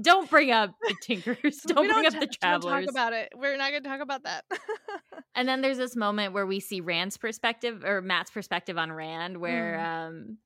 [0.00, 1.36] Don't bring up the Tinkers.
[1.42, 2.84] We Don't bring up ta- the don't Travelers.
[2.86, 3.32] talk about it.
[3.36, 4.44] We're not going to talk about that.
[5.34, 9.38] and then there's this moment where we see Rand's perspective or Mat's perspective on Rand,
[9.38, 10.06] where Mm.
[10.08, 10.38] um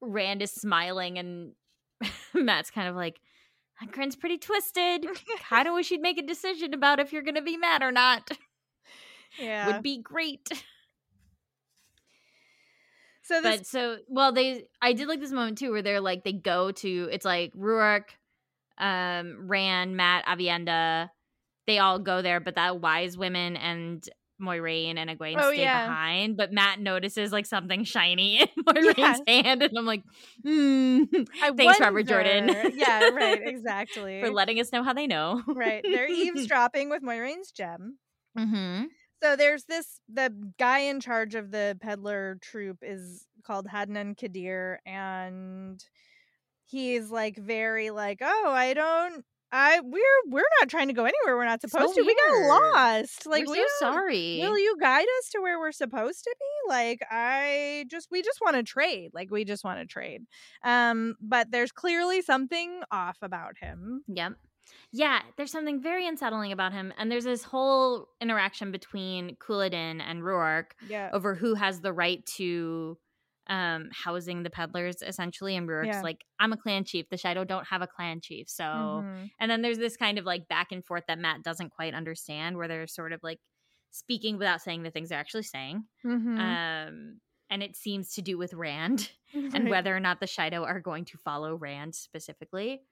[0.00, 1.52] Rand is smiling and
[2.34, 3.20] Mat's kind of like,
[3.80, 5.06] that grin's pretty twisted.
[5.48, 7.92] kind of wish you'd make a decision about if you're going to be mad or
[7.92, 8.30] not.
[9.38, 9.66] yeah.
[9.66, 10.48] Would be great.
[13.30, 16.24] So this but so well they i did like this moment too where they're like
[16.24, 18.04] they go to it's like Rhuarc
[18.78, 21.08] um rand Mat Aviendha
[21.66, 24.08] they all go there but that wise women and
[24.42, 25.86] moiraine and egwene Oh, stay yeah.
[25.86, 29.16] behind but Mat notices like something shiny in moiraine's Yeah.
[29.26, 30.02] hand and i'm like
[30.42, 31.04] hmm
[31.42, 32.48] I thanks, Robert Jordan.
[32.74, 34.20] yeah, right, exactly.
[34.20, 35.84] for letting us know how they know right.
[35.84, 37.98] They're eavesdropping with Moiraine's gem.
[38.38, 38.84] mm-hmm.
[39.22, 44.80] So there's this the guy in charge of the peddler troop is called Hadnan Kadir
[44.86, 45.82] and
[46.64, 51.36] he's like very like, "Oh, I don't I we're we're not trying to go anywhere
[51.36, 52.02] we're not So supposed to.
[52.02, 53.26] We got lost.
[53.26, 56.68] Like we're we so sorry Will you guide us to where we're supposed to be?
[56.68, 59.10] Like I just we just want to trade.
[59.12, 60.22] Like we just want to trade.
[60.64, 64.04] Um but there's clearly something off about him.
[64.06, 64.34] Yep.
[64.92, 66.92] Yeah, there's something very unsettling about him.
[66.98, 71.10] And there's this whole interaction between Couladin and Rhuarc Yeah.
[71.12, 72.98] over who has the right to
[73.46, 75.56] um housing the peddlers essentially.
[75.56, 76.02] And Rhuarc's Yeah.
[76.02, 77.08] like, I'm a clan chief.
[77.08, 78.48] The Shaido don't have a clan chief.
[78.48, 79.30] So Mhm.
[79.40, 82.56] and then there's this kind of like back and forth that Mat doesn't quite understand,
[82.56, 83.40] where they're sort of like
[83.90, 85.84] speaking without saying the things they're actually saying.
[86.04, 86.38] Mhm.
[86.38, 87.20] Um
[87.52, 89.10] and it seems to do with Rand
[89.64, 92.82] and whether or not the Shaido are going to follow Rand specifically.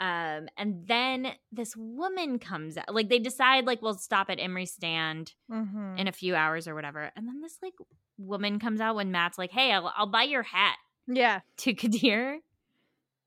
[0.00, 2.92] Um, and then this woman comes out.
[2.92, 5.98] Like they decide, like, we'll stop at Imre Stand Mhm.
[5.98, 7.10] in a few hours or whatever.
[7.14, 7.74] And then this like
[8.18, 10.76] woman comes out when Mat's like, "Hey, I'll, I'll buy your hat
[11.06, 11.40] Yeah.
[11.58, 12.40] to Kadir,"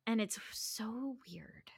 [0.05, 1.71] and it's so weird.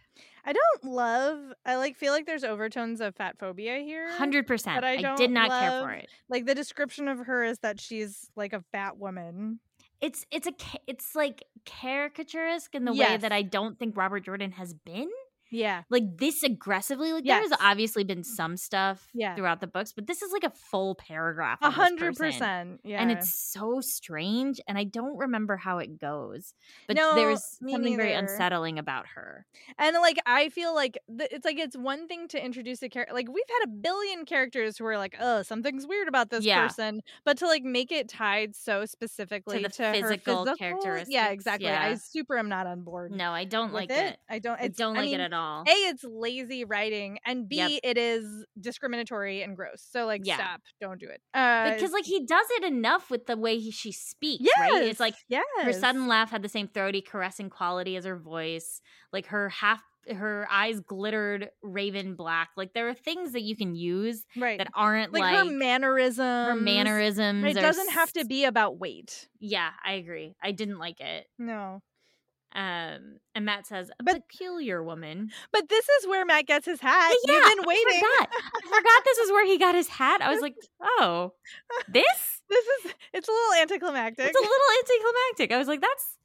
[0.46, 1.54] I don't love.
[1.66, 4.10] I like feel like there's overtones of fat phobia here.
[4.12, 4.78] Hundred percent.
[4.78, 6.10] But I I, did not care for it.
[6.30, 9.60] Like the description of her is that she's like a fat woman.
[10.02, 10.54] It's it's a
[10.88, 15.10] it's like caricaturesque in the way that I don't think Robert Jordan has been.
[15.52, 15.84] Yeah.
[15.90, 17.12] like this aggressively.
[17.14, 17.48] Like Yes.
[17.50, 19.36] there's obviously been some stuff Yeah.
[19.36, 21.60] throughout the books, but this is like a full paragraph.
[21.62, 22.82] A hundred percent.
[22.84, 23.02] Yeah.
[23.02, 26.54] And it's so strange, and I don't remember how it goes.
[26.88, 29.46] But No, there's me something very unsettling about her.
[29.78, 33.14] And like I feel like th- it's like it's one thing to introduce a character.
[33.14, 36.68] Like we've had a billion characters who are like, oh, something's weird about this Yeah.
[36.68, 41.10] person, but to like make it tied so specifically the to, her physical physical characteristics,
[41.12, 41.70] Yeah, exactly.
[41.70, 43.12] I super am not on board.
[43.12, 44.18] No, I don't like it.
[44.30, 44.60] I don't.
[44.60, 45.39] I don't like mean, it at all.
[45.68, 47.80] A, it's lazy writing, and B, Yep.
[47.84, 49.86] it is discriminatory and gross.
[49.90, 50.36] So like, Yeah.
[50.38, 51.22] stop, don't do it.
[51.34, 54.84] Uh, because like he does it enough with the way he, she speaks, yes, right?
[54.84, 55.44] It's like yes.
[55.62, 59.82] her sudden laugh had the same throaty caressing quality as her voice like her half
[60.12, 64.58] her eyes glittered raven black like there are things that you can use right.
[64.58, 66.18] that aren't like, like, her mannerisms.
[66.48, 69.28] her mannerisms It doesn't have to be about weight.
[69.40, 71.82] yeah i agree i didn't like it No.
[72.54, 76.82] Um and Mat says a But- peculiar woman But this is where Mat gets his
[76.82, 77.14] hat.
[77.28, 78.00] yeah, You've been I waiting.
[78.02, 78.30] forgot.
[78.32, 81.34] I forgot this is where he got his hat i was like oh
[81.88, 84.26] this This is it's a little anticlimactic.
[84.28, 86.18] it's a little anticlimactic i was like that's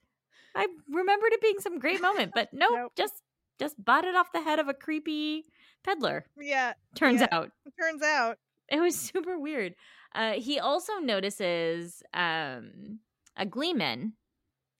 [0.54, 2.92] i remembered it being some great moment but nope, Nope.
[2.96, 3.22] just
[3.58, 5.44] just bought it off the head of a creepy
[5.82, 7.28] peddler yeah, turns Yeah.
[7.32, 8.38] out turns out.
[8.68, 9.74] it was super weird
[10.14, 12.98] uh he also notices um
[13.36, 14.14] a gleeman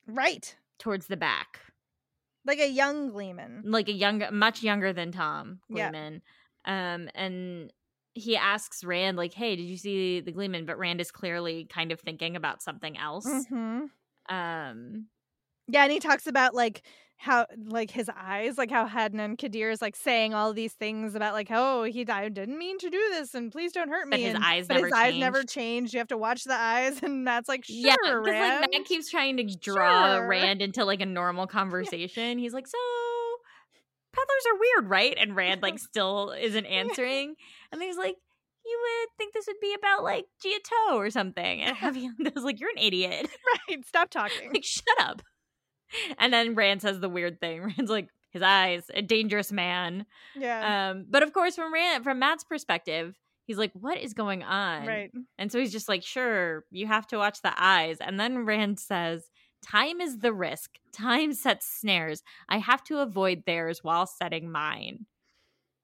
[0.06, 0.56] Right.
[0.78, 1.60] Towards the back.
[2.46, 3.62] Like a young Gleeman.
[3.64, 6.22] Like a young much younger than Tom Gleeman.
[6.66, 6.94] Yeah.
[6.94, 7.72] Um and
[8.14, 11.90] he asks Rand like, "Hey, did you see the Gleeman?" But Rand is clearly kind
[11.90, 13.26] of thinking about something else.
[13.26, 14.34] Mm-hmm.
[14.34, 15.06] Um
[15.66, 16.82] yeah, and he talks about like
[17.16, 21.32] how like his eyes, like how Hadnan Kadir is like saying all these things about
[21.32, 24.10] like, oh, he I didn't mean to do this, and please don't hurt me.
[24.16, 25.14] But his and, eyes but never his changed.
[25.14, 25.94] eyes never changed.
[25.94, 28.60] You have to watch the eyes, and Mat's like, sure, yeah, Rand.
[28.62, 30.28] like Mat keeps trying to draw Sure.
[30.28, 32.38] Rand into like a normal conversation.
[32.38, 32.78] He's like, so
[34.12, 35.16] peddlers are weird, right?
[35.18, 37.34] And Rand like still isn't answering.
[37.72, 38.14] And he's like,
[38.66, 41.62] you would think this would be about like ji'e'toh or something.
[41.62, 43.28] And Aviendha was like, you're an idiot.
[43.68, 44.50] right, stop talking.
[44.52, 45.22] like, shut up.
[46.18, 47.62] And then Rand says the weird thing.
[47.78, 50.06] Rand's like, his eyes, a dangerous man.
[50.34, 53.16] yeah, Um, but of course, from Rand, from Mat's perspective,
[53.46, 55.12] he's like, "What is going on?" right.
[55.38, 58.80] And so he's just like, "Sure, you have to watch the eyes." And then Rand
[58.80, 59.30] says,
[59.62, 60.78] "Time is the risk.
[60.92, 62.24] Time sets snares.
[62.48, 65.06] I have to avoid theirs while setting mine."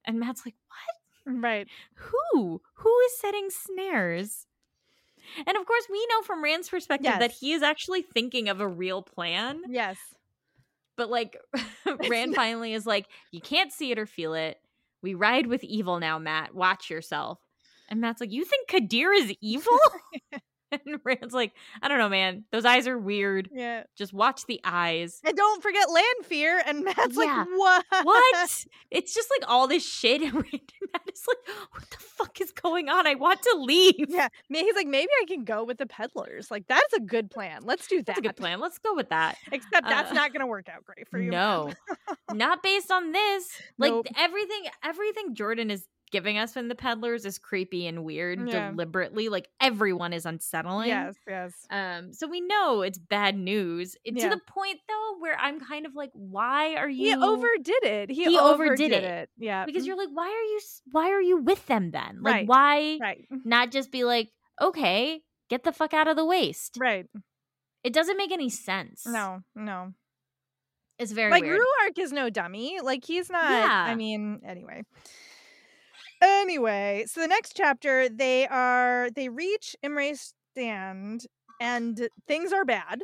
[0.05, 1.37] And Mat's like, "What?
[1.41, 1.69] Right.
[1.95, 2.61] Who?
[2.75, 4.47] Who is setting snares?"
[5.47, 8.69] And of course, we know from Rand's perspective that he is actually thinking of a
[8.69, 9.63] real plan.
[9.69, 9.97] Yes.
[10.97, 11.37] But like
[12.09, 14.59] Rand finally is like, you can't see it or feel it.
[15.03, 16.55] We ride with evil now, Mat.
[16.55, 17.39] Watch yourself.
[17.89, 19.79] And Mat's like, you think Kadir is evil?
[20.87, 21.53] and Rand's like,
[21.83, 22.45] I don't know, man.
[22.53, 23.49] Those eyes are weird.
[23.53, 23.85] Yeah.
[23.97, 25.21] Just watch the eyes.
[25.25, 26.63] And don't forget Lanfear.
[26.67, 27.45] And Mat's Yeah.
[27.45, 27.85] like, what?
[28.03, 28.65] What?
[28.91, 30.23] it's just like all this shit.
[30.23, 33.07] And Rand and Mat is like, what the fuck is going on?
[33.07, 34.07] I want to leave.
[34.09, 34.29] Yeah.
[34.49, 36.51] He's like, maybe I can go with the peddlers.
[36.51, 37.63] Like, that's a good plan.
[37.65, 38.07] Let's do that.
[38.07, 38.61] That's a good plan.
[38.61, 39.37] Let's go with that.
[39.53, 41.31] Except that's Uh, not going to work out great for you.
[41.31, 41.73] No,
[42.33, 43.49] not based on this.
[43.79, 44.07] Like Nope.
[44.17, 48.71] everything, everything Jordan is giving us from the peddlers is creepy and weird Yeah.
[48.71, 49.29] deliberately.
[49.29, 50.89] Like everyone is unsettling.
[50.89, 51.53] Yes, yes.
[51.71, 52.13] Um.
[52.13, 54.29] So we know it's bad news Yeah.
[54.29, 57.17] to the point though where I'm kind of like, why are you?
[57.19, 58.11] He overdid it.
[58.11, 59.05] He, He overdid, overdid it.
[59.05, 59.31] it.
[59.39, 59.65] Yeah.
[59.67, 60.61] because you're like, why are you?
[60.93, 62.19] Why are you with them then?
[62.23, 62.47] Like, Right.
[62.49, 63.25] why right.
[63.45, 64.31] not just be like,
[64.61, 66.77] okay, get the fuck out of the waste?
[66.79, 67.07] Right.
[67.83, 69.07] It doesn't make any sense.
[69.07, 69.95] No, no.
[70.99, 71.61] it's very like weird.
[71.61, 72.79] Rhuarc is no dummy.
[72.83, 73.51] Like he's not.
[73.51, 73.85] Yeah.
[73.89, 74.83] I mean, anyway.
[76.21, 81.27] Anyway, so the next chapter, they are they reach Imre's stand,
[81.61, 83.03] and things are bad.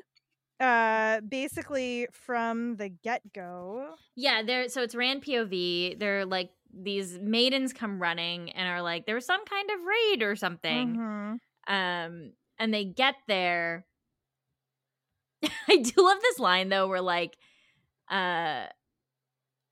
[0.58, 3.94] Uh, basically from the get go.
[4.16, 5.98] Yeah, they're so it's Rand POV.
[5.98, 10.22] They're like these maidens come running and are like, there was some kind of raid
[10.22, 10.96] or something.
[10.96, 11.74] Mm-hmm.
[11.74, 13.86] Um, and they get there.
[15.68, 17.36] I do love this line though, where like
[18.10, 18.66] uh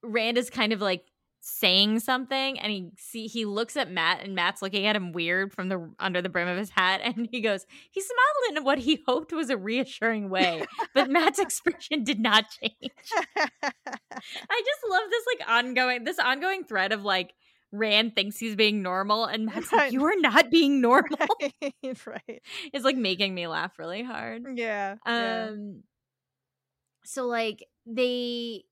[0.02, 1.06] Rand is kind of like
[1.46, 5.52] saying something and he see he looks at Mat and Mat's looking at him weird
[5.52, 8.78] from the under the brim of his hat and he goes he smiled in what
[8.78, 10.64] he hoped was a reassuring way
[10.94, 12.90] but Mat's expression did not change
[13.36, 17.34] I just love this like ongoing this ongoing thread of like
[17.72, 22.42] Rand thinks he's being normal and Mat's like you are not being normal right, right.
[22.72, 24.44] is like making me laugh really hard.
[24.54, 24.94] Yeah.
[25.06, 25.48] yeah.
[25.50, 25.82] Um
[27.04, 28.64] so like they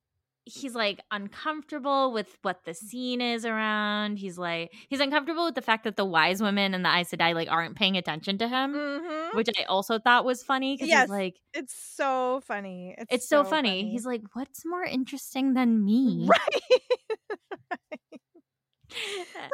[0.44, 4.18] he's like uncomfortable with what the scene is around.
[4.18, 7.34] He's like he's uncomfortable with the fact that the wise women and the Aes Sedai
[7.34, 9.34] like aren't paying attention to him, Mhm.
[9.34, 11.08] which I also thought was funny because Yes.
[11.08, 12.94] like It's so funny.
[12.98, 13.90] It's, it's so, funny.
[13.90, 16.28] He's like, what's more interesting than me?
[16.28, 16.62] right.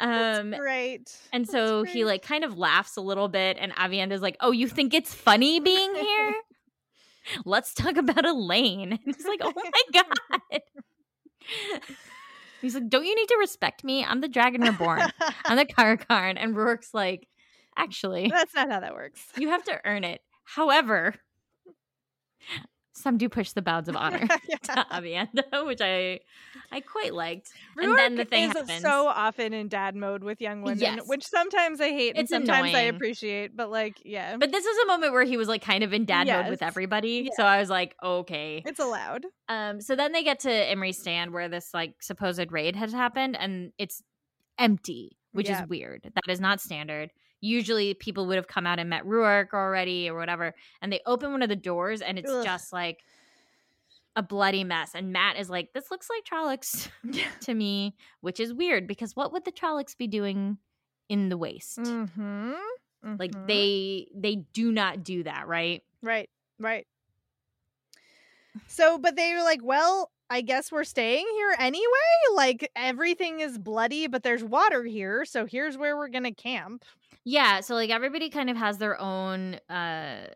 [0.00, 1.10] Um great.
[1.32, 4.68] and so he like kind of laughs a little bit and Aviendha's like, "Oh, you
[4.68, 6.34] think it's funny being here?
[7.44, 10.60] Let's talk about Elayne." And he's like, "Oh my god."
[12.62, 14.04] he's like, "Don't you need to respect me?
[14.04, 15.02] I'm the Dragon Reborn.
[15.44, 17.28] I'm the Car'a'carn." And Rhuarc's like,
[17.76, 19.22] "Actually, That's not how that works.
[19.36, 20.20] you have to earn it.
[20.44, 21.14] However,
[22.98, 24.26] some do push the bounds of honor."
[24.64, 26.20] to Aviendha, which I
[26.70, 27.50] I quite liked.
[27.76, 28.82] and then the thing is happens.
[28.82, 31.00] so often in dad mode with young women, Yes.
[31.06, 33.56] which sometimes I hate and It's sometimes I appreciate.
[33.56, 36.04] But like, yeah, But this is a moment where he was like kind of in
[36.04, 36.68] dad mode with Yes.
[36.68, 37.30] everybody.
[37.36, 38.62] So I was like, okay.
[38.66, 39.24] it's allowed.
[39.48, 43.36] Um, so then they get to Imre's stand where this like supposed raid has happened
[43.38, 44.02] and it's
[44.58, 45.62] empty, which Yeah.
[45.62, 46.02] is weird.
[46.14, 47.10] That is not standard.
[47.40, 50.54] Usually people would have come out and met Rhuarc already or whatever.
[50.82, 52.44] And they open one of the doors and it's Ugh.
[52.44, 52.98] just like
[54.16, 54.92] a bloody mess.
[54.94, 56.88] And Mat is like, this looks like Trollocs
[57.42, 60.58] to me, which is weird because what would the Trollocs be doing
[61.08, 61.78] in the waste?
[61.78, 62.52] Mm-hmm.
[63.18, 63.46] Like Mhm.
[63.46, 65.84] they they do not do that, right?
[66.02, 66.28] right,
[66.58, 66.84] right.
[68.66, 71.84] So, but they were like, well, I guess we're staying here anyway.
[72.34, 76.84] Like everything is bloody, but there's water here, so here's where we're gonna camp.
[77.30, 80.28] Yeah, so like everybody kind of has their own uh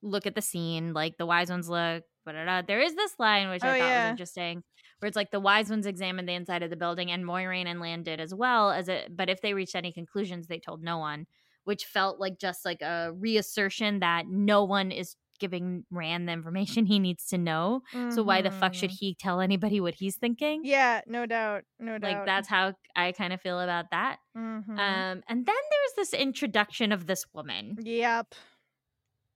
[0.00, 2.04] look at the scene, like the wise ones look.
[2.24, 2.62] Ba-da-da.
[2.66, 4.04] There is this line which I Oh, thought yeah.
[4.04, 4.62] was interesting,
[4.98, 7.78] where it's like the wise ones examined the inside of the building, and Moiraine and
[7.80, 9.14] Lan did as well as it.
[9.14, 11.26] But if they reached any conclusions, they told no one,
[11.64, 16.86] which felt like just like a reassertion that no one is giving Rand the information
[16.86, 17.80] he needs to know.
[18.10, 18.98] So why the fuck should Mhm.
[19.00, 20.60] he tell anybody what he's thinking?
[20.64, 22.12] Yeah, no doubt, no doubt.
[22.18, 24.18] Like that's how I kind of feel about that.
[24.36, 24.68] Mhm.
[24.68, 27.76] Um, and then there's this introduction of this woman.
[27.82, 28.34] yep.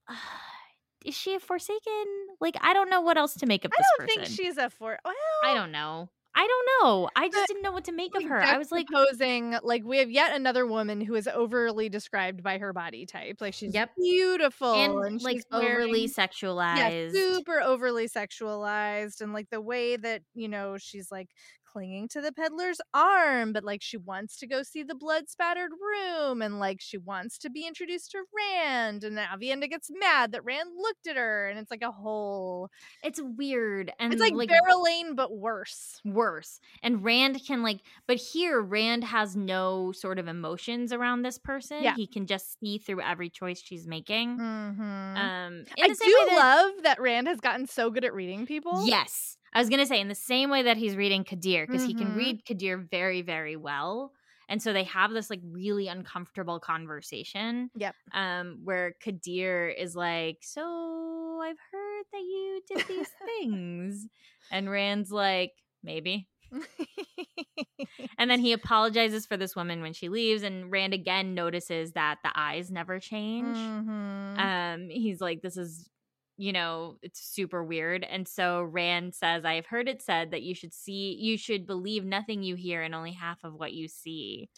[1.05, 2.05] Is she a Forsaken?
[2.40, 4.24] Like, I don't know what else to make of I this I don't person.
[4.24, 4.98] think she's a for.
[5.05, 5.14] Well,
[5.44, 6.09] I don't know.
[6.36, 7.09] I don't know.
[7.15, 8.43] I just didn't know what to make of her.
[8.43, 12.59] I was like, posing like we have yet another woman who is overly described by
[12.59, 13.36] her body type.
[13.40, 13.90] Like she's Yep.
[13.97, 16.77] beautiful and, and, like she's overly wearing- sexualized.
[16.77, 21.28] Yeah, super overly sexualized, and like the way that you know she's like
[21.75, 25.73] clinging to the peddler's arm, but like she wants to go see the blood spattered
[25.73, 30.45] room, and like she wants to be introduced to Rand, and Aviendha gets mad that
[30.45, 32.71] Rand looked at her, and it's like a whole.
[33.03, 36.01] It's weird and It's like, like Berelain, but worse.
[36.05, 36.61] worse.
[36.83, 41.83] And Rand can like, but here Rand has no sort of emotions around this person.
[41.83, 41.97] Yeah.
[41.97, 44.39] He can just see through every choice she's making.
[44.39, 45.17] Mm-hmm.
[45.17, 48.87] Um, I do that- love that Rand has gotten so good at reading people.
[48.87, 49.37] Yes.
[49.55, 51.94] I was going to say, in the same way that he's reading Kadir, because he
[51.94, 52.16] can Mhm.
[52.16, 54.12] read Kadir very, very well.
[54.48, 57.70] And so they have this like really uncomfortable conversation.
[57.76, 57.94] Yep.
[58.12, 63.09] Um, where Kadir is like, So I've heard that you did these
[63.40, 64.06] things.
[64.51, 65.52] And Rand's like,
[65.82, 66.28] Maybe.
[68.18, 70.43] And then he apologizes for this woman when she leaves.
[70.43, 74.39] And Rand again notices that the eyes never change Mhm.
[74.39, 75.89] um he's like this is
[76.36, 80.43] you know it's super weird and so rand says i have heard it said that
[80.43, 83.86] you should see you should believe nothing you hear and only half of what you
[83.89, 84.48] see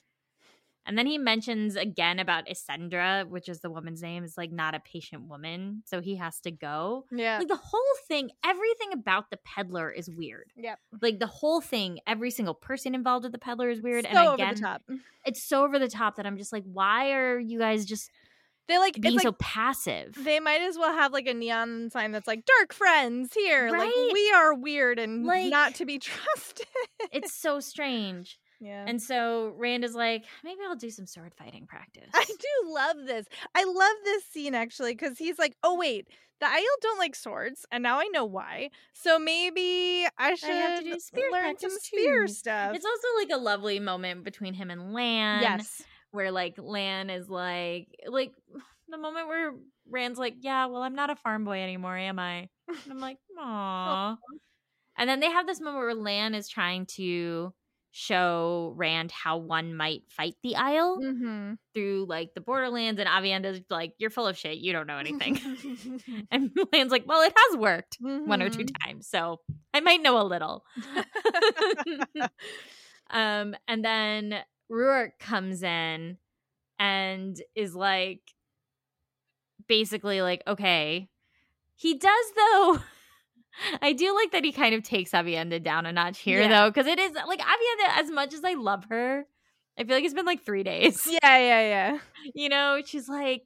[0.86, 4.74] and then he mentions again about Isendra, which is the woman's name, is like not
[4.74, 7.07] a patient woman, so he has to go.
[7.11, 7.39] yeah.
[7.39, 10.53] Like the whole thing, everything about the peddler is weird.
[10.57, 10.78] Yep.
[11.03, 14.05] Like the whole thing, every single person involved with the peddler is weird.
[14.05, 14.82] so and over again, the top.
[15.27, 18.09] it's so over the top that I'm just like, why are you guys just
[18.69, 20.15] They like being it's so passive?
[20.19, 23.71] they might as well have like a neon sign that's like dark friends here.
[23.71, 26.67] Like we are weird and Like- not to be trusted.
[27.13, 28.39] it's so strange.
[28.61, 28.85] yeah.
[28.87, 32.09] And so Rand is like, maybe I'll do some sword fighting practice.
[32.15, 33.27] I do love this.
[33.55, 36.09] I love this scene actually because he's like, oh wait,
[36.41, 38.69] the Aiel don't like swords, and now I know why.
[38.93, 42.75] So maybe I should have to do spear learn some spear too." stuff.
[42.75, 45.41] It's also like a lovely moment between him and Lan.
[45.41, 45.83] yes.
[46.12, 48.33] Where like Lan is like like
[48.89, 49.53] the moment where
[49.89, 52.49] Rand's like, Yeah, well, I'm not a farm boy anymore, am I?
[52.69, 54.16] And I'm like, Aw.
[54.99, 57.53] and then they have this moment where Lan is trying to
[57.93, 61.55] show Rand how one might fight the Aiel Mm-hmm.
[61.74, 65.39] through like the borderlands and Aviendha's like, You're full of shit, you don't know anything.
[66.31, 68.89] and Lan's like, Well, it has worked one or two Mm-hmm.
[68.89, 69.41] times, so
[69.74, 70.65] I might know a little.
[73.11, 74.35] um, and then
[74.71, 76.19] Rhuarc comes in
[76.79, 78.21] and is like,
[79.69, 81.09] basically like, okay.
[81.75, 82.79] He does though.
[83.83, 86.49] I do like that he kind of takes Aviendha down a notch here Yeah.
[86.49, 89.25] though, because it is like Aviendha, as much as I love her,
[89.79, 91.07] I feel like it's been like three days.
[91.07, 91.99] yeah, yeah, yeah.
[92.35, 93.43] You know, she's like,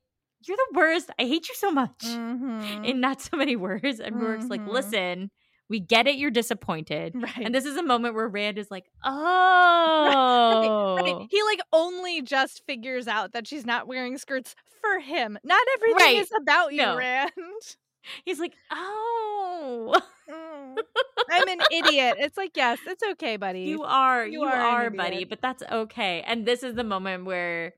[0.46, 1.10] You're the worst.
[1.18, 2.84] I hate you so much Mhm.
[2.84, 4.00] in not so many words.
[4.00, 5.30] And Rhuarc's like, listen,
[5.70, 7.14] we get it, you're disappointed.
[7.14, 7.38] right.
[7.38, 10.96] And this is a moment where Rand is like, Right, oh.
[11.00, 11.26] right.
[11.30, 15.38] He like only just figures out that she's not wearing skirts for him.
[15.44, 16.16] Not everything Right.
[16.18, 16.96] is about you, No.
[16.96, 17.30] Rand.
[18.24, 19.94] He's like, oh.
[20.28, 20.76] Mm.
[21.30, 22.16] I'm an idiot.
[22.18, 23.60] It's like, yes, it's okay, buddy.
[23.62, 24.54] You are, You you, are
[24.86, 26.22] are, buddy, but that's okay.
[26.26, 27.74] And this is the moment where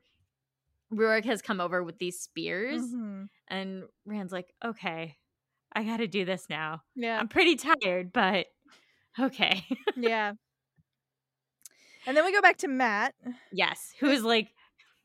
[0.94, 3.28] Rhuarc has come over with these spears, Mhm.
[3.48, 5.16] and Rand's like, okay,
[5.74, 6.82] I gotta do this now.
[6.94, 8.46] Yeah, I'm pretty tired, but
[9.18, 9.64] okay.
[9.96, 10.32] yeah.
[12.06, 13.14] And then we go back to Mat.
[13.52, 13.92] yes.
[14.00, 14.48] Who is like,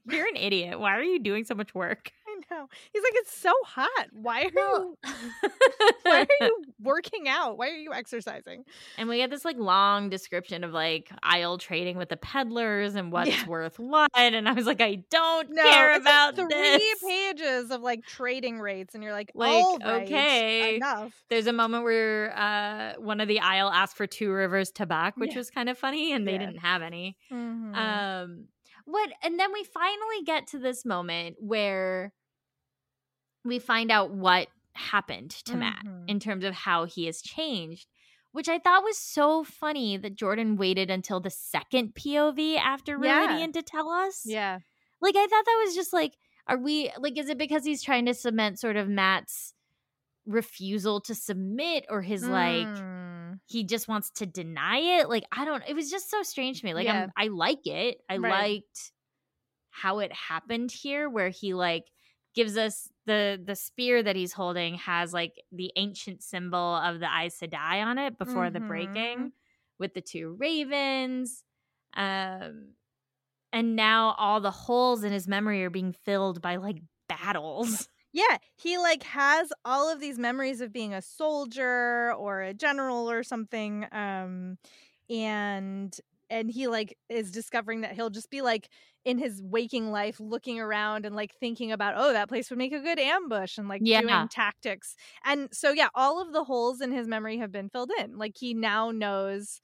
[0.10, 0.80] you're an idiot.
[0.80, 2.12] Why are you doing so much work?
[2.52, 2.68] Know.
[2.94, 4.08] He's like, it's so hot.
[4.12, 4.98] Why are you?
[6.06, 7.58] Why are you working out?
[7.58, 8.64] Why are you exercising?
[8.98, 13.12] And we get this like long description of like Aiel trading with the peddlers and
[13.12, 13.46] what's Yeah.
[13.46, 14.10] worth what.
[14.16, 17.00] And I was like, I don't No, care it's like about three this.
[17.02, 20.76] pages of like trading rates, and you're like, Like, right, okay.
[20.76, 21.26] enough.
[21.30, 25.30] There's a moment where uh, one of the Aiel asked for two rivers tabac, which
[25.32, 25.38] Yeah.
[25.38, 26.40] was kind of funny, and they Yeah.
[26.40, 27.18] didn't have any.
[27.32, 27.76] Mhm.
[27.78, 28.48] Um,
[28.86, 29.12] what?
[29.24, 32.14] And then we finally get to this moment where
[33.48, 36.10] we find out what happened to Mat Mhm.
[36.10, 37.88] in terms of how he has changed,
[38.32, 43.28] which I thought was so funny that Jordan waited until the second POV after Yeah.
[43.28, 44.24] Rhuidean to tell us.
[44.26, 44.60] yeah,
[45.02, 46.18] Like I thought that was just like,
[46.48, 49.54] are we like, is it because he's trying to cement sort of Mat's
[50.28, 52.30] refusal to submit or his mm.
[52.30, 55.10] like he just wants to deny it.
[55.10, 55.64] Like I don't.
[55.68, 56.74] It was just so strange to me.
[56.74, 57.08] Like yeah.
[57.16, 57.98] i like it.
[58.10, 58.32] I right.
[58.32, 58.92] liked
[59.70, 61.86] how it happened here, where he like
[62.38, 67.08] gives us the the spear that he's holding has like the ancient symbol of the
[67.08, 68.54] Aes Sedai on it before mm-hmm.
[68.54, 69.32] the breaking
[69.80, 71.44] with the two ravens.
[71.96, 72.74] Um,
[73.52, 76.78] and now all the holes in his memory are being filled by like
[77.10, 77.90] battles.
[78.14, 83.12] Yeah, he like has all of these memories of being a soldier or a general
[83.12, 84.58] or something um
[85.08, 88.70] and and he like is discovering that he'll just be like
[89.06, 92.74] in his waking life looking around and like thinking about oh that place would make
[92.74, 94.02] a good ambush and like yeah.
[94.02, 94.96] doing tactics
[95.26, 98.36] and so yeah all of the holes in his memory have been filled in like
[98.38, 99.62] he now knows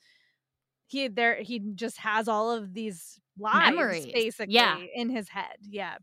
[0.88, 4.06] he there he just has all of these lives Memories.
[4.14, 4.78] basically yeah.
[4.96, 5.96] in his head yeah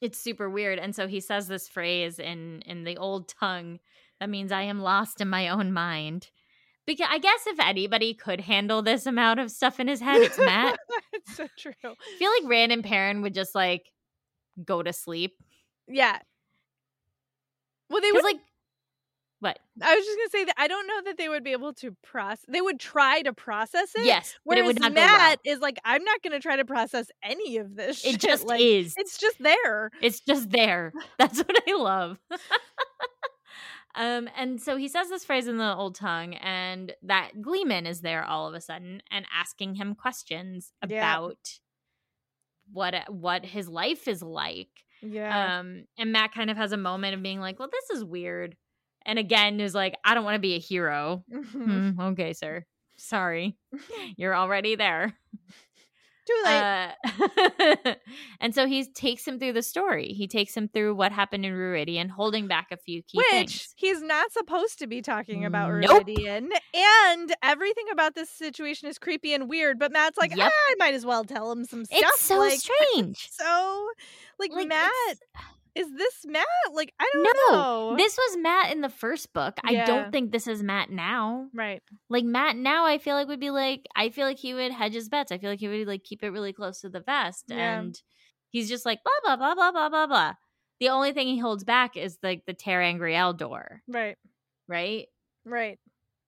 [0.00, 3.78] it's super weird and so he says this phrase in in the old tongue
[4.20, 6.30] that means i am lost in my own mind
[6.88, 10.38] because i guess if anybody could handle this amount of stuff in his head it's
[10.38, 10.78] Mat
[11.12, 13.92] it's so true i feel like rand and perrin would just like
[14.64, 15.36] go to sleep
[15.86, 16.18] yeah
[17.90, 18.38] well they would like
[19.40, 19.58] what?
[19.80, 21.94] I was just gonna say that I don't know that they would be able to
[22.02, 22.44] process.
[22.48, 24.04] They would try to process it.
[24.04, 25.54] Yes, whereas it would not Mat well.
[25.54, 28.04] is like, I'm not gonna try to process any of this.
[28.04, 28.20] It shit.
[28.20, 28.94] just like, is.
[28.96, 29.92] It's just there.
[30.02, 30.92] It's just there.
[31.18, 32.18] That's what I love.
[33.94, 38.00] um, and so he says this phrase in the old tongue, and that Gleeman is
[38.00, 41.42] there all of a sudden and asking him questions about yeah.
[42.72, 44.84] what what his life is like.
[45.00, 45.58] Yeah.
[45.58, 48.56] Um, and Mat kind of has a moment of being like, "Well, this is weird."
[49.08, 51.24] and again is like, I don't want to be a hero.
[51.32, 51.58] Mm-hmm.
[51.68, 52.64] Mm, okay, sir.
[52.98, 53.56] Sorry.
[54.16, 55.16] You're already there.
[56.28, 56.94] Too late.
[57.86, 57.94] Uh,
[58.40, 60.08] and so he takes him through the story.
[60.08, 63.74] He takes him through what happened in Rhuidean, holding back a few key Which things.
[63.76, 66.06] he's not supposed to be talking about nope.
[66.06, 66.48] Rhuidean.
[66.74, 70.52] And everything about this situation is creepy and weird, but Mat's like, yep.
[70.52, 71.98] ah, I might as well tell him some stuff.
[71.98, 72.60] It's so like,
[72.92, 73.30] strange.
[73.32, 73.88] So,
[74.38, 74.92] like, like Mat
[75.78, 76.44] is this Mat?
[76.72, 77.96] Like, I don't no, know.
[77.96, 79.54] This was Mat in the first book.
[79.68, 79.82] Yeah.
[79.82, 81.46] I don't think this is Mat now.
[81.54, 81.80] Right.
[82.10, 84.94] Like Mat now I feel like would be like I feel like he would hedge
[84.94, 85.30] his bets.
[85.30, 87.44] I feel like he would like keep it really close to the vest.
[87.48, 87.78] Yeah.
[87.78, 88.02] And
[88.50, 90.32] he's just like blah blah blah blah blah blah blah.
[90.80, 93.82] The only thing he holds back is like the, ter'angreal door.
[93.88, 94.16] Right.
[94.66, 95.06] Right?
[95.44, 95.78] Right.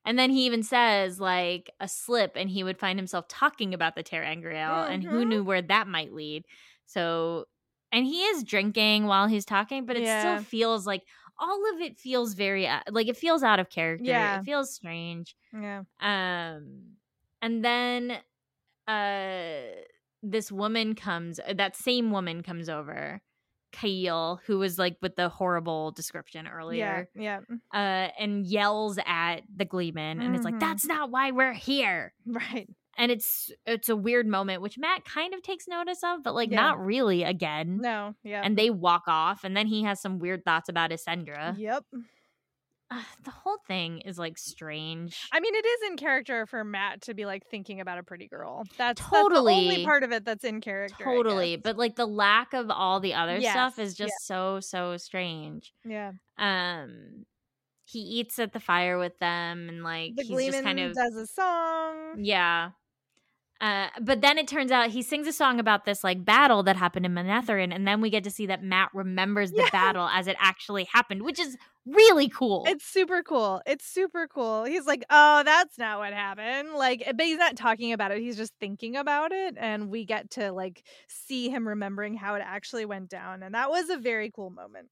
[0.05, 3.97] And then he even says like a slip and he would find himself talking about
[3.97, 4.93] the ter'angreal mm-hmm.
[4.93, 5.29] and who mm-hmm.
[5.29, 6.45] knew where that might lead.
[6.87, 7.47] So
[7.93, 10.21] and he is drinking while he's talking, but it yeah.
[10.21, 11.03] still feels like
[11.39, 14.05] all of it feels very uh, like it feels out of character.
[14.05, 14.41] Yeah.
[14.41, 15.35] It feels strange.
[15.53, 15.83] Yeah.
[16.01, 16.97] Um
[17.43, 18.19] and then
[18.87, 19.61] uh
[20.23, 23.23] this woman comes uh, that same woman comes over.
[23.73, 27.09] Keille, who was like with the horrible description earlier.
[27.15, 27.41] Yeah.
[27.51, 27.57] yeah.
[27.73, 30.35] Uh and yells at the Gleeman and mm-hmm.
[30.35, 32.13] it's like, that's not why we're here.
[32.27, 32.69] Right
[33.01, 36.51] and it's it's a weird moment which Mat kind of takes notice of, but like
[36.51, 36.61] yeah.
[36.61, 37.79] not really again.
[37.81, 38.43] No, yeah.
[38.45, 41.59] And they walk off, and then he has some weird thoughts about Isendra.
[41.59, 41.85] Yep.
[42.93, 45.29] Uh, the whole thing is like strange.
[45.33, 48.29] I mean, it is in character for Mat to be like thinking about a pretty
[48.29, 48.65] girl.
[48.77, 51.03] That's totally that's the only part of it that's in character.
[51.03, 53.53] Totally, but like the lack of all the other yes.
[53.53, 55.73] stuff is just so so strange.
[55.87, 56.13] Yeah.
[56.37, 57.25] Um,
[57.87, 61.17] he eats at the fire with them, and like the he's just kind of does
[61.17, 62.17] a song.
[62.19, 62.71] Yeah,
[63.61, 66.77] uh, but then it turns out he sings a song about this like battle that
[66.77, 69.71] happened in Manetheren, and then we get to see that Mat remembers the yeah.
[69.71, 72.65] battle as it actually happened, which is really cool.
[72.67, 73.61] It's super cool.
[73.67, 74.65] It's super cool.
[74.65, 78.21] He's like, "Oh, that's not what happened." Like, but he's not talking about it.
[78.21, 82.43] He's just thinking about it, and we get to like see him remembering how it
[82.45, 84.89] actually went down, and that was a very cool moment.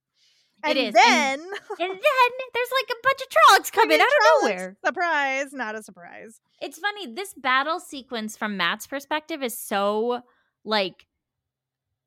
[0.64, 0.94] And it is.
[0.94, 4.76] then, and, and, then there's like a bunch of Trollocs coming out of nowhere.
[4.84, 5.52] Surprise!
[5.52, 6.40] Not a surprise.
[6.60, 7.06] It's funny.
[7.14, 10.22] This battle sequence from Mat's perspective is so
[10.64, 11.06] like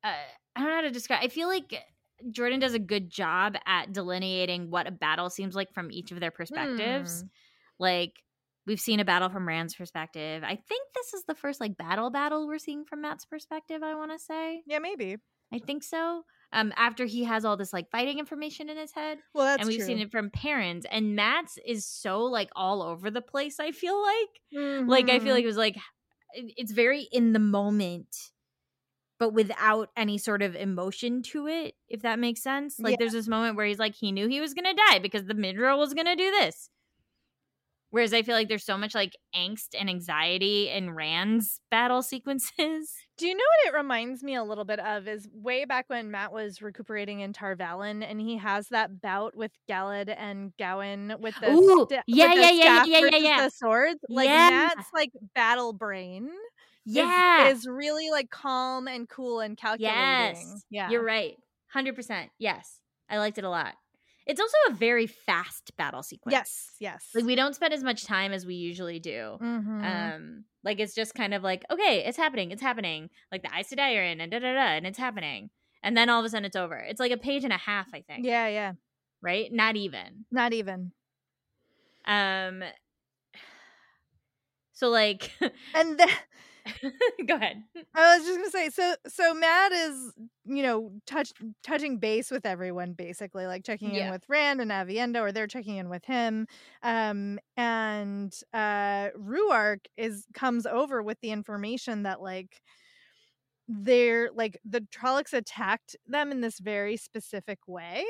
[0.04, 0.12] uh,
[0.56, 1.20] I don't know how to describe.
[1.22, 1.74] I feel like
[2.30, 6.20] Jordan does a good job at delineating what a battle seems like from each of
[6.20, 7.22] their perspectives.
[7.22, 7.26] Hmm.
[7.78, 8.12] Like
[8.66, 10.42] we've seen a battle from Rand's perspective.
[10.44, 13.82] I think this is the first like battle battle we're seeing from Mat's perspective.
[13.82, 14.62] I want to say.
[14.66, 15.16] Yeah, maybe.
[15.52, 19.18] I think so um, after he has all this like fighting information in his head.
[19.34, 19.86] Well, that's and we've true.
[19.86, 20.84] seen it from Perrin's.
[20.84, 23.58] and Mat's is so like all over the place.
[23.58, 24.88] I feel like, mm-hmm.
[24.88, 25.28] like I feel mm-hmm.
[25.30, 25.76] like it was like
[26.34, 28.30] it's very in the moment,
[29.18, 31.74] but without any sort of emotion to it.
[31.88, 32.78] If that makes sense.
[32.78, 32.96] Like, yeah.
[33.00, 35.78] there's this moment where he's like, he knew he was gonna die because the Myrddraal
[35.78, 36.68] was gonna do this.
[37.92, 42.90] Whereas I feel like there's so much like angst and anxiety in Rand's battle sequences.
[43.18, 45.06] Do you know what it reminds me a little bit of?
[45.06, 49.36] Is way back when Mat was recuperating in Tar Valon, and he has that bout
[49.36, 53.22] with Galad and Gawyn with the Ooh, yeah, with the yeah, yeah, yeah, yeah, versus
[53.22, 53.44] yeah.
[53.44, 54.00] the swords.
[54.08, 54.48] Like Yeah.
[54.74, 56.24] Mat's like battle brain.
[56.86, 57.48] is- Yeah.
[57.48, 59.92] is, really like calm and cool and calculating.
[59.94, 60.64] yes.
[60.70, 61.36] yeah, You're right.
[61.76, 62.30] 100%.
[62.38, 62.80] Yes.
[63.08, 63.74] I liked it a lot.
[64.26, 66.32] It's also a very fast battle sequence.
[66.32, 67.08] Yes, yes.
[67.14, 69.36] Like we don't spend as much time as we usually do.
[69.40, 69.84] Mhm.
[70.14, 73.10] Um, like it's just kind of like, okay, it's happening, it's happening.
[73.32, 75.50] Like the Aes Sedai are in and da da da, and it's happening.
[75.82, 76.76] And then all of a sudden it's over.
[76.76, 78.24] It's like a page and a half, I think.
[78.24, 78.72] yeah, yeah.
[79.20, 79.52] Right?
[79.52, 80.24] Not even.
[80.30, 80.92] Not even.
[82.06, 82.62] Um
[84.72, 85.30] so like
[85.74, 86.08] And then
[87.26, 87.62] go ahead.
[87.94, 90.12] I was just gonna say, so so Mat is,
[90.44, 91.32] you know, touch
[91.62, 94.06] touching base with everyone basically, like checking Yeah.
[94.06, 96.46] in with Rand and Aviendha, or they're checking in with him.
[96.82, 102.60] Um, and uh Rhuarc is comes over with the information that like
[103.68, 108.04] they're like the Trollocs attacked them in this very specific way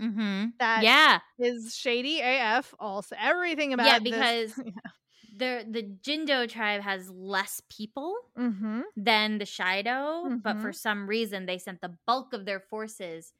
[0.00, 0.46] Mm-hmm.
[0.58, 1.18] that Yeah.
[1.38, 2.72] is shady AF.
[2.80, 4.54] Also, everything about Yeah, this- because
[5.34, 8.82] the the Jindo tribe has less people Mhm.
[8.96, 10.62] than the Shaido, but Mm-hmm.
[10.62, 13.32] for some reason they sent the bulk of their forces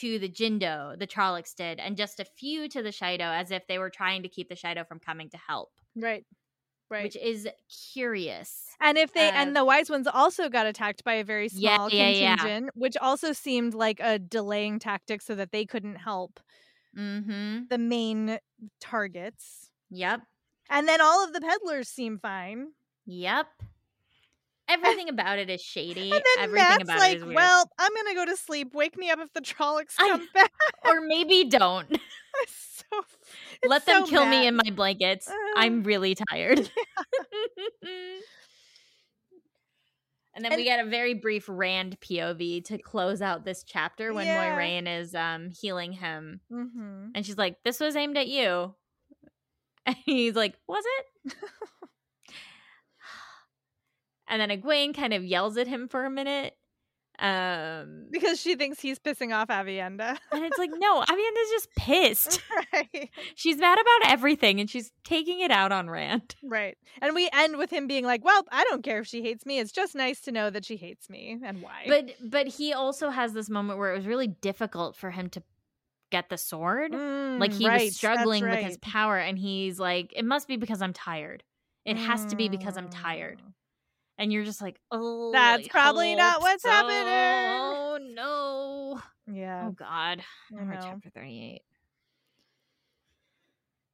[0.00, 3.66] to the Jindo, the Trollocs did, and just a few to the Shaido as if
[3.66, 6.24] they were trying to keep the Shaido from coming to help, right,
[6.90, 7.12] right.
[7.12, 7.48] which is
[7.92, 8.78] curious.
[8.80, 11.78] And if they Uh, and the wise ones also got attacked by a very Yeah,
[11.78, 12.36] small yeah, yeah.
[12.40, 16.40] contingent, which also seemed like a delaying tactic so that they couldn't help
[16.96, 17.68] Mm-hmm.
[17.68, 18.38] the main
[18.80, 19.70] targets.
[19.90, 20.22] Yep.
[20.72, 22.68] And then all of the peddlers seem fine.
[23.06, 23.46] Yep.
[24.68, 26.10] Everything about it is shady.
[26.10, 27.36] And then Everything Mat's about like, it is weird.
[27.36, 28.74] "Well, I'm gonna go to sleep.
[28.74, 30.52] Wake me up if the Trollocs I- come back."
[30.84, 31.98] or maybe don't.
[32.44, 32.98] It's so,
[33.62, 35.28] it's Let them so kill me in my blankets.
[35.28, 35.34] Uh.
[35.56, 36.58] I'm really tired.
[40.34, 44.26] and then we get a very brief Rand POV to close out this chapter when
[44.26, 44.56] Yeah.
[44.56, 46.40] Moiraine is um healing him.
[46.50, 47.10] Mhm.
[47.14, 48.74] And she's like, This was aimed at you.
[49.86, 51.34] And he's like, Was it?
[54.28, 56.56] and then Egwene kind of yells at him for a minute.
[57.18, 60.16] Um because she thinks he's pissing off Aviendha.
[60.32, 62.40] and it's like, no, Aviendha's just pissed.
[62.72, 63.10] right.
[63.34, 66.34] She's mad about everything and she's taking it out on Rand.
[66.42, 66.76] Right.
[67.02, 69.58] And we end with him being like, "Well, I don't care if she hates me.
[69.58, 73.10] It's just nice to know that she hates me and why." But but he also
[73.10, 75.42] has this moment where it was really difficult for him to
[76.12, 76.92] get the sword.
[76.92, 80.56] like Mm, he right, was struggling with his power and he's like, It must be
[80.56, 81.42] because I'm tired.
[81.84, 83.38] It has to be because I'm tired.
[83.40, 83.52] Mm.
[84.18, 86.68] And you're just like, Oh That's I probably not what's so.
[86.70, 87.02] happening.
[87.08, 89.34] Oh no.
[89.34, 89.64] Yeah.
[89.66, 90.22] Oh God.
[90.56, 90.78] I know.
[90.80, 91.62] chapter 38.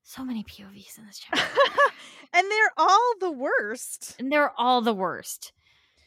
[0.02, 1.42] So many POVs in this chapter.
[2.32, 4.16] and they're all the worst.
[4.18, 5.52] and they're all the worst.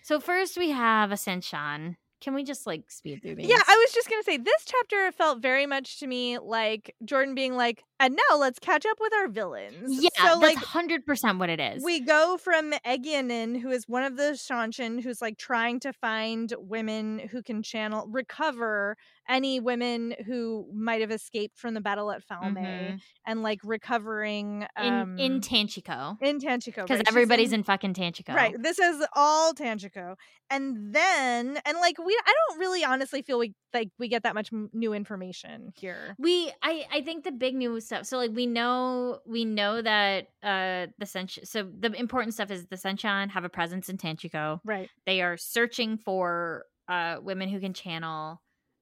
[0.04, 1.98] So first we have Ascension.
[2.22, 3.48] Can we just like speed through these?
[3.48, 7.34] Yeah, I was just gonna say this chapter felt very much to me like Jordan
[7.34, 10.02] being like, and now let's catch up with our villains.
[10.02, 11.84] Yeah, so that's like hundred percent what it is.
[11.84, 16.54] we go from Egeanin, who is one of the Seanchan, who's like trying to find
[16.60, 18.98] women who can channel recover
[19.32, 23.02] any women who might have escaped from the battle at Falme, Mhm.
[23.26, 27.08] and like recovering in um, in Tanchico in Tanchico because right?
[27.08, 28.34] Everybody's in- in fucking Tanchico.
[28.36, 28.56] Right.
[28.62, 30.16] This is all Tanchico.
[30.50, 34.36] And then and like we I don't really honestly feel we like we get that
[34.36, 36.16] much m- new information here.
[36.20, 38.06] We I I think the big new stuff.
[38.06, 42.68] So like we know we know that uh the Sench so the important stuff is
[42.68, 44.60] the Seanchan have a presence in Tanchico.
[44.66, 44.90] Right.
[45.06, 48.42] They are searching for uh women who can channel.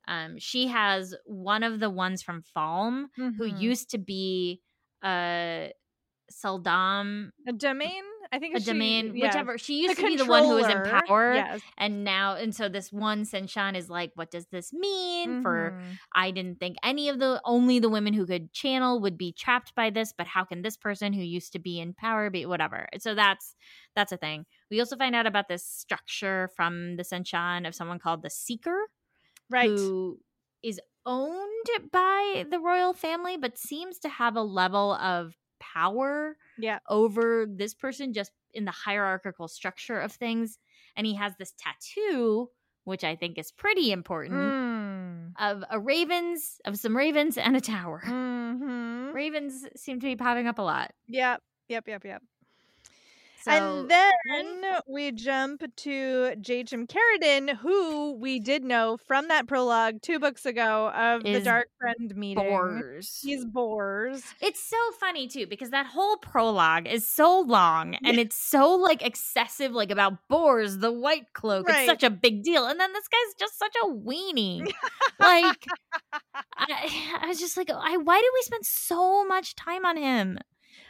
[0.10, 3.62] Um she has one of the ones from Falme who Mhm.
[3.62, 4.60] used to be
[5.04, 5.68] uh
[6.32, 8.08] sul'dam a damane?
[8.32, 9.28] I think a she- damane yeah.
[9.28, 11.62] whichever she used to be the one who was in power Yes.
[11.78, 15.98] and now and so this one Seanchan is like what does this mean for Mhm.
[16.14, 19.74] I didn't think any of the only the women who could channel would be trapped
[19.74, 22.88] by this, but how can this person who used to be in power be whatever?
[23.00, 23.56] So that's
[23.96, 24.46] that's a thing.
[24.70, 28.80] We also find out about this structure from the Seanchan of someone called the Seeker,
[29.50, 29.70] right.
[29.70, 30.20] who
[30.64, 36.80] is owned by the royal family, but seems to have a level of power Yeah.
[36.90, 40.58] over this person just in the hierarchical structure of things.
[40.96, 42.50] And he has this tattoo,
[42.84, 45.34] which I think is pretty important Mm.
[45.40, 48.02] of a ravens of some ravens and a tower.
[48.06, 49.14] Mhm.
[49.14, 50.94] Ravens seem to be popping up a lot.
[51.08, 51.42] Yep.
[51.70, 52.24] Yep, yep, yep.
[53.42, 60.02] So, and then we jump to Jaichim Carridin, who we did know from that prologue
[60.02, 62.44] two books ago of the Dark Friend meeting.
[62.44, 63.20] Bors.
[63.24, 64.24] He's Bors.
[64.42, 69.02] It's so funny too because that whole prologue is so long and it's so like
[69.06, 71.68] excessive, like about Bors, the White Cloak.
[71.68, 71.80] Right.
[71.80, 74.70] It's such a big deal, and then this guy's just such a weenie.
[75.20, 75.66] like,
[76.58, 80.40] I, I was just like, I, why did we spend so much time on him?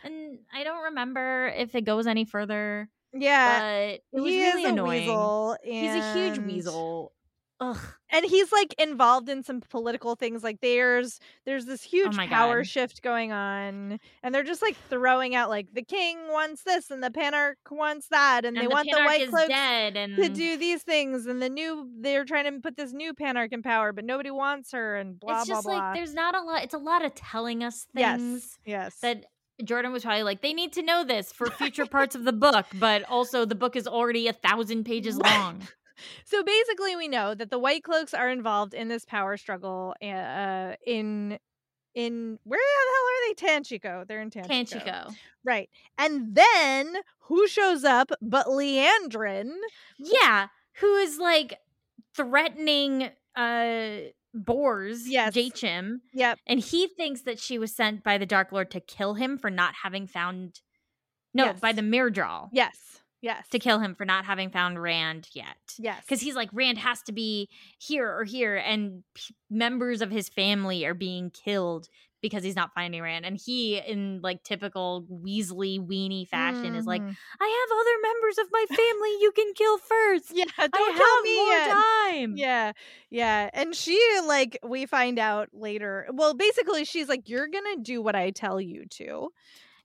[0.03, 2.90] And I don't remember if it goes any further.
[3.14, 5.10] Yeah, but it was he really is annoying.
[5.10, 7.14] A weasel He's a huge weasel.
[7.61, 7.78] Ugh.
[8.11, 10.44] And he's like involved in some political things.
[10.44, 12.68] Like there's there's this oh huge oh power God.
[12.68, 17.03] shift going on, and they're just like throwing out like the king wants this and
[17.03, 20.16] the panarch wants that, and, and they the want the white cloaks and...
[20.16, 23.61] to do these things, and the new they're trying to put this new panarch in
[23.61, 25.78] power, but nobody wants her, and blah it's blah just blah.
[25.78, 26.64] Like there's not a lot.
[26.64, 28.57] It's a lot of telling us things.
[28.64, 28.94] Yes.
[28.94, 28.99] Yes.
[29.02, 29.26] That
[29.64, 32.65] Jordan was probably like, they need to know this for future parts of the book,
[32.76, 35.61] but also the book is already a thousand pages long.
[36.26, 39.94] so basically, we know that the White Cloaks are involved in this power struggle.
[40.02, 41.40] Uh, in
[41.95, 43.60] in where the hell are they?
[43.60, 44.07] Tanchico.
[44.07, 44.84] They're in Tanchico.
[44.84, 45.15] Tanchico.
[45.44, 45.69] Right.
[45.98, 49.52] And then who shows up but Liandrin?
[49.98, 50.48] Yeah,
[50.80, 51.57] who is like
[52.15, 53.98] threatening uh
[54.34, 55.34] Bors, yes.
[55.34, 56.01] Jaichim.
[56.14, 56.39] Yep.
[56.47, 59.49] And he thinks that she was sent by the Dark Lord to kill him for
[59.49, 60.61] not having found
[61.34, 61.60] No, yes.
[61.60, 62.49] by the Myrddraal.
[62.51, 62.77] Yes.
[63.22, 63.47] Yes.
[63.49, 65.57] To kill him for not having found Rand yet.
[65.77, 66.01] Yes.
[66.01, 68.56] Because he's like, Rand has to be here or here.
[68.56, 71.89] And p- members of his family are being killed
[72.21, 73.25] because he's not finding Rand.
[73.25, 76.75] And he, in like typical Weasley weenie fashion, mm-hmm.
[76.75, 77.11] is like, mm-hmm.
[77.39, 80.31] I have other members of my family you can kill first.
[80.33, 82.17] yeah, don't I have more yet.
[82.19, 82.37] time.
[82.37, 82.71] Yeah,
[83.09, 83.49] yeah.
[83.53, 86.07] And she, like, we find out later.
[86.11, 89.29] Well, basically, she's like, You're gonna do what I tell you to.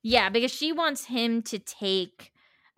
[0.02, 2.31] Yeah, because she wants him to take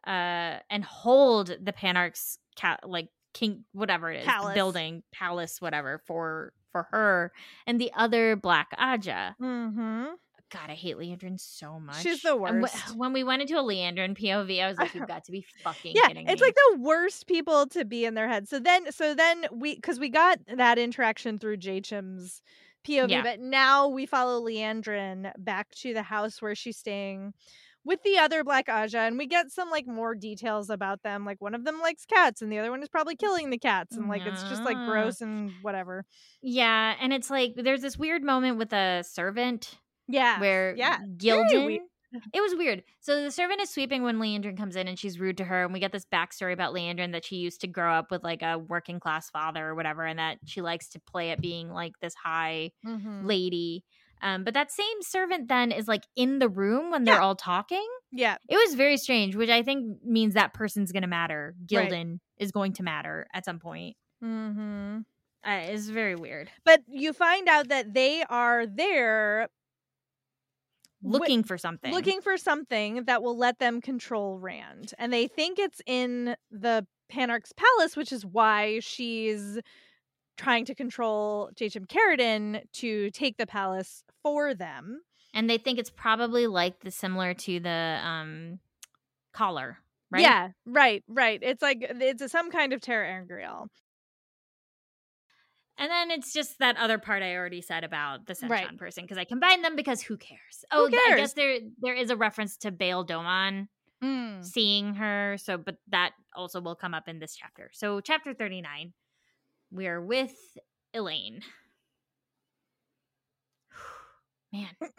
[0.06, 4.54] uh and hold the Panarch's cat like king whatever it is palace.
[4.54, 7.32] building palace whatever for for her
[7.66, 10.04] and the other Black Ajah mm-hmm.
[10.48, 12.02] God, I hate Liandrin so much.
[12.02, 12.72] She's the worst.
[12.76, 15.44] W- when we went into a Liandrin POV, I was like, "You've got to be
[15.64, 18.48] fucking yeah, kidding me!" It's like the worst people to be in their head.
[18.48, 22.42] So then, so then we, because we got that interaction through Jaichim's
[22.86, 23.22] POV, yeah.
[23.24, 27.34] but now we follow Liandrin back to the house where she's staying
[27.86, 31.24] with the other Black Ajah, and we get some like more details about them.
[31.24, 33.96] Like one of them likes cats, and the other one is probably killing the cats,
[33.96, 34.32] and like yeah.
[34.32, 36.04] it's just like gross and whatever.
[36.42, 39.78] Yeah, and it's like there's this weird moment with a servant.
[40.08, 41.78] Yeah, where yeah, Gilden.
[42.32, 42.82] It was weird.
[43.00, 45.64] So the servant is sweeping when Liandrin comes in and she's rude to her.
[45.64, 48.40] And we get this backstory about Liandrin that she used to grow up with like
[48.42, 51.92] a working class father or whatever, and that she likes to play at being like
[52.00, 53.26] this high mm-hmm.
[53.26, 53.84] lady.
[54.22, 57.86] Um, but that same servant then is like in the room when they're all talking.
[58.12, 58.36] Yeah.
[58.48, 61.54] It was very strange, which I think means that person's going to matter.
[61.66, 62.20] Gilden right.
[62.38, 63.96] is going to matter at some point.
[64.24, 64.98] Mm-hmm.
[65.44, 66.50] Uh, it's very weird.
[66.64, 69.48] But you find out that they are there
[71.02, 71.92] looking for something.
[71.92, 74.92] Looking for something that will let them control Rand.
[74.98, 79.58] And they think it's in the Panarch's palace, which is why she's
[80.36, 85.02] trying to control Jaichim Carridin to take the palace for them.
[85.34, 88.58] And they think it's probably like the similar to the um
[89.32, 89.78] collar,
[90.10, 90.22] right?
[90.22, 91.38] Yeah, right, right.
[91.42, 93.68] It's like it's a, some kind of ter'angreal.
[95.78, 98.78] And then it's just that other part I already said about the Seanchan right.
[98.78, 100.64] person because I combined them because who cares?
[100.72, 101.02] Oh, cares?
[101.12, 103.68] I guess there there is a reference to Bayle Domon
[104.02, 104.42] mm.
[104.42, 105.36] seeing her.
[105.38, 107.70] So, but that also will come up in this chapter.
[107.74, 108.94] So, chapter thirty nine
[109.76, 110.34] we are with
[110.94, 111.42] Elayne.
[114.52, 114.68] Man,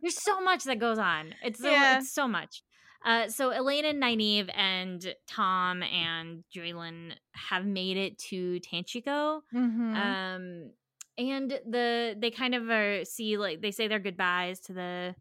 [0.00, 1.34] there's so much that goes on.
[1.42, 1.98] It's so, yeah.
[1.98, 2.62] it's so much.
[3.04, 9.40] Uh, so Elayne and Nynaeve and Tom and Juilin have made it to Tanchico.
[9.54, 9.94] Mm-hmm.
[9.94, 10.70] Um,
[11.16, 15.14] and the they kind of are see like they say their goodbyes to the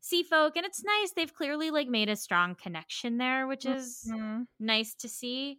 [0.00, 1.12] sea folk, and it's nice.
[1.12, 4.42] They've clearly like made a strong connection there, which is mm-hmm.
[4.58, 5.58] nice to see.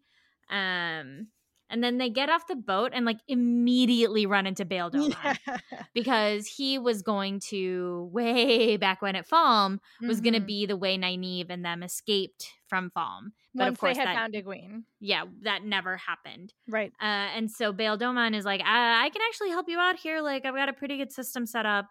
[0.50, 1.28] Um,
[1.70, 5.58] and then they get off the boat and like immediately run into Bayle Domon yeah.
[5.94, 10.24] because he was going to way back when at Falme was mm-hmm.
[10.24, 13.32] going to be the way Nynaeve and them escaped from Falme.
[13.54, 14.84] But Once of course, they had that, found Egwene.
[15.00, 16.54] Yeah, that never happened.
[16.70, 16.92] Right.
[17.02, 20.22] Uh, and so Bayle Domon is like, I-, I can actually help you out here.
[20.22, 21.88] Like, I've got a pretty good system set up.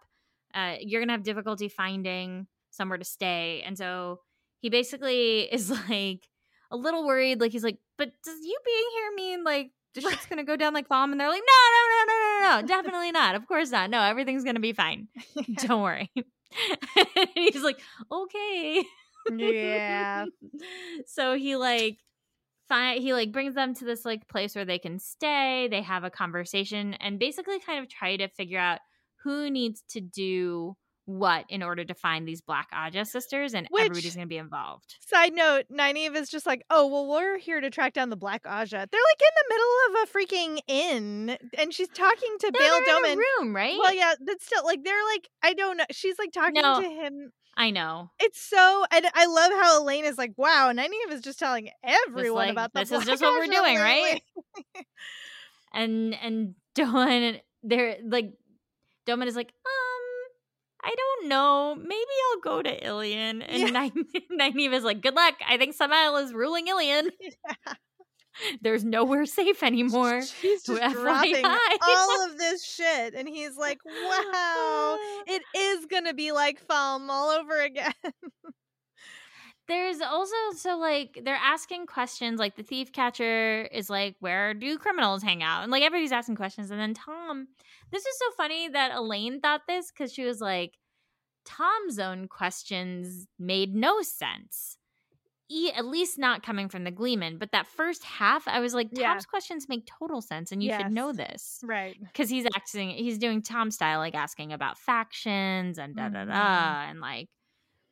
[0.54, 4.20] Uh, you're gonna have difficulty finding somewhere to stay, and so
[4.60, 6.28] he basically is like
[6.70, 7.40] a little worried.
[7.40, 10.74] Like he's like, but does you being here mean like the shit's gonna go down
[10.74, 11.12] like bomb?
[11.12, 13.34] And they're like, no, no, no, no, no, no, definitely not.
[13.34, 13.90] Of course not.
[13.90, 15.08] No, everything's gonna be fine.
[15.56, 16.10] Don't worry.
[17.34, 17.80] he's like,
[18.10, 18.84] okay.
[19.34, 20.26] Yeah.
[21.06, 21.98] so he like
[22.68, 25.68] find he like brings them to this like place where they can stay.
[25.68, 28.80] They have a conversation and basically kind of try to figure out
[29.24, 30.76] who needs to do
[31.06, 34.36] what in order to find these Black Ajah sisters, and Which- everybody's going to be
[34.38, 34.96] involved.
[35.00, 38.42] Side note, Nynaeve is just like, oh, well, we're here to track down the Black
[38.44, 38.70] Ajah.
[38.70, 42.80] They're like in the middle of a freaking inn, and she's talking to No, Bayle
[42.84, 43.16] they're in a Domon.
[43.40, 43.78] room, right?
[43.78, 45.84] Well, yeah, that's still like they're like I don't know.
[45.92, 46.80] She's like talking No.
[46.82, 47.32] to him.
[47.56, 48.10] I know.
[48.20, 52.46] It's so and I love how Elayne is like, wow, Nynaeve is just telling everyone
[52.46, 54.20] like, about the this is just what we're doing, lately." right?
[55.72, 58.32] And and Domon, they're like,
[59.06, 59.85] Domon is like, um,
[60.86, 61.74] I don't know.
[61.74, 63.44] Maybe I'll go to Illian.
[63.46, 64.72] And Yeah.
[64.76, 65.34] Is like, good luck.
[65.46, 67.10] I think Samael is ruling Illian.
[67.20, 67.74] Yeah.
[68.60, 70.20] There's nowhere safe anymore.
[70.20, 70.92] She's just FYI.
[70.92, 77.08] dropping all of this shit, and he's like, wow, it is gonna be like Falme
[77.08, 77.94] all over again.
[79.68, 84.78] There's also so like they're asking questions like the thief catcher is like where do
[84.78, 87.48] criminals hang out and like everybody's asking questions and then Tom
[87.92, 90.74] this is so funny that Elayne thought this cuz she was like
[91.44, 94.78] Tom's own questions made no sense.
[95.48, 98.88] E- at least not coming from the Gleeman, but that first half I was like
[98.90, 99.18] Tom's Yeah.
[99.30, 101.96] questions make total sense and you should know this right.
[102.02, 106.28] because he's acting he's doing tom style like asking about factions and da da Mhm.
[106.32, 107.28] da and like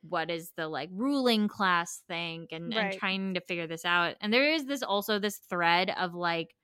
[0.02, 4.34] what is the like ruling class think and, and trying to figure this out and
[4.34, 6.56] there is this also this thread of like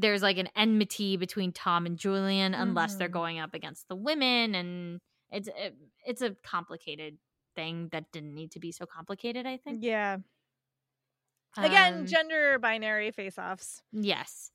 [0.00, 3.12] there's like an enmity between tom and Juilin unless they're Mhm.
[3.20, 5.00] going up against the women and
[5.30, 5.76] it's it,
[6.06, 7.18] it's a complicated
[7.56, 10.18] thing that didn't need to be so complicated i think Yeah.
[11.56, 13.82] Again, Um, gender binary face-offs.
[13.90, 14.52] Yes.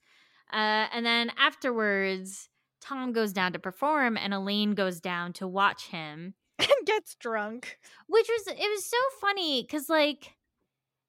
[0.51, 2.49] Uh, and then afterwards,
[2.79, 7.79] Tom goes down to perform, and Elayne goes down to watch him, and gets drunk.
[8.07, 10.35] which was it was so funny because like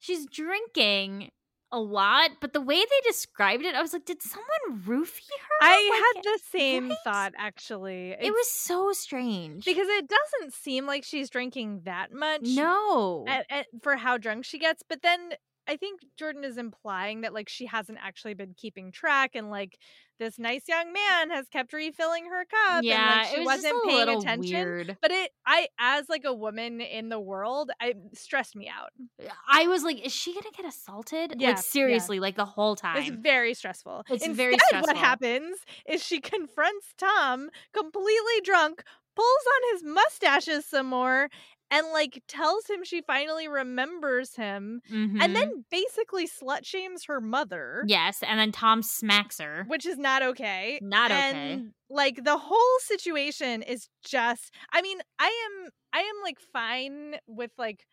[0.01, 1.31] she's drinking
[1.75, 5.57] a lot, but the way they described it, I was like, did someone roofie her?
[5.61, 6.99] I Like, had the same what?
[7.05, 8.13] thought actually.
[8.19, 12.43] It was so strange because it doesn't seem like she's drinking that much.
[12.45, 14.83] no, at, at, for how drunk she gets.
[14.89, 15.31] But then
[15.66, 19.78] I think Jordan is implying that like she hasn't actually been keeping track, and like
[20.19, 23.85] this nice young man has kept refilling her cup, yeah, and like she was wasn't
[23.85, 24.53] paying attention.
[24.53, 24.97] weird.
[25.01, 28.91] But it, I, as like a woman in the world, I stressed me out.
[29.20, 31.35] Uh, I was like, is she gonna get assaulted?
[31.36, 31.55] Yeah, yeah.
[31.55, 32.99] like seriously, like the whole time.
[32.99, 34.05] It's very stressful.
[34.11, 34.95] It's Instead, very stressful.
[34.95, 35.59] what happens
[35.89, 38.85] is she confronts Tom completely drunk,
[39.16, 41.28] pulls on his mustaches some more,
[41.77, 45.23] and like tells him she finally remembers him, Mhm.
[45.23, 47.83] and then basically slut shames her mother.
[47.87, 49.65] yes, and then Tom smacks her.
[49.69, 50.79] Which is not okay.
[50.83, 51.21] Not okay.
[51.53, 57.17] And like the whole situation is just I mean, I am I am like fine
[57.27, 57.87] with like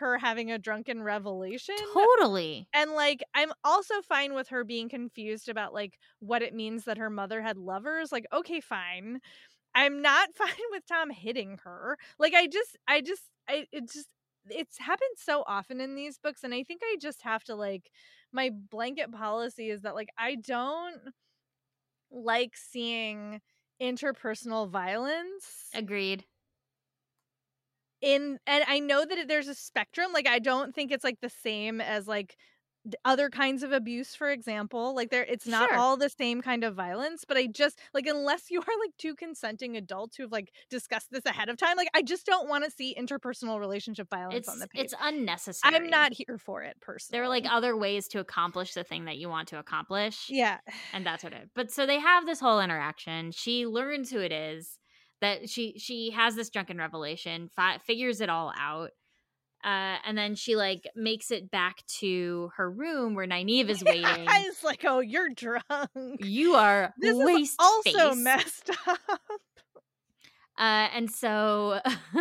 [0.00, 1.74] her having a drunken revelation.
[1.92, 2.68] Totally.
[2.72, 6.98] And like I'm also fine with her being confused about like what it means that
[6.98, 8.12] her mother had lovers.
[8.12, 9.18] Like, okay, fine.
[9.78, 11.96] I'm not fine with Tom hitting her.
[12.18, 14.08] Like I just I just I it just
[14.50, 17.90] it's happened so often in these books and I think I just have to like
[18.32, 21.00] my blanket policy is that like I don't
[22.10, 23.40] like seeing
[23.80, 26.24] interpersonal violence Agreed.
[28.00, 30.12] in and I know that there's a spectrum.
[30.12, 32.36] Like I don't think it's like the same as like
[33.04, 34.94] other kinds of abuse, for example.
[34.94, 35.78] Like there, it's not Sure.
[35.78, 37.24] all the same kind of violence.
[37.26, 41.24] But I just like unless you are like two consenting adults who've like discussed this
[41.26, 44.58] ahead of time, like I just don't want to see interpersonal relationship violence It's on
[44.58, 44.84] the page.
[44.84, 45.74] it's unnecessary.
[45.74, 47.16] I'm not here for it personally.
[47.18, 50.26] There are like other ways to accomplish the thing that you want to accomplish.
[50.28, 50.58] yeah,
[50.92, 51.50] And that's what it.
[51.54, 53.32] But so they have this whole interaction.
[53.32, 54.78] She learns who it is.
[55.20, 58.90] That she she has this drunken revelation, fi- figures it all out.
[59.68, 64.06] Uh, and then she like makes it back to her room where Nynaeve is waiting.
[64.06, 65.90] I was like, oh, you're drunk.
[66.20, 68.98] you are This is also messed up.
[70.58, 71.78] Uh, and so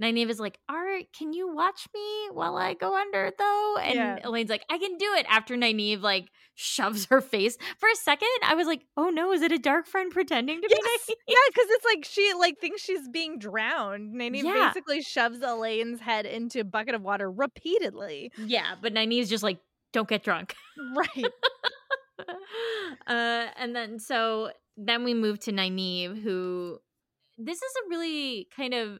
[0.00, 3.76] Nynaeve is like, Art, can you watch me while I go under though?
[3.82, 4.18] And Yeah.
[4.24, 7.56] Elayne's like, I can do it after Nynaeve like shoves her face.
[7.78, 10.68] For a second, I was like, oh no, is it a dark friend pretending to
[10.70, 10.78] Yes.
[11.08, 11.16] be Nynaeve?
[11.28, 14.14] Yeah, because it's like she like thinks she's being drowned.
[14.14, 14.68] Nynaeve Yeah.
[14.68, 18.30] basically shoves Elayne's head into a bucket of water repeatedly.
[18.38, 19.58] Yeah, but Nynaeve's just like,
[19.92, 20.54] don't get drunk.
[20.94, 21.26] Right.
[23.06, 26.78] uh, and then so then we move to Nynaeve, who
[27.44, 28.98] this is a really kind of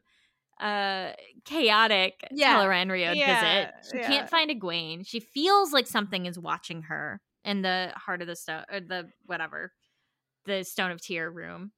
[0.59, 1.11] uh
[1.45, 2.55] chaotic Yeah.
[2.55, 3.73] Tel'aran'rhiod Yeah, visit.
[3.91, 4.07] She yeah.
[4.07, 5.07] can't find Egwene.
[5.07, 9.09] She feels like something is watching her in the heart of the stone or the
[9.25, 9.71] whatever.
[10.45, 11.71] The Stone of Tear room.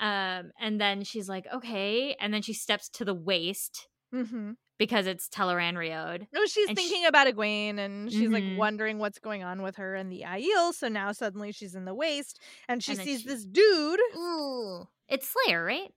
[0.00, 2.14] Um, and then she's like, okay.
[2.20, 6.26] And then she steps to the Waste hmm because it's Tel'aran'rhiod.
[6.32, 8.56] No, she's And thinking about Egwene and she's like Mhm.
[8.56, 10.72] wondering what's going on with her and the Aiel.
[10.74, 14.00] So now suddenly she's in the waste and she And sees she- this dude.
[14.16, 15.92] Ooh, it's Slayer, right?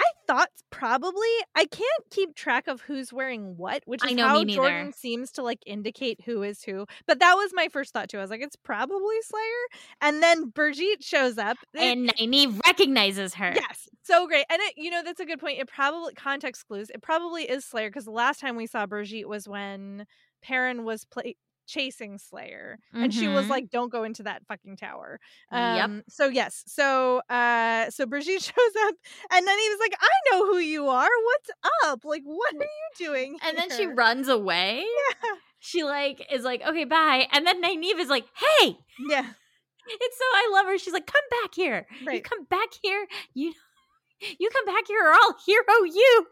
[0.00, 4.26] I thought probably I can't keep track of who's wearing what, which I is know,
[4.28, 4.54] how me.
[4.54, 6.86] Jordan seems to like indicate who is who.
[7.06, 8.18] But that was my first thought too.
[8.18, 9.80] I was like, it's probably Slayer.
[10.00, 11.56] And then Birgitte shows up.
[11.74, 13.52] It- And Nynaeve recognizes her.
[13.54, 14.46] Yes, so great.
[14.50, 15.58] And it, you know, that's a good point.
[15.60, 16.90] It probably context clues.
[16.90, 20.06] It probably is Slayer because the last time we saw Birgitte was when
[20.42, 21.36] Perrin was play-
[21.66, 23.50] chasing Slayer, and she was Mhm.
[23.50, 25.20] like, "Don't go into that fucking tower."
[25.50, 25.84] Yep.
[25.84, 28.94] Um, So yes, so uh, so Birgitte shows up,
[29.30, 31.08] and then he was like, "I know who you are.
[31.24, 31.50] What's
[31.84, 32.04] up?
[32.04, 34.84] Like, what are you doing?" And then she runs away.
[34.84, 35.30] Yeah.
[35.64, 37.28] She like is like, okay, bye.
[37.30, 38.76] And then Nynaeve is like, hey,
[39.08, 39.24] yeah,
[39.86, 40.76] it's so I love her.
[40.76, 41.86] She's like, come back here.
[42.00, 43.06] You come back here.
[43.34, 43.52] You
[44.40, 46.26] you come back here or I'll hero you.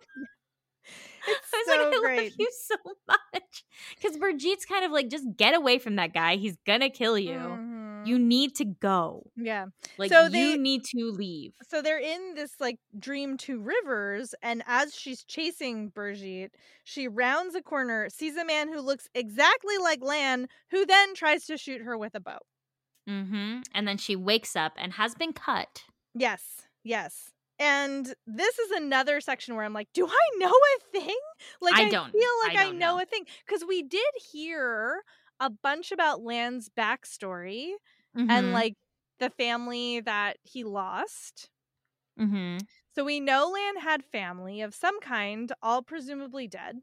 [1.27, 2.23] I was so like, I great.
[2.31, 2.77] love you so
[3.09, 3.65] much.
[3.97, 6.37] Because Birgitte's kind of like, just get away from that guy.
[6.37, 7.33] He's gonna kill you.
[7.39, 8.07] Mhm.
[8.07, 9.31] You need to go.
[9.37, 9.67] yeah.
[9.99, 11.53] Like So you they- need to leave.
[11.69, 17.55] so they're in this like dream two rivers and as she's chasing Brigitte, she rounds
[17.55, 21.83] a corner, sees a man who looks exactly like Lan, who then tries to shoot
[21.83, 22.39] her with a bow.
[23.09, 23.61] Mm-hmm.
[23.75, 25.85] And then she wakes up and has been cut.
[26.15, 27.31] Yes, yes.
[27.61, 31.19] And this is another section where I'm like, do I know a thing?
[31.61, 33.01] Like I I, don't- feel like I I, know, know.
[33.01, 35.05] a thing because we did hear
[35.41, 37.75] a bunch about Lan's backstory
[38.29, 38.53] and Mhm.
[38.53, 38.77] like
[39.21, 41.51] the family that he lost.
[42.19, 42.67] Mhm.
[42.95, 46.83] So we know Lan had family of some kind, all presumably dead.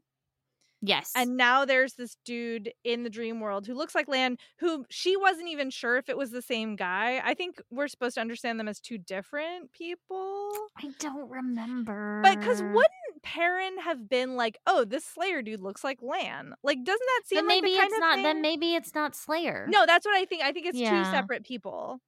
[0.80, 1.12] Yes.
[1.16, 5.16] And now there's this dude in the dream world who looks like Lan, who she
[5.16, 7.20] wasn't even sure if it was the same guy.
[7.24, 10.50] I think we're supposed to understand them as two different people.
[10.76, 12.20] I don't remember.
[12.22, 16.54] But because wouldn't Perrin have been like, oh, this Slayer dude looks like Lan?
[16.62, 18.16] Like, doesn't that seem like maybe the kind it's not.
[18.16, 19.66] Then maybe it's not Slayer.
[19.68, 20.42] No, that's what I think.
[20.42, 22.00] I think it's two separate people.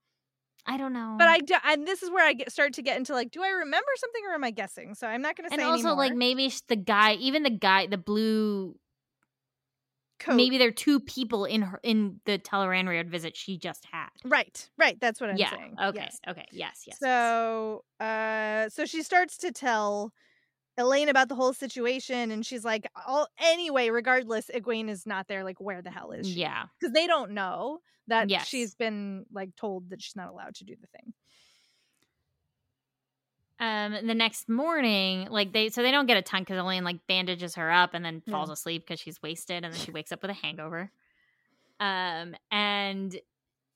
[0.67, 1.17] I don't know.
[1.19, 3.43] But I do, and this is where I get start to get into like, do
[3.43, 4.95] I remember something or am I guessing?
[4.95, 5.63] So I'm not going to say.
[5.63, 8.77] and also like maybe the guy, even the guy, the blue.
[10.19, 10.35] Coat.
[10.35, 14.11] Maybe there are two people in her in the Tel'aran'rhiod visit she just had.
[14.23, 15.01] right, right.
[15.01, 15.51] That's what I'm yeah.
[15.51, 15.77] saying.
[15.83, 16.01] Okay.
[16.01, 16.21] Yes.
[16.29, 16.47] Okay.
[16.53, 16.85] Yes.
[16.87, 16.87] Yes.
[16.89, 16.99] yes.
[17.01, 20.13] So, uh, so she starts to tell
[20.79, 25.43] Elayne about the whole situation, and she's like, "All anyway, regardless, Egwene is not there.
[25.43, 26.41] Like, where the hell is she?
[26.41, 26.65] Yeah.
[26.79, 27.79] because they don't know
[28.11, 28.47] that Yes.
[28.47, 31.15] she's been like told that she's not allowed to do the thing.
[33.59, 34.07] Um.
[34.07, 37.57] The next morning, like they, so they don't get a ton because Elayne like bandages
[37.57, 38.33] her up and then Yeah.
[38.33, 40.91] falls asleep because she's wasted, and then she wakes up with a hangover.
[41.79, 42.35] Um.
[42.51, 43.19] And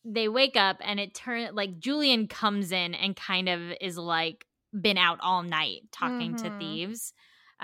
[0.04, 4.46] they wake up, and it turns like Juilin comes in and kind of is like
[4.78, 6.58] been out all night talking to Mhm.
[6.58, 7.12] thieves.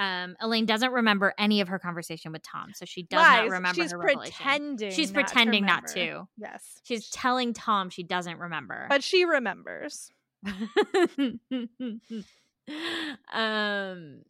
[0.00, 3.42] Um, Elayne doesn't remember any of her conversation with Tom, so she does Lies.
[3.48, 4.32] not remember She's revelation.
[4.32, 4.90] pretending.
[4.92, 6.26] She's not pretending not to.
[6.38, 8.86] Yes, She's telling Tom she doesn't remember.
[8.88, 10.10] but she remembers.
[13.32, 14.22] um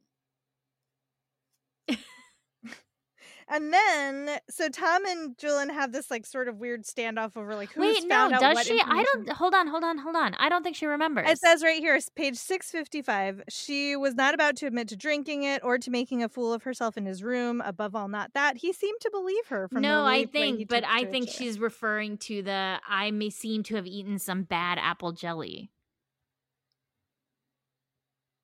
[3.52, 7.72] And then, so Tom and Juilin have this like sort of weird standoff over like
[7.72, 8.81] who's wait, no, found out does what she?
[8.81, 10.35] I don't hold on, hold on, hold on.
[10.35, 11.28] I don't think she remembers.
[11.28, 13.43] It says right here, page 655.
[13.48, 16.62] She was not about to admit to drinking it or to making a fool of
[16.62, 17.60] herself in his room.
[17.62, 18.59] Above all, not that.
[18.59, 21.05] He seemed to believe her from the no, I relief way he think, but I
[21.06, 25.72] think she's referring to the I may seem to have eaten some bad apple jelly.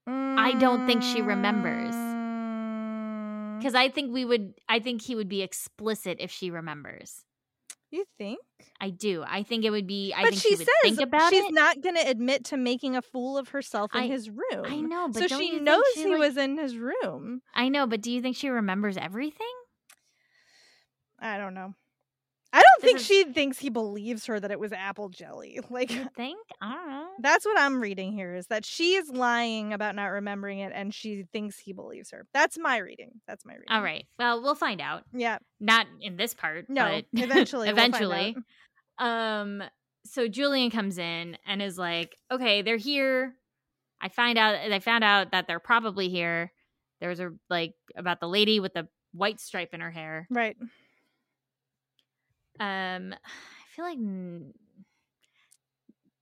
[0.08, 1.94] I don't think she remembers.
[3.56, 3.58] Mm-hmm.
[3.60, 7.24] Because I think we would I think he would be explicit if she remembers.
[7.90, 8.40] You think?
[8.80, 9.24] I do.
[9.26, 11.44] I think it would be I but think she she, would says think about she's
[11.44, 11.54] it.
[11.54, 14.64] not going to admit to making a fool of herself in I- his room.
[14.64, 17.42] I know, but so she knows she, he like- was in his room.
[17.54, 19.46] I know, but do you think she remembers everything?
[21.20, 21.74] I don't know.
[22.76, 25.58] I don't think is- she thinks he believes her that it was apple jelly.
[25.70, 26.38] Like You think?
[26.60, 27.08] I don't know.
[27.20, 30.92] that's what I'm reading here is that she is lying about not remembering it and
[30.94, 32.26] she thinks he believes her.
[32.34, 33.12] That's my reading.
[33.26, 33.66] That's my reading.
[33.70, 34.04] All right.
[34.18, 35.02] Well, we'll find out.
[35.12, 35.38] Yeah.
[35.60, 36.66] Not in this part.
[36.68, 38.36] No, but eventually we'll eventually.
[38.98, 39.62] um.
[40.04, 43.34] So Juilin comes in and is like, "Okay, they're here.
[44.00, 44.54] I find out.
[44.54, 46.52] I found out that they're probably here.
[47.00, 50.26] There's a like about the lady with the white stripe in her hair.
[50.30, 50.56] Right.
[52.60, 54.52] Um, I feel like." N-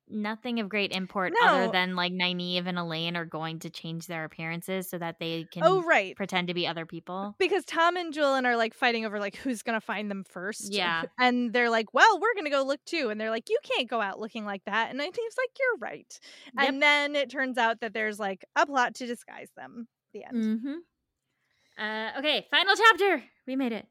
[0.06, 4.24] Nothing of great import other than like Nynaeve and Elayne are going to change their
[4.24, 6.14] appearances so that they can Oh, right.
[6.14, 7.34] pretend to be other people.
[7.38, 10.72] Because Tom and Juilin are like fighting over like who's gonna find them first.
[10.74, 11.04] Yeah.
[11.18, 13.08] And they're like, Well, we're gonna go look too.
[13.08, 14.90] And they're like, You can't go out looking like that.
[14.90, 16.20] And I think like, You're right.
[16.60, 16.68] Yep.
[16.68, 19.88] And then it turns out that there's like a plot to disguise them.
[20.12, 20.44] The end.
[20.44, 21.82] Mm-hmm.
[21.82, 23.24] Uh, okay, final chapter.
[23.46, 23.86] We made it.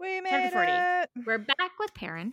[0.00, 0.72] We made Chapter 40.
[0.72, 1.10] it.
[1.26, 2.32] We're back with Perrin.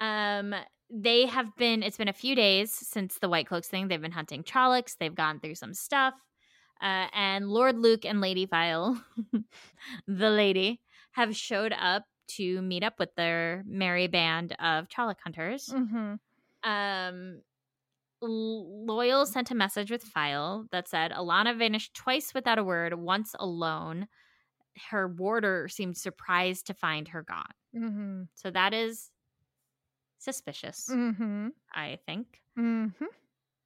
[0.00, 0.54] Um,
[0.90, 1.82] they have been.
[1.82, 3.88] It's been a few days since the White Cloaks thing.
[3.88, 4.96] They've been hunting Trollocs.
[4.98, 6.14] They've gone through some stuff.
[6.80, 9.00] Uh, and Lord Luc and Lady Vile,
[10.08, 10.80] the lady,
[11.12, 15.68] have showed up to meet up with their merry band of Trolloc hunters.
[15.68, 16.18] Mhm.
[16.64, 17.40] Um,
[18.22, 23.34] Loial sent a message with Faile that said Alanna vanished twice without a word, once
[23.38, 24.06] alone.
[24.90, 27.52] Her warder seemed surprised to find her gone.
[27.74, 28.28] Mhm.
[28.34, 29.10] So that is
[30.18, 31.52] suspicious, Mhm.
[31.72, 32.40] I think.
[32.58, 32.94] Mhm.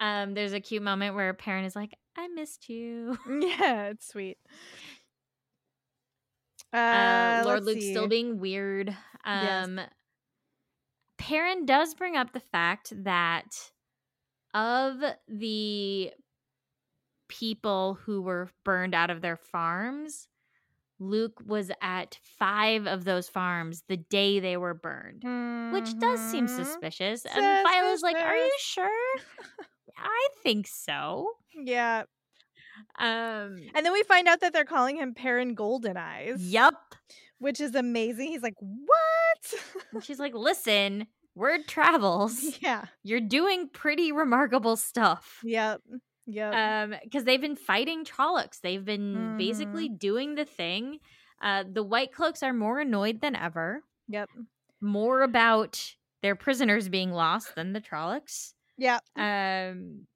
[0.00, 3.16] Um, there's a cute moment where a parent is like, I missed you.
[3.42, 4.38] Yeah, it's sweet.
[6.72, 7.90] Uh, Uh, Lord Luc's see.
[7.92, 8.88] still being weird.
[9.24, 9.66] Yes.
[9.68, 9.80] Um,
[11.18, 13.70] Perrin does bring up the fact that
[14.54, 16.12] of the
[17.28, 20.28] people who were burned out of their farms,
[20.98, 25.23] Luc was at five of those farms the day they were burned,
[25.73, 26.56] which does seem Mhm.
[26.64, 27.24] suspicious.
[27.27, 29.18] And Philo's like, Are you sure?
[29.98, 31.32] I think so.
[31.55, 32.05] Yeah.
[32.98, 36.40] Um, And then we find out that they're calling him Perrin Golden Eyes.
[36.43, 36.74] Yep.
[37.39, 38.28] Which is amazing.
[38.28, 39.55] He's like, what?
[39.93, 42.59] And she's like, Listen, word travels.
[42.60, 42.86] yeah.
[43.02, 45.40] You're doing pretty remarkable stuff.
[45.44, 45.82] Yep.
[46.26, 46.54] Yep.
[46.54, 48.60] um because they've been fighting Trollocs.
[48.60, 49.38] They've been Mhm.
[49.38, 50.98] basically doing the thing.
[51.40, 53.82] Uh the White Cloaks are more annoyed than ever.
[54.08, 54.28] yep.
[54.80, 58.54] More about their prisoners being lost than the Trollocs.
[58.76, 58.98] Yeah.
[59.16, 60.06] Um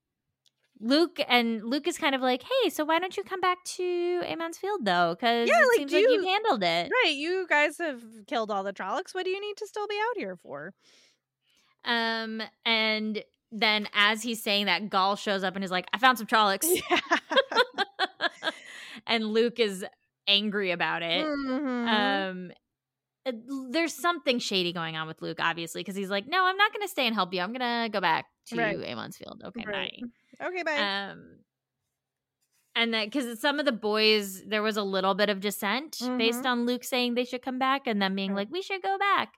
[0.82, 4.22] Luc and Luc is kind of like, hey, so why don't you come back to
[4.24, 5.14] Emond's Field though?
[5.14, 6.90] Because Yeah, it like, seems like you- you've handled it.
[7.04, 7.14] Right.
[7.14, 9.14] You guys have killed all the Trollocs.
[9.14, 10.72] What do you need to still be out here for?
[11.84, 13.22] Um, and
[13.52, 16.66] then as he's saying that, Gaul shows up and is like, I found some Trollocs.
[16.90, 16.98] Yeah.
[19.06, 19.84] and Luc is
[20.26, 21.24] angry about it.
[21.24, 21.88] Mhm.
[21.88, 22.52] Um,
[23.70, 26.82] there's something shady going on with Luc, obviously, because he's like, "No, I'm not going
[26.82, 27.40] to stay and help you.
[27.40, 28.78] I'm going to go back to Right.
[28.82, 30.00] Emond's Field." Okay, Right.
[30.40, 30.46] bye.
[30.48, 30.76] okay, bye.
[31.10, 31.38] Um,
[32.74, 36.46] and that because some of the boys, there was a little bit of dissent based
[36.46, 38.36] on Luc saying they should come back, and them being Mm-hmm.
[38.36, 39.34] Like, "We should go back."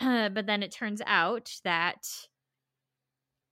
[0.00, 2.06] Uh, but then it turns out that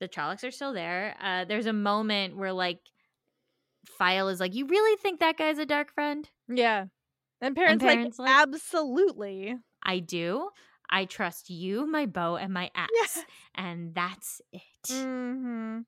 [0.01, 1.15] the Trollocs are still there.
[1.23, 2.81] Uh, there's a moment where like.
[3.99, 6.29] Faile is like, you really think that guy's a dark friend?
[6.49, 6.85] yeah.
[7.41, 9.57] And parents, Perrin's like, like- absolutely.
[9.83, 10.51] I do.
[10.91, 13.25] I trust you, my bow, and my axe, Yes.
[13.55, 14.61] and that's it.
[14.91, 15.79] Mm-hmm.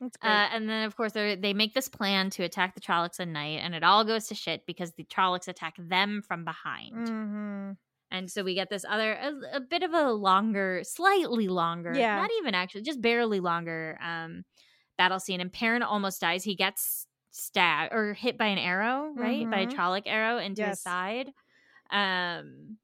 [0.00, 3.28] Uh, and then, of course, they they make this plan to attack the Trollocs at
[3.28, 7.08] night, and it all goes to shit because the Trollocs attack them from behind.
[7.08, 7.70] mm-hmm.
[8.12, 12.16] And so we get this other, a, a bit of a longer, slightly longer, Yeah.
[12.20, 14.44] not even actually, just barely longer um,
[14.98, 15.40] battle scene.
[15.40, 16.44] And Perrin almost dies.
[16.44, 19.50] He gets stabbed or hit by an arrow, right?
[19.50, 19.72] By a Mhm.
[19.72, 21.32] Trolloc arrow into his side.
[21.90, 22.76] Um,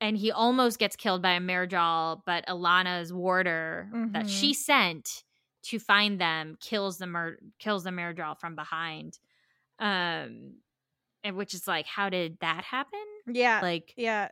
[0.00, 5.24] and he almost gets killed by a Myrddraal, but Alanna's warder that she sent
[5.64, 9.18] to find them kills the mur- kills the Myrddraal from behind.
[9.80, 10.58] Um,
[11.24, 13.00] and which is like, how did that happen?
[13.26, 13.60] Yeah.
[13.62, 14.28] Like, yeah.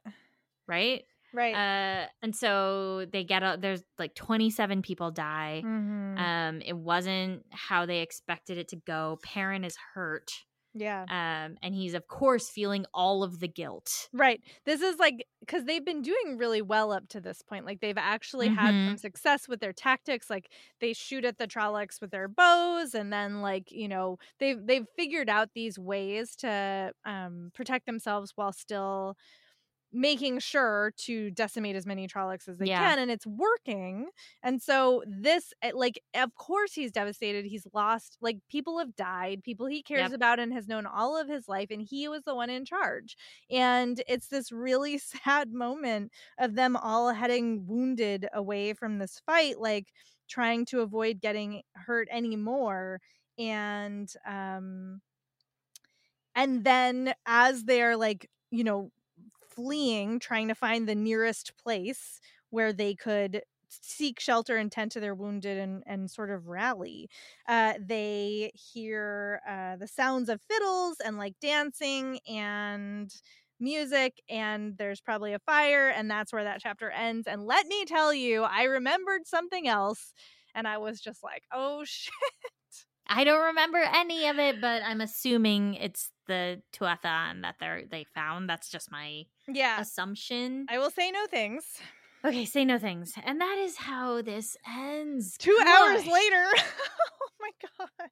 [0.67, 1.05] right?
[1.33, 1.55] Right.
[1.55, 3.61] Uh, and so they get out.
[3.61, 5.63] There's like 27 people die.
[5.65, 6.19] Mhm.
[6.19, 9.19] Um, it wasn't how they expected it to go.
[9.23, 10.31] Perrin is hurt.
[10.75, 11.03] Yeah.
[11.03, 14.09] Um, and he's of course feeling all of the guilt.
[14.13, 14.41] Right.
[14.67, 17.65] This is like because they've been doing really well up to this point.
[17.65, 20.29] Like they've actually had some success with their tactics.
[20.29, 24.59] Like they shoot at the Trollocs with their bows, and then like you know they've
[24.65, 29.17] they've figured out these ways to um, protect themselves while still
[29.95, 32.71] making sure to decimate as many Trollocs as they Yeah.
[32.71, 34.11] can, and it's working.
[34.43, 37.45] And so this, eh, like, of course he's devastated.
[37.47, 40.13] He's lost, like, people have died, people he cares Yep.
[40.13, 43.17] about and has known all of his life, and he was the one in charge.
[43.51, 49.59] And it's this really sad moment of them all heading wounded away from this fight,
[49.61, 49.93] like
[50.29, 53.01] trying to avoid getting hurt anymore.
[53.39, 55.01] And um
[56.35, 58.91] and then as they're like, you know,
[59.55, 62.21] fleeing, trying to find the nearest place
[62.51, 67.09] where they could seek shelter and tend to their wounded and, and sort of rally.
[67.49, 73.13] Uh, they hear uh, the sounds of fiddles and like dancing and
[73.61, 77.27] music, and there's probably a fire, and that's where that chapter ends.
[77.27, 80.13] And let me tell you, I remembered something else,
[80.55, 82.13] and I was just like, oh shit.
[83.07, 87.87] I don't remember any of it, but I'm assuming it's the Tuatha and that they
[87.91, 88.49] they found.
[88.49, 89.81] That's just my Yeah.
[89.81, 90.67] assumption.
[90.71, 91.65] I will say no things.
[92.25, 93.13] Okay, say no things.
[93.23, 95.37] And that is how this ends.
[95.37, 96.45] Two hours later.
[96.57, 98.09] oh my god.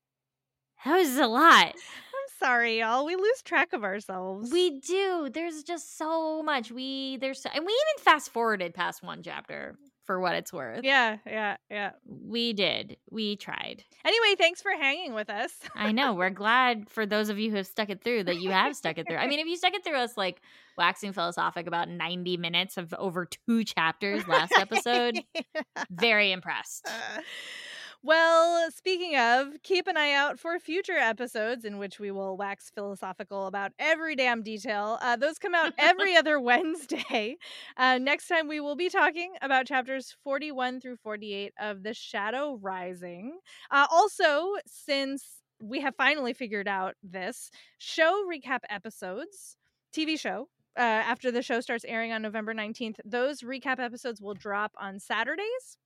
[0.85, 1.67] That was a lot.
[1.69, 3.07] I'm sorry, y'all.
[3.07, 4.51] We lose track of ourselves.
[4.53, 5.31] We do.
[5.33, 6.71] There's just so much.
[6.73, 9.79] We there's so, and we even fast forwarded past one chapter
[10.13, 10.85] for what it's worth.
[10.85, 11.93] Yeah, yeah, yeah.
[12.07, 12.99] We did.
[13.11, 13.83] We tried.
[14.05, 15.51] Anyway, thanks for hanging with us.
[15.75, 16.13] I know.
[16.13, 18.99] We're glad for those of you who have stuck it through that you have stuck
[18.99, 19.17] it through.
[19.17, 20.43] I mean, if you stuck it through us like
[20.77, 25.19] waxing philosophic about 90 minutes of over two chapters last episode,
[25.91, 26.87] very impressed.
[26.87, 27.23] Uh,
[28.05, 32.69] well, speaking of, keep an eye out for future episodes in which we will wax
[32.75, 34.99] philosophical about every damn detail.
[35.01, 37.37] Uh, those come out every other Wednesday.
[37.77, 42.59] Uh, next time, we will be talking about chapters 41 through 48 of The Shadow
[42.61, 43.39] Rising.
[43.71, 49.57] Uh, also, since we have finally figured out this, show recap episodes,
[49.95, 54.35] TV show, uh, after the show starts airing on November 19th, those recap episodes will
[54.35, 55.79] drop on Saturdays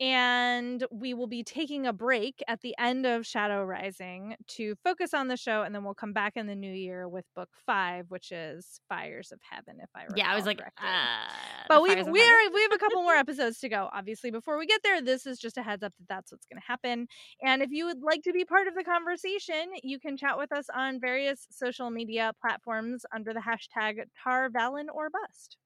[0.00, 5.14] and we will be taking a break at the end of Shadow Rising to focus
[5.14, 8.06] on the show, and then we'll come back in the new year with book five,
[8.10, 9.78] which is Fires of Heaven.
[9.82, 11.32] If I recall yeah, I was like, uh,
[11.68, 13.88] but we we are, we have a couple more episodes to go.
[13.92, 16.60] Obviously, before we get there, this is just a heads up that that's what's going
[16.60, 17.06] to happen.
[17.42, 20.52] And if you would like to be part of the conversation, you can chat with
[20.52, 25.56] us on various social media platforms under the hashtag Tar Valon or Bust.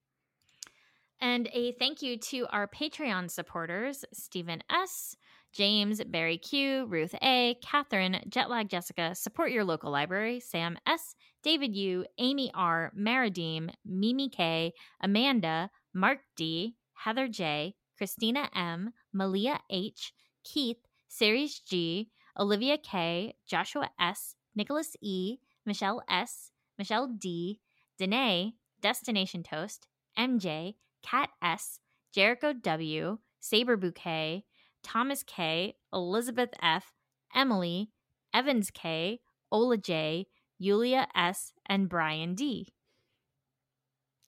[1.21, 5.15] And a thank you to our Patreon supporters Stephen S.,
[5.53, 11.75] James, Barry Q, Ruth A, Catherine, Jetlag Jessica, Support Your Local Library, Sam S, David
[11.75, 20.13] U, Amy R, Maradim, Mimi K, Amanda, Mark D, Heather J, Christina M, Malia H,
[20.43, 26.49] Keith, Series G, Olivia K, Joshua S, Nicholas E, Michelle S,
[26.79, 27.59] Michelle D,
[27.99, 29.87] Danae, Destination Toast,
[30.17, 31.79] MJ, Kat S.,
[32.11, 34.45] Jericho W., Saber Bouquet,
[34.83, 36.93] Thomas K., Elizabeth F.,
[37.33, 37.91] Emily,
[38.33, 39.19] Evans K.,
[39.51, 42.67] Ola J., Yulia S., and Brian D.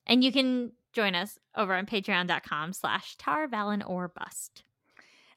[0.06, 4.64] And you can join us over on patreon.com slash tarvalon or bust.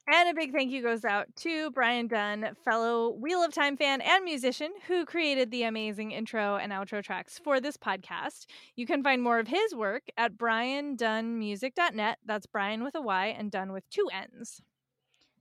[0.09, 3.99] And a big thank you goes out to Brian Dunn, fellow Wheel of Time fan
[3.99, 8.45] and musician who created the amazing intro and outro tracks for this podcast.
[8.77, 12.19] You can find more of his work at briandunnmusic.net.
[12.25, 14.61] That's Brian with a Y and Dunn with two N's.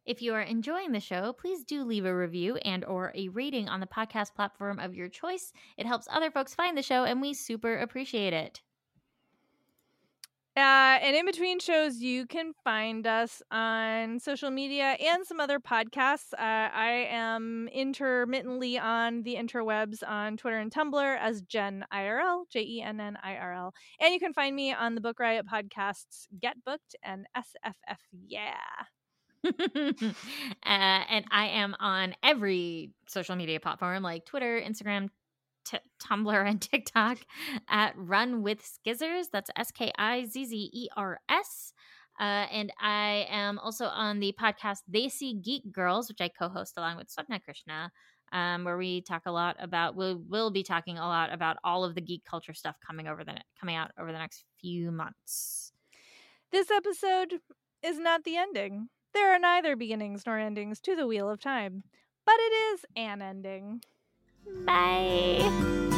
[0.04, 3.68] If you are enjoying the show, please do leave a review and or a rating
[3.68, 5.52] on the podcast platform of your choice.
[5.76, 8.62] It helps other folks find the show and we super appreciate it.
[10.56, 15.58] Uh, and in between shows, you can find us on social media and some other
[15.60, 16.32] podcasts.
[16.32, 16.38] Uh,
[16.72, 22.82] I am intermittently on the interwebs on Twitter and Tumblr as Jen IRL, J E
[22.82, 23.74] N N I R L.
[24.00, 28.54] And you can find me on the Book Riot podcasts Get Booked and SFF Yeah.
[29.44, 30.08] uh,
[30.64, 35.10] and I am on every social media platform like Twitter, Instagram,
[35.66, 37.18] t- Tumblr and TikTok
[37.68, 39.26] at Run with Skizzers.
[39.32, 41.72] That's S K I Z Z E R S.
[42.18, 46.96] Uh, and I am also on the podcast Desi Geek Girls, which I co-host along
[46.96, 47.92] with Swapna Krishna,
[48.32, 49.96] um, where we talk a lot about.
[49.96, 53.22] We'll we'll be talking a lot about all of the geek culture stuff coming over
[53.22, 55.72] the coming out over the next few months.
[56.52, 57.34] This episode
[57.82, 58.88] is not the ending.
[59.12, 61.84] There are neither beginnings nor endings to the Wheel of Time,
[62.24, 63.82] but it is an ending.
[64.46, 65.95] Bye.